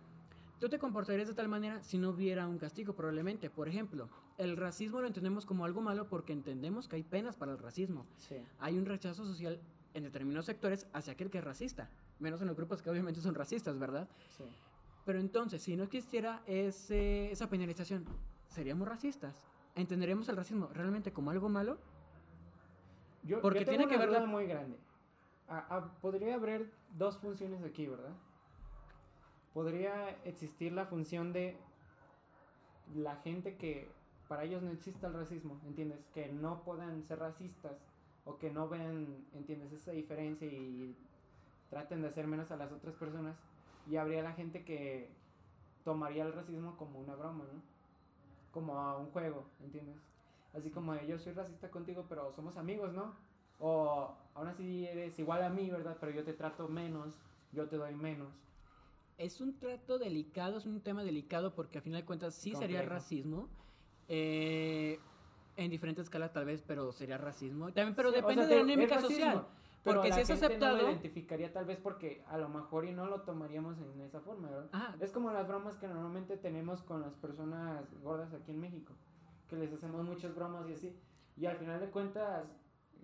Tú 0.60 0.68
te 0.68 0.78
comportarías 0.78 1.28
de 1.28 1.34
tal 1.34 1.48
manera 1.48 1.82
si 1.82 1.98
no 1.98 2.10
hubiera 2.10 2.46
un 2.46 2.58
castigo, 2.58 2.94
probablemente. 2.94 3.50
Por 3.50 3.68
ejemplo, 3.68 4.08
el 4.38 4.56
racismo 4.56 5.00
lo 5.00 5.06
entendemos 5.06 5.44
como 5.46 5.64
algo 5.64 5.80
malo 5.82 6.08
porque 6.08 6.32
entendemos 6.32 6.88
que 6.88 6.96
hay 6.96 7.02
penas 7.02 7.36
para 7.36 7.52
el 7.52 7.58
racismo. 7.58 8.06
Sí. 8.16 8.36
Hay 8.60 8.78
un 8.78 8.86
rechazo 8.86 9.24
social 9.26 9.60
en 9.94 10.04
determinados 10.04 10.46
sectores 10.46 10.86
hacia 10.92 11.12
aquel 11.12 11.30
que 11.30 11.38
es 11.38 11.44
racista, 11.44 11.90
menos 12.18 12.40
en 12.40 12.46
los 12.48 12.56
grupos 12.56 12.82
que 12.82 12.90
obviamente 12.90 13.20
son 13.20 13.34
racistas, 13.34 13.78
¿verdad? 13.78 14.08
Sí. 14.30 14.44
Pero 15.04 15.18
entonces, 15.20 15.60
si 15.62 15.76
no 15.76 15.82
existiera 15.84 16.42
ese, 16.46 17.30
esa 17.30 17.48
penalización, 17.50 18.04
¿seríamos 18.48 18.88
racistas? 18.88 19.44
¿Entenderíamos 19.74 20.28
el 20.28 20.36
racismo 20.36 20.68
realmente 20.72 21.12
como 21.12 21.30
algo 21.30 21.48
malo? 21.48 21.78
Yo, 23.24 23.40
Porque 23.40 23.60
yo 23.60 23.64
tengo 23.66 23.78
tiene 23.78 23.90
que 23.90 23.96
una 23.96 24.04
ver 24.06 24.12
la- 24.12 24.18
duda 24.20 24.28
muy 24.28 24.46
grande. 24.46 24.78
Ah, 25.48 25.66
ah, 25.68 25.90
podría 26.00 26.36
haber 26.36 26.70
dos 26.96 27.18
funciones 27.18 27.62
aquí, 27.62 27.86
¿verdad? 27.86 28.12
Podría 29.54 30.10
existir 30.24 30.72
la 30.72 30.84
función 30.84 31.32
de 31.32 31.56
la 32.94 33.16
gente 33.16 33.56
que 33.56 33.88
para 34.28 34.44
ellos 34.44 34.62
no 34.62 34.72
exista 34.72 35.06
el 35.06 35.14
racismo, 35.14 35.60
¿entiendes? 35.64 36.00
Que 36.12 36.28
no 36.32 36.62
puedan 36.64 37.02
ser 37.04 37.20
racistas 37.20 37.72
o 38.24 38.36
que 38.38 38.50
no 38.50 38.68
vean, 38.68 39.24
¿entiendes? 39.32 39.72
Esa 39.72 39.92
diferencia 39.92 40.46
y 40.48 40.96
traten 41.70 42.02
de 42.02 42.08
hacer 42.08 42.26
menos 42.26 42.50
a 42.50 42.56
las 42.56 42.72
otras 42.72 42.94
personas. 42.96 43.36
Y 43.88 43.96
habría 43.96 44.22
la 44.22 44.32
gente 44.32 44.64
que 44.64 45.08
tomaría 45.84 46.24
el 46.24 46.32
racismo 46.32 46.76
como 46.76 46.98
una 46.98 47.14
broma, 47.14 47.44
¿no? 47.44 47.62
Como 48.50 48.78
a 48.78 48.98
un 48.98 49.10
juego, 49.10 49.44
¿entiendes? 49.62 49.96
Así 50.54 50.70
como 50.70 50.94
yo 51.02 51.18
soy 51.18 51.32
racista 51.32 51.70
contigo, 51.70 52.06
pero 52.08 52.32
somos 52.32 52.56
amigos, 52.56 52.92
¿no? 52.92 53.14
O 53.60 54.14
aún 54.34 54.48
así 54.48 54.86
eres 54.86 55.18
igual 55.18 55.42
a 55.42 55.50
mí, 55.50 55.70
¿verdad? 55.70 55.96
Pero 56.00 56.12
yo 56.12 56.24
te 56.24 56.32
trato 56.32 56.66
menos, 56.68 57.14
yo 57.52 57.68
te 57.68 57.76
doy 57.76 57.94
menos. 57.94 58.28
Es 59.18 59.40
un 59.40 59.58
trato 59.58 59.98
delicado, 59.98 60.58
es 60.58 60.66
un 60.66 60.80
tema 60.80 61.04
delicado 61.04 61.54
porque 61.54 61.78
a 61.78 61.82
final 61.82 62.00
de 62.00 62.06
cuentas 62.06 62.34
sí 62.34 62.54
sería 62.54 62.82
racismo. 62.82 63.48
eh, 64.08 64.98
en 65.56 65.70
diferentes 65.70 66.04
escalas 66.04 66.32
tal 66.32 66.44
vez, 66.46 66.62
pero 66.66 66.90
sería 66.92 67.16
racismo. 67.16 67.66
También, 67.72 67.94
pero 67.94 68.10
Sí, 68.10 68.16
o 68.16 68.20
depende 68.22 68.42
sea, 68.46 68.56
de 68.56 68.60
la 68.60 68.66
dinámica 68.66 69.00
social. 69.00 69.46
pero 69.84 70.00
Porque 70.00 70.12
si 70.12 70.20
es 70.20 70.26
gente 70.26 70.40
No 70.40 70.46
aceptado... 70.46 70.76
lo 70.78 70.90
identificaría 70.90 71.52
tal 71.52 71.64
vez 71.64 71.78
porque 71.78 72.24
a 72.26 72.38
lo 72.38 72.48
mejor 72.48 72.84
y 72.86 72.92
no 72.92 73.06
lo 73.06 73.20
tomaríamos 73.22 73.78
en 73.78 74.00
esa 74.00 74.20
forma, 74.20 74.50
Es 75.00 75.12
como 75.12 75.30
las 75.30 75.46
bromas 75.46 75.76
que 75.76 75.86
normalmente 75.86 76.36
tenemos 76.36 76.82
con 76.82 77.02
las 77.02 77.14
personas 77.14 77.84
gordas 78.02 78.34
aquí 78.34 78.50
en 78.50 78.60
México, 78.60 78.94
que 79.48 79.54
les 79.56 79.72
hacemos 79.72 80.04
muchas 80.04 80.34
bromas 80.34 80.68
y 80.68 80.72
así, 80.72 80.96
y 81.36 81.46
al 81.46 81.56
final 81.56 81.78
de 81.80 81.90
cuentas 81.90 82.46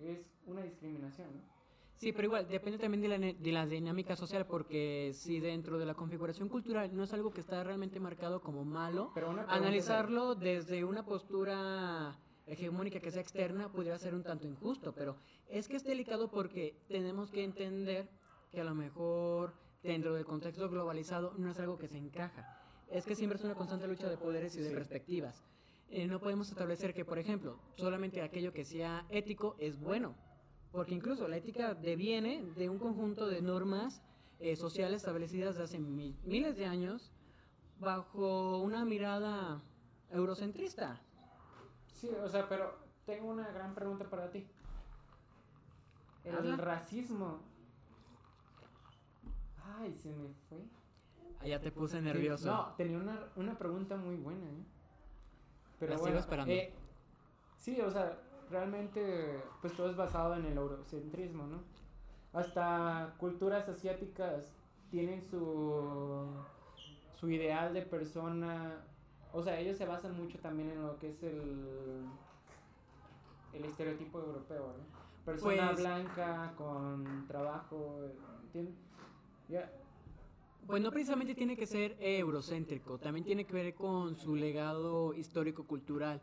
es 0.00 0.26
una 0.46 0.62
discriminación, 0.62 1.28
¿no? 1.36 1.59
Sí, 2.00 2.12
pero 2.12 2.28
igual, 2.28 2.48
depende 2.48 2.78
también 2.78 3.02
de 3.02 3.08
la, 3.08 3.18
de 3.18 3.52
la 3.52 3.66
dinámica 3.66 4.16
social, 4.16 4.46
porque 4.46 5.10
si 5.12 5.38
dentro 5.38 5.78
de 5.78 5.84
la 5.84 5.92
configuración 5.92 6.48
cultural 6.48 6.96
no 6.96 7.04
es 7.04 7.12
algo 7.12 7.30
que 7.30 7.42
está 7.42 7.62
realmente 7.62 8.00
marcado 8.00 8.40
como 8.40 8.64
malo, 8.64 9.10
Pero 9.14 9.28
analizarlo 9.48 10.34
desde 10.34 10.82
una 10.82 11.04
postura 11.04 12.16
hegemónica 12.46 13.00
que 13.00 13.10
sea 13.10 13.20
externa 13.20 13.70
pudiera 13.70 13.98
ser 13.98 14.14
un 14.14 14.22
tanto 14.22 14.46
injusto, 14.48 14.94
pero 14.94 15.16
es 15.50 15.68
que 15.68 15.76
es 15.76 15.84
delicado 15.84 16.30
porque 16.30 16.74
tenemos 16.88 17.30
que 17.30 17.44
entender 17.44 18.08
que 18.50 18.62
a 18.62 18.64
lo 18.64 18.74
mejor 18.74 19.52
dentro 19.82 20.14
del 20.14 20.24
contexto 20.24 20.70
globalizado 20.70 21.34
no 21.36 21.50
es 21.50 21.58
algo 21.58 21.76
que 21.76 21.86
se 21.88 21.98
encaja. 21.98 22.56
Es 22.90 23.04
que 23.04 23.14
siempre 23.14 23.36
es 23.36 23.44
una 23.44 23.54
constante 23.54 23.86
lucha 23.86 24.08
de 24.08 24.16
poderes 24.16 24.56
y 24.56 24.60
de 24.62 24.70
Sí. 24.70 24.74
perspectivas. 24.74 25.44
Eh, 25.90 26.06
no 26.06 26.18
podemos 26.18 26.48
establecer 26.48 26.94
que, 26.94 27.04
por 27.04 27.18
ejemplo, 27.18 27.58
solamente 27.76 28.22
aquello 28.22 28.54
que 28.54 28.64
sea 28.64 29.04
ético 29.10 29.54
es 29.58 29.78
bueno, 29.78 30.14
porque 30.72 30.94
incluso 30.94 31.26
la 31.28 31.36
ética 31.36 31.74
deviene 31.74 32.44
de 32.56 32.68
un 32.68 32.78
conjunto 32.78 33.26
de 33.26 33.42
normas 33.42 34.02
eh, 34.38 34.56
sociales 34.56 34.98
establecidas 35.02 35.58
hace 35.58 35.78
mi- 35.78 36.16
miles 36.24 36.56
de 36.56 36.66
años 36.66 37.12
bajo 37.78 38.58
una 38.58 38.84
mirada 38.84 39.62
eurocentrista. 40.10 41.00
Sí, 41.92 42.08
o 42.22 42.28
sea, 42.28 42.48
pero 42.48 42.78
tengo 43.04 43.28
una 43.30 43.50
gran 43.50 43.74
pregunta 43.74 44.08
para 44.08 44.30
ti. 44.30 44.46
El 46.24 46.58
racismo... 46.58 47.40
Ay, 49.78 49.94
se 49.94 50.08
me 50.10 50.28
fue. 50.48 50.58
Allá 51.40 51.56
Ah, 51.56 51.60
te 51.60 51.72
puse 51.72 51.98
Sí, 51.98 52.04
nervioso. 52.04 52.46
No, 52.46 52.74
tenía 52.76 52.98
una, 52.98 53.28
una 53.36 53.58
pregunta 53.58 53.96
muy 53.96 54.16
buena, 54.16 54.46
¿eh? 54.46 54.64
Pero 55.78 55.92
La 55.92 55.98
sigo 55.98 56.18
esperando. 56.18 56.52
eh, 56.52 56.74
sí, 57.56 57.80
o 57.80 57.90
sea, 57.90 58.18
realmente, 58.50 59.40
pues 59.60 59.72
todo 59.74 59.90
es 59.90 59.96
basado 59.96 60.34
en 60.36 60.44
el 60.46 60.56
eurocentrismo, 60.56 61.46
¿no? 61.46 61.62
Hasta 62.32 63.14
culturas 63.18 63.68
asiáticas 63.68 64.52
tienen 64.90 65.22
su, 65.22 66.26
su 67.18 67.30
ideal 67.30 67.72
de 67.74 67.82
persona, 67.82 68.84
o 69.32 69.42
sea, 69.42 69.58
ellos 69.58 69.76
se 69.76 69.86
basan 69.86 70.16
mucho 70.16 70.38
también 70.38 70.70
en 70.70 70.82
lo 70.82 70.98
que 70.98 71.10
es 71.10 71.22
el, 71.22 72.04
el 73.52 73.64
estereotipo 73.64 74.18
europeo, 74.20 74.74
¿no? 74.78 75.00
Persona 75.24 75.68
Pues- 75.70 75.80
blanca 75.80 76.54
con 76.56 77.26
trabajo, 77.28 78.00
¿entiendes? 78.44 78.74
Ya, 79.48 79.70
Pues 80.66 80.80
no 80.82 80.90
precisamente 80.92 81.34
tiene 81.34 81.56
que 81.56 81.66
ser 81.66 81.96
eurocéntrico, 82.00 82.98
también 82.98 83.24
tiene 83.24 83.44
que 83.44 83.52
ver 83.52 83.74
con 83.74 84.16
su 84.16 84.36
legado 84.36 85.12
histórico-cultural. 85.14 86.20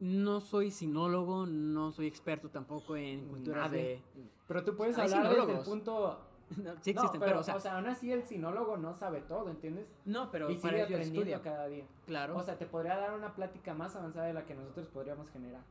No 0.00 0.40
soy 0.40 0.70
sinólogo, 0.70 1.46
no 1.46 1.92
soy 1.92 2.06
experto 2.06 2.48
tampoco 2.50 2.96
en 2.96 3.26
culturas 3.28 3.70
Nadie. 3.70 3.82
de... 3.82 4.02
Pero 4.48 4.64
tú 4.64 4.76
puedes 4.76 4.98
hablar 4.98 5.22
desde 5.22 5.34
el 5.34 5.40
sinólogos. 5.42 5.68
punto 5.68 6.18
No, 6.56 6.74
sí 6.82 6.92
No, 6.92 7.00
existen, 7.00 7.20
pero, 7.20 7.40
o 7.40 7.42
sea, 7.42 7.76
aún 7.76 7.86
así 7.86 8.12
el 8.12 8.22
sinólogo 8.24 8.76
no 8.76 8.92
sabe 8.92 9.22
todo, 9.22 9.48
¿entiendes? 9.48 9.86
no, 10.04 10.30
pero 10.30 10.50
y 10.50 10.56
sigue 10.58 10.82
aprendiendo 10.82 11.20
estudia. 11.20 11.40
cada 11.40 11.66
día. 11.68 11.84
Claro, 12.06 12.36
O 12.36 12.42
sea, 12.42 12.58
te 12.58 12.66
podría 12.66 12.96
dar 12.96 13.14
una 13.14 13.34
plática 13.34 13.72
más 13.72 13.96
avanzada 13.96 14.26
de 14.26 14.34
la 14.34 14.44
que 14.44 14.54
nosotros 14.54 14.86
podríamos 14.88 15.30
generar. 15.30 15.62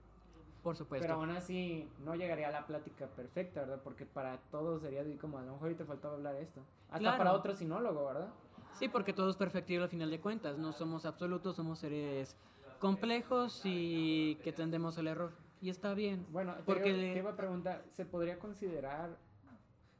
por 0.63 0.75
supuesto. 0.75 1.05
Pero 1.05 1.19
aún 1.19 1.29
así 1.29 1.87
no 2.03 2.15
llegaría 2.15 2.47
a 2.47 2.51
la 2.51 2.65
plática 2.65 3.05
perfecta, 3.07 3.59
¿verdad? 3.61 3.81
Porque 3.83 4.05
para 4.07 4.37
todos 4.49 4.81
sería 4.81 5.01
así 5.01 5.15
como, 5.17 5.37
a 5.37 5.41
lo 5.41 5.51
mejor 5.51 5.63
ahorita 5.67 5.85
faltaba 5.85 6.15
hablar 6.15 6.35
esto. 6.37 6.61
Hasta 6.87 6.99
Claro. 6.99 7.17
para 7.17 7.33
otro 7.33 7.53
sinólogo, 7.53 8.05
¿verdad? 8.05 8.29
Sí, 8.73 8.87
porque 8.87 9.13
todo 9.13 9.29
es 9.29 9.35
perfectible 9.35 9.83
al 9.83 9.89
final 9.89 10.09
de 10.09 10.19
cuentas. 10.19 10.57
No 10.57 10.71
somos 10.73 11.05
absolutos, 11.05 11.55
somos 11.55 11.77
seres 11.79 12.35
complejos 12.83 13.61
y 13.63 14.35
que 14.43 14.51
tendemos 14.51 14.97
al 14.97 15.07
error. 15.07 15.31
Y 15.61 15.69
está 15.69 15.93
bien. 15.93 16.25
Bueno, 16.29 16.53
te, 16.55 16.63
Porque 16.63 16.91
te 16.93 17.17
iba 17.17 17.31
a 17.31 17.35
preguntar, 17.37 17.85
¿se 17.89 18.05
podría 18.05 18.37
considerar 18.37 19.17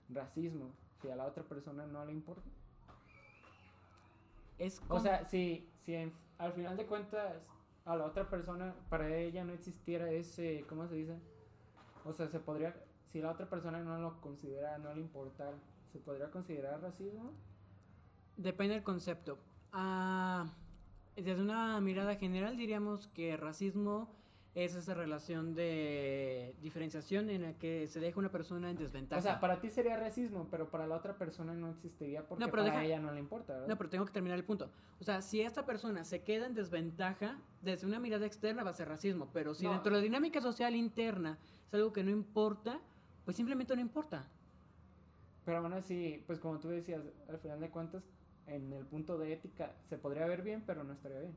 racismo 0.10 0.72
si 1.02 1.10
a 1.10 1.16
la 1.16 1.26
otra 1.26 1.44
persona 1.44 1.86
no 1.86 2.06
le 2.06 2.12
importa? 2.12 2.44
Es 4.58 4.82
O 4.90 5.00
sea, 5.00 5.24
si, 5.26 5.68
si 5.86 5.96
en- 5.96 6.14
al 6.38 6.52
final 6.54 6.76
de 6.76 6.86
cuentas 6.86 7.36
a 7.86 7.96
la 7.96 8.06
otra 8.06 8.30
persona, 8.30 8.76
para 8.90 9.16
ella 9.16 9.44
no 9.46 9.54
existiera 9.54 10.12
ese, 10.12 10.66
¿cómo 10.68 10.88
se 10.88 10.96
dice? 10.96 11.18
O 12.06 12.12
sea, 12.12 12.28
se 12.28 12.40
podría, 12.40 12.76
si 13.12 13.22
la 13.22 13.32
otra 13.32 13.50
persona 13.50 13.80
no 13.82 13.98
lo 13.98 14.20
considera, 14.20 14.78
no 14.78 14.94
le 14.94 15.00
importa, 15.02 15.52
¿se 15.94 16.00
podría 16.00 16.30
considerar 16.30 16.82
racismo? 16.82 17.32
Depende 18.36 18.74
del 18.74 18.84
concepto. 18.84 19.38
Ah, 19.72 20.46
desde 21.16 21.42
una 21.42 21.80
mirada 21.82 22.16
general 22.16 22.58
diríamos 22.58 23.08
que 23.08 23.38
racismo 23.38 24.10
es 24.56 24.76
esa 24.76 24.94
relación 24.94 25.56
de 25.56 26.56
diferenciación 26.62 27.32
en 27.32 27.42
la 27.42 27.54
que 27.54 27.88
se 27.88 28.00
deja 28.00 28.20
una 28.20 28.30
persona 28.32 28.70
en 28.70 28.78
desventaja. 28.78 29.20
O 29.20 29.24
sea, 29.24 29.40
para 29.40 29.60
ti 29.60 29.72
sería 29.72 29.98
racismo, 29.98 30.48
pero 30.52 30.70
para 30.70 30.86
la 30.86 30.96
otra 30.96 31.18
persona 31.18 31.56
no 31.56 31.72
existiría 31.72 32.28
porque 32.28 32.44
No, 32.46 32.52
pero 32.52 32.62
para 32.64 32.74
deja- 32.76 32.86
ella 32.86 33.00
no 33.00 33.12
le 33.12 33.20
importa, 33.20 33.54
¿verdad? 33.54 33.68
No, 33.68 33.78
pero 33.80 33.90
tengo 33.90 34.06
que 34.06 34.12
terminar 34.12 34.38
el 34.38 34.44
punto. 34.46 34.70
O 35.00 35.04
sea, 35.04 35.24
si 35.24 35.42
esta 35.42 35.66
persona 35.66 36.04
se 36.04 36.22
queda 36.22 36.46
en 36.46 36.54
desventaja, 36.54 37.40
desde 37.64 37.88
una 37.88 38.00
mirada 38.00 38.28
externa 38.28 38.64
va 38.64 38.70
a 38.70 38.74
ser 38.76 38.88
racismo, 38.90 39.28
pero 39.34 39.56
si 39.56 39.66
No. 39.66 39.72
dentro 39.72 39.92
de 39.92 39.98
la 39.98 40.04
dinámica 40.04 40.40
social 40.40 40.76
interna 40.76 41.40
es 41.68 41.74
algo 41.74 41.92
que 41.92 42.04
no 42.04 42.12
importa, 42.12 42.80
pues 43.26 43.36
simplemente 43.36 43.74
no 43.76 43.82
importa. 43.82 44.30
Pero 45.46 45.58
aún 45.58 45.74
así, 45.74 46.24
pues 46.28 46.40
como 46.40 46.60
tú 46.60 46.70
decías, 46.70 47.02
al 47.28 47.40
final 47.40 47.60
de 47.60 47.70
cuentas, 47.72 48.04
en 48.48 48.74
el 48.74 48.86
punto 48.86 49.18
de 49.18 49.34
ética 49.34 49.74
se 49.84 49.98
podría 49.98 50.26
ver 50.28 50.42
bien, 50.42 50.64
pero 50.66 50.84
no 50.84 50.94
estaría 50.94 51.20
bien. 51.20 51.36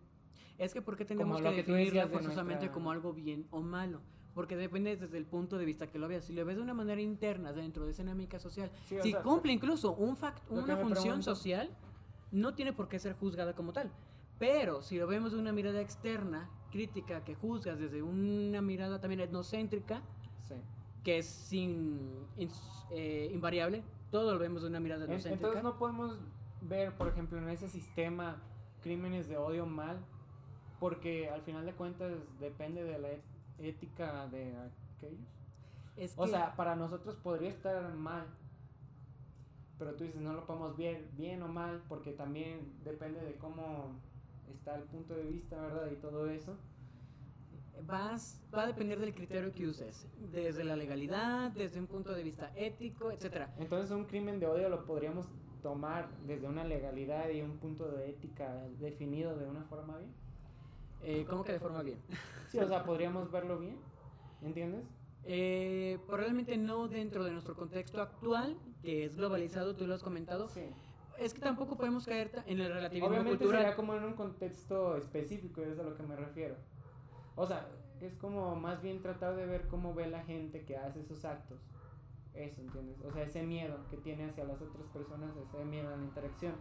Es 0.59 0.73
que 0.73 0.83
¿por 0.83 0.97
qué 0.97 1.05
tenemos 1.05 1.37
Como 1.39 1.51
que 1.51 1.57
que 1.57 1.63
definirla 1.63 2.07
de 2.07 2.13
forzosamente 2.13 2.55
nuestra- 2.65 2.73
como 2.73 2.91
algo 2.91 3.13
bien 3.13 3.47
o 3.51 3.61
malo? 3.61 4.01
Porque 4.35 4.57
depende 4.57 4.97
desde 4.97 5.17
el 5.17 5.25
punto 5.27 5.57
de 5.59 5.65
vista 5.65 5.87
que 5.87 5.99
lo 5.99 6.09
veas. 6.09 6.25
Si 6.25 6.33
lo 6.35 6.45
ves 6.45 6.57
de 6.57 6.63
una 6.63 6.75
manera 6.75 7.01
interna 7.01 7.53
dentro 7.53 7.85
de 7.87 7.93
esa 7.93 8.03
dinámica 8.03 8.39
social, 8.39 8.71
Sí, 8.87 8.97
si 9.03 9.13
sea, 9.13 9.23
cumple 9.23 9.53
incluso 9.53 9.95
un 9.95 10.17
fact- 10.17 10.43
una 10.51 10.77
función 10.77 11.05
pregunto- 11.05 11.23
social, 11.35 11.71
no 12.33 12.55
tiene 12.55 12.73
por 12.73 12.89
qué 12.89 12.99
ser 12.99 13.15
juzgada 13.15 13.55
como 13.55 13.73
tal. 13.73 13.91
Pero 14.39 14.83
si 14.83 14.99
lo 14.99 15.07
vemos 15.07 15.33
de 15.33 15.39
una 15.39 15.53
mirada 15.53 15.81
externa, 15.81 16.51
crítica, 16.71 17.25
que 17.25 17.35
juzgas 17.35 17.79
desde 17.79 18.03
una 18.03 18.61
mirada 18.61 19.01
también 19.01 19.21
etnocéntrica, 19.21 20.03
Sí. 20.47 20.55
que 21.03 21.19
es 21.19 21.27
sin, 21.27 22.27
ins- 22.37 22.87
eh, 22.91 23.31
invariable, 23.33 23.83
todo 24.11 24.35
lo 24.35 24.39
vemos 24.39 24.63
de 24.63 24.69
una 24.69 24.81
mirada 24.81 25.05
etnocéntrica. 25.05 25.35
Entonces 25.37 25.63
no 25.63 25.79
podemos 25.79 26.19
ver, 26.63 26.93
por 26.95 27.09
ejemplo, 27.09 27.39
en 27.39 27.49
ese 27.49 27.69
sistema 27.69 28.43
crímenes 28.83 29.29
de 29.29 29.37
odio 29.37 29.67
mal, 29.67 29.99
porque 30.79 31.29
al 31.29 31.43
final 31.43 31.67
de 31.67 31.73
cuentas 31.73 32.13
depende 32.39 32.85
de 32.85 32.99
la 32.99 33.09
ética 33.59 34.27
de 34.29 34.55
aquellos. 34.97 35.27
Es 35.97 36.15
O 36.17 36.27
sea, 36.27 36.55
para 36.57 36.77
nosotros 36.77 37.17
podría 37.17 37.49
estar 37.49 37.95
mal, 37.95 38.27
pero 39.79 39.95
tú 39.95 40.05
dices 40.05 40.21
no 40.21 40.35
lo 40.35 40.47
podemos 40.47 40.77
ver 40.77 41.09
bien 41.17 41.43
o 41.43 41.49
mal, 41.49 41.83
porque 41.89 42.13
también 42.13 42.73
depende 42.85 43.21
de 43.21 43.35
cómo 43.37 43.99
está 44.51 44.77
el 44.77 44.85
punto 44.85 45.15
de 45.15 45.25
vista, 45.25 45.61
¿verdad? 45.61 45.91
Y 45.91 45.97
todo 45.97 46.29
eso. 46.29 46.57
Vas, 47.87 48.43
va 48.55 48.63
a 48.63 48.67
depender 48.67 48.99
del 48.99 49.15
criterio 49.15 49.53
que 49.53 49.67
uses, 49.67 50.07
desde 50.33 50.65
la 50.65 50.77
legalidad, 50.77 51.51
desde 51.51 51.79
un 51.79 51.87
punto 51.87 52.13
de 52.13 52.23
vista 52.23 52.51
ético, 52.55 53.11
etcétera. 53.11 53.55
Entonces 53.59 53.91
un 53.91 54.05
crimen 54.05 54.41
de 54.41 54.47
odio 54.47 54.69
lo 54.71 54.87
podríamos 54.87 55.29
tomar 55.67 56.09
desde 56.29 56.47
una 56.47 56.63
legalidad 56.63 57.29
y 57.29 57.43
un 57.43 57.57
punto 57.57 57.89
de 57.91 58.09
ética 58.11 58.69
definido 58.79 59.37
de 59.37 59.47
una 59.47 59.65
forma 59.65 59.99
bien. 59.99 60.13
Eh, 61.03 61.27
¿Cómo 61.29 61.43
que 61.43 61.55
de 61.55 61.59
forma 61.59 61.83
bien? 61.83 61.99
Sí, 62.47 62.61
o 62.61 62.69
sea, 62.69 62.85
podríamos 62.85 63.33
verlo 63.33 63.59
bien, 63.59 63.77
¿entiendes? 64.43 64.85
Eh, 65.25 65.99
probablemente 66.07 66.57
no 66.57 66.87
dentro 66.87 67.25
de 67.25 67.33
nuestro 67.33 67.57
contexto 67.57 68.01
actual, 68.01 68.57
que 68.81 69.07
es 69.07 69.17
globalizado, 69.17 69.75
tú 69.75 69.89
lo 69.89 69.97
has 69.97 70.05
comentado. 70.05 70.49
Sí. 70.51 70.71
Es 71.19 71.35
que 71.35 71.41
tampoco 71.41 71.77
podemos 71.77 72.07
caer 72.07 72.31
en 72.47 72.61
el 72.61 72.73
relativismo 72.73 73.09
Obviamente 73.09 73.39
cultural. 73.39 73.63
sería 73.63 73.75
como 73.75 73.97
en 73.97 74.05
un 74.05 74.13
contexto 74.13 74.97
específico, 74.97 75.63
es 75.63 75.77
a 75.81 75.83
lo 75.83 75.97
que 75.97 76.05
me 76.05 76.15
refiero. 76.15 76.55
O 77.35 77.45
sea, 77.45 77.67
es 78.01 78.15
como 78.15 78.55
más 78.55 78.81
bien 78.83 79.03
tratar 79.03 79.35
de 79.35 79.47
ver 79.47 79.67
cómo 79.67 79.95
ve 79.95 80.07
la 80.07 80.23
gente 80.23 80.65
que 80.65 80.77
hace 80.77 81.01
esos 81.01 81.25
actos. 81.25 81.59
Eso, 82.37 82.61
¿entiendes? 82.61 83.01
O 83.05 83.11
sea, 83.13 83.23
ese 83.23 83.43
miedo 83.43 83.79
que 83.91 83.97
tiene 83.97 84.27
hacia 84.27 84.45
las 84.45 84.61
otras 84.61 84.87
personas, 84.89 85.35
ese 85.37 85.65
miedo 85.65 85.93
a 85.93 85.97
la 85.97 86.05
interacción, 86.05 86.55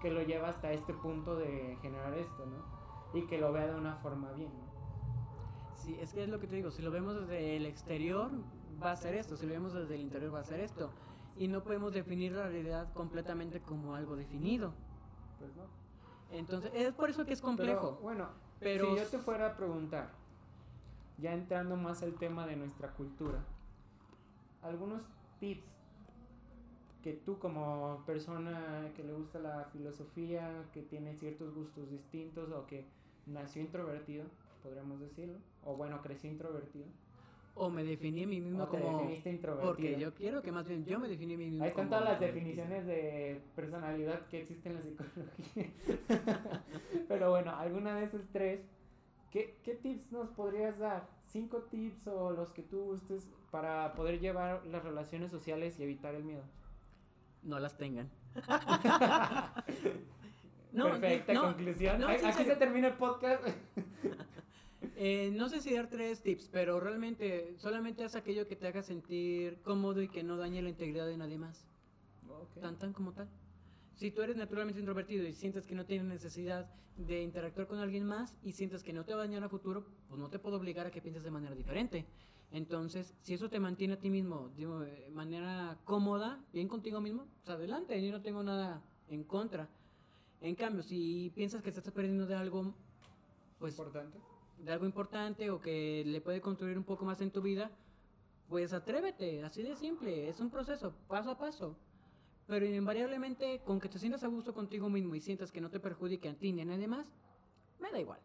que 0.00 0.10
lo 0.10 0.22
lleva 0.22 0.48
hasta 0.50 0.72
este 0.72 0.92
punto 0.92 1.36
de 1.36 1.78
generar 1.80 2.12
esto, 2.14 2.44
¿no? 2.46 3.18
Y 3.18 3.26
que 3.26 3.38
lo 3.38 3.50
vea 3.52 3.66
de 3.66 3.74
una 3.74 3.96
forma 3.96 4.30
bien, 4.32 4.50
¿no? 4.52 4.66
Sí, 5.74 5.96
es 6.00 6.12
que 6.12 6.24
es 6.24 6.28
lo 6.28 6.38
que 6.38 6.46
te 6.46 6.56
digo, 6.56 6.70
si 6.70 6.82
lo 6.82 6.90
vemos 6.90 7.14
desde 7.18 7.56
el 7.56 7.64
exterior 7.64 8.30
va 8.82 8.92
a 8.92 8.96
ser 8.96 9.14
esto, 9.14 9.36
si 9.36 9.46
lo 9.46 9.52
vemos 9.52 9.72
desde 9.72 9.94
el 9.94 10.02
interior 10.02 10.34
va 10.34 10.40
a 10.40 10.44
ser 10.44 10.60
esto. 10.60 10.90
Y 11.38 11.48
no 11.48 11.62
podemos 11.62 11.92
definir 11.92 12.32
la 12.32 12.48
realidad 12.48 12.92
completamente 12.92 13.60
como 13.60 13.94
algo 13.94 14.16
definido. 14.16 14.72
Pues 15.38 15.54
no. 15.56 15.64
Entonces, 16.30 16.72
es 16.74 16.92
por 16.92 17.08
eso 17.08 17.24
que 17.24 17.32
es 17.34 17.40
Pero, 17.40 17.48
complejo. 17.48 17.98
bueno, 18.02 18.28
Pero 18.58 18.90
si 18.90 18.96
yo 18.96 19.06
te 19.06 19.18
fuera 19.18 19.48
a 19.48 19.56
preguntar, 19.56 20.10
ya 21.18 21.32
entrando 21.32 21.76
más 21.76 22.02
al 22.02 22.14
tema 22.14 22.46
de 22.46 22.56
nuestra 22.56 22.90
cultura, 22.92 23.44
algunos 24.66 25.02
tips 25.40 25.76
que 27.02 27.12
tú 27.12 27.38
como 27.38 28.02
persona 28.04 28.90
que 28.96 29.04
le 29.04 29.12
gusta 29.12 29.38
la 29.38 29.64
filosofía, 29.72 30.64
que 30.72 30.82
tiene 30.82 31.14
ciertos 31.14 31.54
gustos 31.54 31.88
distintos 31.88 32.50
o 32.50 32.66
que 32.66 32.84
nació 33.26 33.62
introvertido, 33.62 34.24
podríamos 34.62 34.98
decirlo, 35.00 35.38
o 35.64 35.76
bueno, 35.76 36.02
creció 36.02 36.28
introvertido, 36.28 36.86
O 37.54 37.70
me 37.70 37.84
definí 37.84 38.24
a 38.24 38.26
mí 38.26 38.40
mismo 38.40 38.64
o 38.64 38.68
te 38.68 38.80
como... 38.80 38.98
definiste 38.98 39.30
introvertido. 39.30 39.72
Porque 39.72 39.98
yo 40.00 40.14
quiero 40.14 40.42
que 40.42 40.52
más 40.52 40.66
bien 40.66 40.84
yo 40.84 40.98
me 40.98 41.08
definí 41.08 41.34
a 41.34 41.38
mí 41.38 41.46
mismo 41.46 41.62
Ahí 41.62 41.70
están 41.70 41.86
como 41.86 41.98
todas 42.00 42.12
las 42.12 42.20
definiciones 42.20 42.84
de 42.86 43.40
personalidad 43.54 44.26
que 44.26 44.42
existen 44.42 44.72
en 44.72 44.78
la 44.78 44.82
psicología. 44.82 45.70
Pero 47.08 47.30
bueno, 47.30 47.54
alguna 47.56 47.96
de 47.96 48.04
esas 48.04 48.22
tres, 48.32 48.60
¿qué, 49.30 49.56
¿qué 49.62 49.74
tips 49.76 50.10
nos 50.12 50.28
podrías 50.30 50.76
dar? 50.78 51.08
¿Cinco 51.26 51.62
tips 51.64 52.06
o 52.08 52.30
los 52.30 52.52
que 52.52 52.62
tú 52.62 52.80
gustes 52.84 53.28
para 53.50 53.94
poder 53.94 54.20
llevar 54.20 54.64
las 54.66 54.82
relaciones 54.84 55.30
sociales 55.30 55.78
y 55.78 55.82
evitar 55.82 56.14
el 56.14 56.24
miedo? 56.24 56.44
No 57.42 57.58
las 57.58 57.76
tengan. 57.76 58.10
No, 60.72 60.90
Perfecta 60.90 61.32
no, 61.32 61.42
conclusión. 61.42 62.00
no, 62.00 62.08
Aquí 62.08 62.44
se 62.44 62.56
termina 62.56 62.88
el 62.88 62.94
podcast. 62.94 63.42
Eh, 64.98 65.30
no 65.34 65.50
sé 65.50 65.60
si 65.60 65.74
dar 65.74 65.88
tres 65.88 66.22
tips, 66.22 66.48
pero 66.50 66.80
realmente 66.80 67.54
solamente 67.58 68.02
haz 68.02 68.14
aquello 68.14 68.48
que 68.48 68.56
te 68.56 68.66
haga 68.66 68.82
sentir 68.82 69.60
cómodo 69.62 70.00
y 70.00 70.08
que 70.08 70.22
no 70.22 70.38
dañe 70.38 70.62
la 70.62 70.70
integridad 70.70 71.06
de 71.06 71.18
nadie 71.18 71.36
más. 71.36 71.66
Tan 72.62 72.78
tan 72.78 72.94
como 72.94 73.12
tal. 73.12 73.28
Si 73.96 74.10
tú 74.10 74.20
eres 74.20 74.36
naturalmente 74.36 74.78
introvertido 74.78 75.26
y 75.26 75.32
sientes 75.32 75.66
que 75.66 75.74
no 75.74 75.86
tienes 75.86 76.06
necesidad 76.06 76.68
de 76.98 77.22
interactuar 77.22 77.66
con 77.66 77.78
alguien 77.78 78.04
más 78.04 78.36
y 78.42 78.52
sientes 78.52 78.82
que 78.82 78.92
no 78.92 79.04
te 79.04 79.14
va 79.14 79.22
a 79.22 79.26
dañar 79.26 79.42
a 79.42 79.48
futuro, 79.48 79.86
pues 80.08 80.20
no 80.20 80.28
te 80.28 80.38
puedo 80.38 80.58
obligar 80.58 80.86
a 80.86 80.90
que 80.90 81.00
pienses 81.00 81.24
de 81.24 81.30
manera 81.30 81.54
diferente. 81.54 82.04
Entonces, 82.52 83.14
si 83.22 83.32
eso 83.32 83.48
te 83.48 83.58
mantiene 83.58 83.94
a 83.94 83.98
ti 83.98 84.10
mismo 84.10 84.50
de 84.50 85.08
manera 85.14 85.78
cómoda, 85.84 86.44
bien 86.52 86.68
contigo 86.68 87.00
mismo, 87.00 87.26
pues 87.42 87.56
adelante, 87.56 88.04
yo 88.04 88.12
no 88.12 88.20
tengo 88.20 88.42
nada 88.42 88.82
en 89.08 89.24
contra. 89.24 89.66
En 90.42 90.54
cambio, 90.54 90.82
si 90.82 91.32
piensas 91.34 91.62
que 91.62 91.70
estás 91.70 91.90
perdiendo 91.90 92.26
de 92.26 92.34
algo, 92.34 92.74
pues 93.58 93.78
Importante. 93.78 94.18
de 94.58 94.72
algo 94.72 94.84
importante 94.84 95.48
o 95.50 95.58
que 95.58 96.04
le 96.04 96.20
puede 96.20 96.42
construir 96.42 96.76
un 96.76 96.84
poco 96.84 97.06
más 97.06 97.22
en 97.22 97.30
tu 97.30 97.40
vida, 97.40 97.70
pues 98.50 98.74
atrévete, 98.74 99.42
así 99.42 99.62
de 99.62 99.74
simple, 99.74 100.28
es 100.28 100.38
un 100.38 100.50
proceso, 100.50 100.92
paso 101.08 101.30
a 101.30 101.38
paso. 101.38 101.76
Pero 102.46 102.64
invariablemente, 102.64 103.60
con 103.64 103.80
que 103.80 103.88
te 103.88 103.98
sientas 103.98 104.22
a 104.22 104.28
gusto 104.28 104.54
contigo 104.54 104.88
mismo 104.88 105.14
y 105.14 105.20
sientas 105.20 105.50
que 105.50 105.60
no 105.60 105.70
te 105.70 105.80
perjudique 105.80 106.28
a 106.28 106.34
ti 106.34 106.52
ni 106.52 106.62
a 106.62 106.64
nadie 106.64 106.86
más, 106.86 107.06
me 107.80 107.90
da 107.90 107.98
igual. 107.98 108.20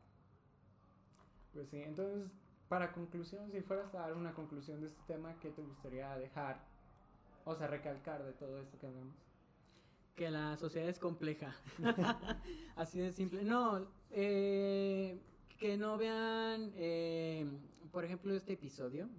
Pues 1.54 1.70
sí, 1.70 1.82
entonces, 1.82 2.32
para 2.70 2.94
conclusión, 2.94 3.52
si 3.52 3.62
fueras 3.62 3.94
a 3.96 4.00
dar 4.00 4.14
una 4.14 4.34
conclusión 4.34 4.80
de 4.80 4.88
este 4.88 5.02
tema, 5.08 5.36
¿qué 5.40 5.50
te 5.50 5.62
gustaría 5.62 6.16
dejar? 6.18 6.64
O 7.46 7.56
sea, 7.56 7.68
recalcar 7.68 8.24
de 8.24 8.34
todo 8.34 8.62
esto 8.62 8.78
que 8.80 8.86
hablamos. 8.86 9.16
Que 10.16 10.30
la 10.30 10.56
sociedad 10.58 10.88
es 10.88 11.00
compleja. 11.00 11.56
así 12.76 13.00
de 13.00 13.12
simple. 13.12 13.44
No, 13.44 13.88
eh, 14.12 15.20
que 15.58 15.78
no 15.78 15.98
vean, 15.98 16.72
eh, 16.76 17.46
por 17.92 18.06
ejemplo, 18.06 18.34
este 18.34 18.54
episodio. 18.54 19.10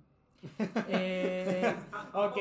Eh, 0.88 1.74
Ok. 2.14 2.36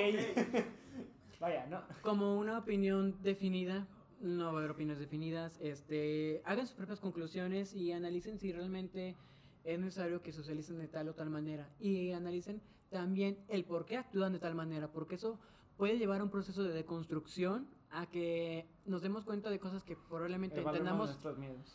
Vaya, 1.42 1.66
no. 1.66 1.82
como 2.02 2.38
una 2.38 2.60
opinión 2.60 3.22
definida, 3.22 3.88
no 4.22 4.46
va 4.46 4.52
a 4.52 4.58
haber 4.60 4.72
opiniones 4.72 5.00
definidas, 5.00 5.60
este, 5.60 6.42
hagan 6.46 6.68
sus 6.68 6.76
propias 6.76 7.00
conclusiones 7.00 7.74
y 7.74 7.92
analicen 7.92 8.38
si 8.38 8.54
realmente 8.54 9.18
es 9.64 9.80
necesario 9.80 10.22
que 10.22 10.32
socialicen 10.32 10.78
de 10.78 10.88
tal 10.88 11.10
o 11.10 11.14
tal 11.14 11.30
manera 11.30 11.68
y 11.80 12.12
analicen 12.12 12.62
también 12.90 13.38
el 13.48 13.66
por 13.66 13.86
qué 13.86 13.98
actúan 13.98 14.34
de 14.34 14.40
tal 14.40 14.54
manera, 14.54 14.92
porque 14.92 15.16
eso 15.16 15.40
puede 15.78 15.98
llevar 15.98 16.22
a 16.22 16.24
un 16.24 16.30
proceso 16.30 16.64
de 16.64 16.74
deconstrucción 16.74 17.68
a 17.90 18.06
que 18.06 18.70
nos 18.86 19.02
demos 19.02 19.26
cuenta 19.26 19.50
de 19.50 19.60
cosas 19.60 19.84
que 19.84 19.96
probablemente 19.96 20.62
entendamos, 20.62 21.18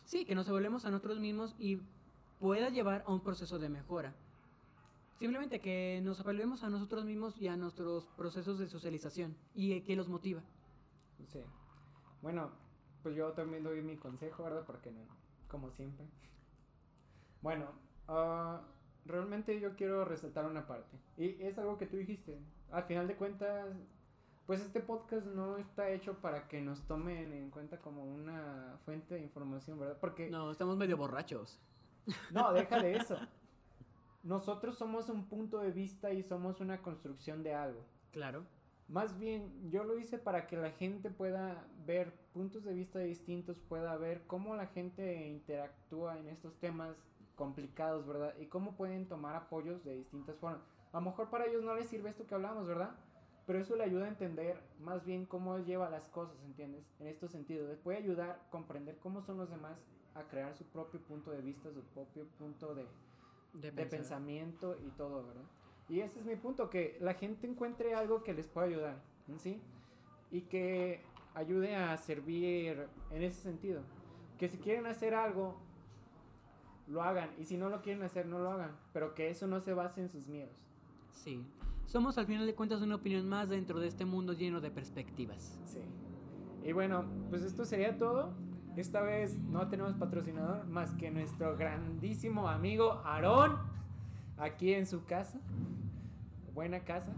sí, 0.05 0.25
que 0.25 0.33
nos 0.33 0.47
evaluemos 0.47 0.85
a 0.85 0.91
nosotros 0.91 1.19
mismos 1.19 1.55
y 1.59 1.81
pueda 2.39 2.69
llevar 2.69 3.03
a 3.05 3.11
un 3.11 3.21
proceso 3.21 3.59
de 3.59 3.69
mejora. 3.69 4.15
Simplemente 5.19 5.59
que 5.59 5.99
nos 6.03 6.19
evaluemos 6.19 6.63
a 6.63 6.69
nosotros 6.69 7.03
mismos 7.05 7.37
y 7.41 7.47
a 7.47 7.57
nuestros 7.57 8.05
procesos 8.15 8.59
de 8.59 8.67
socialización 8.67 9.35
y 9.55 9.73
eh, 9.73 9.83
que 9.83 9.95
los 9.95 10.07
motiva. 10.09 10.41
Sí. 11.31 11.41
Bueno, 12.21 12.51
pues 13.01 13.15
yo 13.15 13.31
también 13.31 13.63
doy 13.63 13.81
mi 13.81 13.97
consejo, 13.97 14.43
¿verdad? 14.43 14.63
Porque 14.65 14.91
no, 14.91 15.01
como 15.47 15.71
siempre. 15.71 16.05
Bueno, 17.41 17.65
ah, 18.07 18.61
realmente 19.05 19.59
yo 19.59 19.75
quiero 19.75 20.05
resaltar 20.05 20.45
una 20.45 20.67
parte. 20.67 20.97
Y 21.17 21.41
es 21.41 21.57
algo 21.57 21.77
que 21.77 21.87
tú 21.87 21.97
dijiste. 21.97 22.37
Al 22.71 22.83
final 22.83 23.07
de 23.07 23.15
cuentas, 23.15 23.75
pues 24.45 24.61
este 24.61 24.81
podcast 24.81 25.25
no 25.25 25.57
está 25.57 25.89
hecho 25.89 26.13
para 26.19 26.47
que 26.47 26.61
nos 26.61 26.85
tomen 26.85 27.33
en 27.33 27.49
cuenta 27.49 27.79
como 27.79 28.03
una 28.03 28.77
fuente 28.85 29.15
de 29.15 29.21
información, 29.21 29.79
¿verdad? 29.79 29.97
Porque 29.99 30.29
No, 30.29 30.51
estamos 30.51 30.77
medio 30.77 30.95
borrachos. 30.97 31.59
no, 32.31 32.53
deja 32.53 32.79
de 32.81 32.97
eso. 32.97 33.17
Nosotros 34.27 34.77
somos 34.77 35.07
un 35.07 35.29
punto 35.29 35.59
de 35.59 35.71
vista 35.71 36.11
y 36.11 36.21
somos 36.21 36.59
una 36.59 36.81
construcción 36.81 37.43
de 37.43 37.53
algo. 37.53 37.79
Claro. 38.11 38.43
Más 38.89 39.17
bien, 39.17 39.71
yo 39.71 39.85
lo 39.85 39.97
hice 39.97 40.17
para 40.17 40.47
que 40.47 40.57
la 40.57 40.71
gente 40.71 41.09
pueda 41.09 41.65
ver 41.85 42.11
puntos 42.33 42.65
de 42.65 42.73
vista 42.73 42.99
distintos, 42.99 43.61
pueda 43.61 43.95
ver 43.95 44.27
cómo 44.27 44.53
la 44.57 44.67
gente 44.67 45.27
interactúa 45.27 46.19
en 46.19 46.27
estos 46.27 46.59
temas 46.59 46.97
complicados, 47.35 48.05
¿verdad? 48.05 48.35
Y 48.37 48.47
cómo 48.47 48.75
pueden 48.75 49.07
tomar 49.07 49.33
apoyos 49.33 49.81
de 49.85 49.95
distintas 49.95 50.35
formas. 50.35 50.59
A 50.91 50.99
lo 50.99 51.05
mejor 51.05 51.29
para 51.29 51.45
ellos 51.45 51.63
no 51.63 51.73
les 51.73 51.87
sirve 51.87 52.09
esto 52.09 52.27
que 52.27 52.35
hablamos, 52.35 52.67
¿verdad? 52.67 52.97
Pero 53.45 53.59
eso 53.59 53.77
le 53.77 53.85
ayuda 53.85 54.07
a 54.07 54.09
entender 54.09 54.61
más 54.81 55.05
bien 55.05 55.25
cómo 55.25 55.55
él 55.55 55.63
lleva 55.63 55.89
las 55.89 56.09
cosas, 56.09 56.35
¿entiendes? 56.43 56.83
En 56.99 57.07
estos 57.07 57.31
sentidos. 57.31 57.69
Les 57.69 57.79
puede 57.79 57.99
ayudar 57.99 58.29
a 58.31 58.49
comprender 58.49 58.97
cómo 58.97 59.21
son 59.21 59.37
los 59.37 59.49
demás 59.49 59.79
a 60.15 60.23
crear 60.23 60.53
su 60.53 60.65
propio 60.65 60.99
punto 60.99 61.31
de 61.31 61.41
vista, 61.41 61.71
su 61.71 61.83
propio 61.93 62.25
punto 62.37 62.75
de, 62.75 62.85
De, 63.53 63.71
pensamiento 63.71 64.77
y 64.85 64.89
todo, 64.91 65.25
¿verdad? 65.25 65.43
Y 65.89 66.01
ese 66.01 66.19
es 66.19 66.25
mi 66.25 66.35
punto, 66.35 66.69
que 66.69 66.97
la 66.99 67.13
gente 67.13 67.47
encuentre 67.47 67.95
algo 67.95 68.23
que 68.23 68.33
les 68.33 68.47
pueda 68.47 68.67
ayudar, 68.67 69.01
¿sí? 69.37 69.59
Y 70.31 70.41
que 70.41 71.01
ayude 71.33 71.75
a 71.75 71.95
servir 71.97 72.87
en 73.11 73.23
ese 73.23 73.41
sentido. 73.41 73.81
Que 74.37 74.49
si 74.49 74.57
quieren 74.57 74.85
hacer 74.85 75.15
algo, 75.15 75.55
lo 76.87 77.03
hagan. 77.03 77.29
Y 77.39 77.45
si 77.45 77.57
no 77.57 77.69
lo 77.69 77.81
quieren 77.81 78.03
hacer, 78.03 78.25
no 78.25 78.39
lo 78.39 78.51
hagan. 78.51 78.75
Pero 78.93 79.13
que 79.13 79.29
eso 79.29 79.47
no 79.47 79.59
se 79.59 79.73
base 79.73 80.01
en 80.01 80.09
sus 80.09 80.27
miedos. 80.27 80.55
Sí. 81.11 81.43
Somos 81.85 82.17
al 82.17 82.25
final 82.25 82.45
de 82.45 82.53
cuentas 82.53 82.81
una 82.81 82.95
opinión 82.95 83.27
más 83.27 83.49
dentro 83.49 83.79
de 83.79 83.87
este 83.87 84.05
mundo 84.05 84.33
lleno 84.33 84.59
de 84.59 84.71
perspectivas. 84.71 85.57
Sí. 85.65 85.79
Y 86.63 86.73
bueno, 86.73 87.05
pues 87.29 87.43
esto 87.43 87.63
sería 87.65 87.97
todo. 87.97 88.33
Esta 88.77 89.01
vez 89.01 89.39
no 89.39 89.67
tenemos 89.69 89.95
patrocinador 89.95 90.67
más 90.67 90.93
que 90.93 91.09
nuestro 91.09 91.57
grandísimo 91.57 92.47
amigo 92.47 93.01
Aarón, 93.03 93.57
aquí 94.37 94.71
en 94.71 94.85
su 94.85 95.03
casa. 95.03 95.39
Buena 96.53 96.81
casa. 96.81 97.11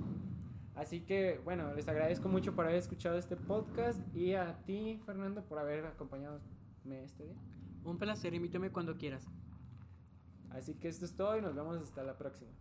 Así 0.74 1.02
que, 1.02 1.42
bueno, 1.44 1.74
les 1.74 1.90
agradezco 1.90 2.30
mucho 2.30 2.56
por 2.56 2.64
haber 2.64 2.78
escuchado 2.78 3.18
este 3.18 3.36
podcast 3.36 4.00
y 4.16 4.36
a 4.36 4.58
ti, 4.66 5.02
Fernando, 5.06 5.44
por 5.44 5.60
haber 5.60 5.86
acompañado 5.86 6.40
este 6.90 7.26
día. 7.26 7.36
Un 7.84 7.98
placer, 7.98 8.34
invítame 8.34 8.72
cuando 8.72 8.96
quieras. 8.98 9.28
Así 10.52 10.76
que 10.76 10.88
esto 10.88 11.04
es 11.04 11.14
todo 11.14 11.38
y 11.38 11.42
nos 11.42 11.56
vemos 11.56 11.78
hasta 11.78 12.04
la 12.04 12.18
próxima. 12.18 12.52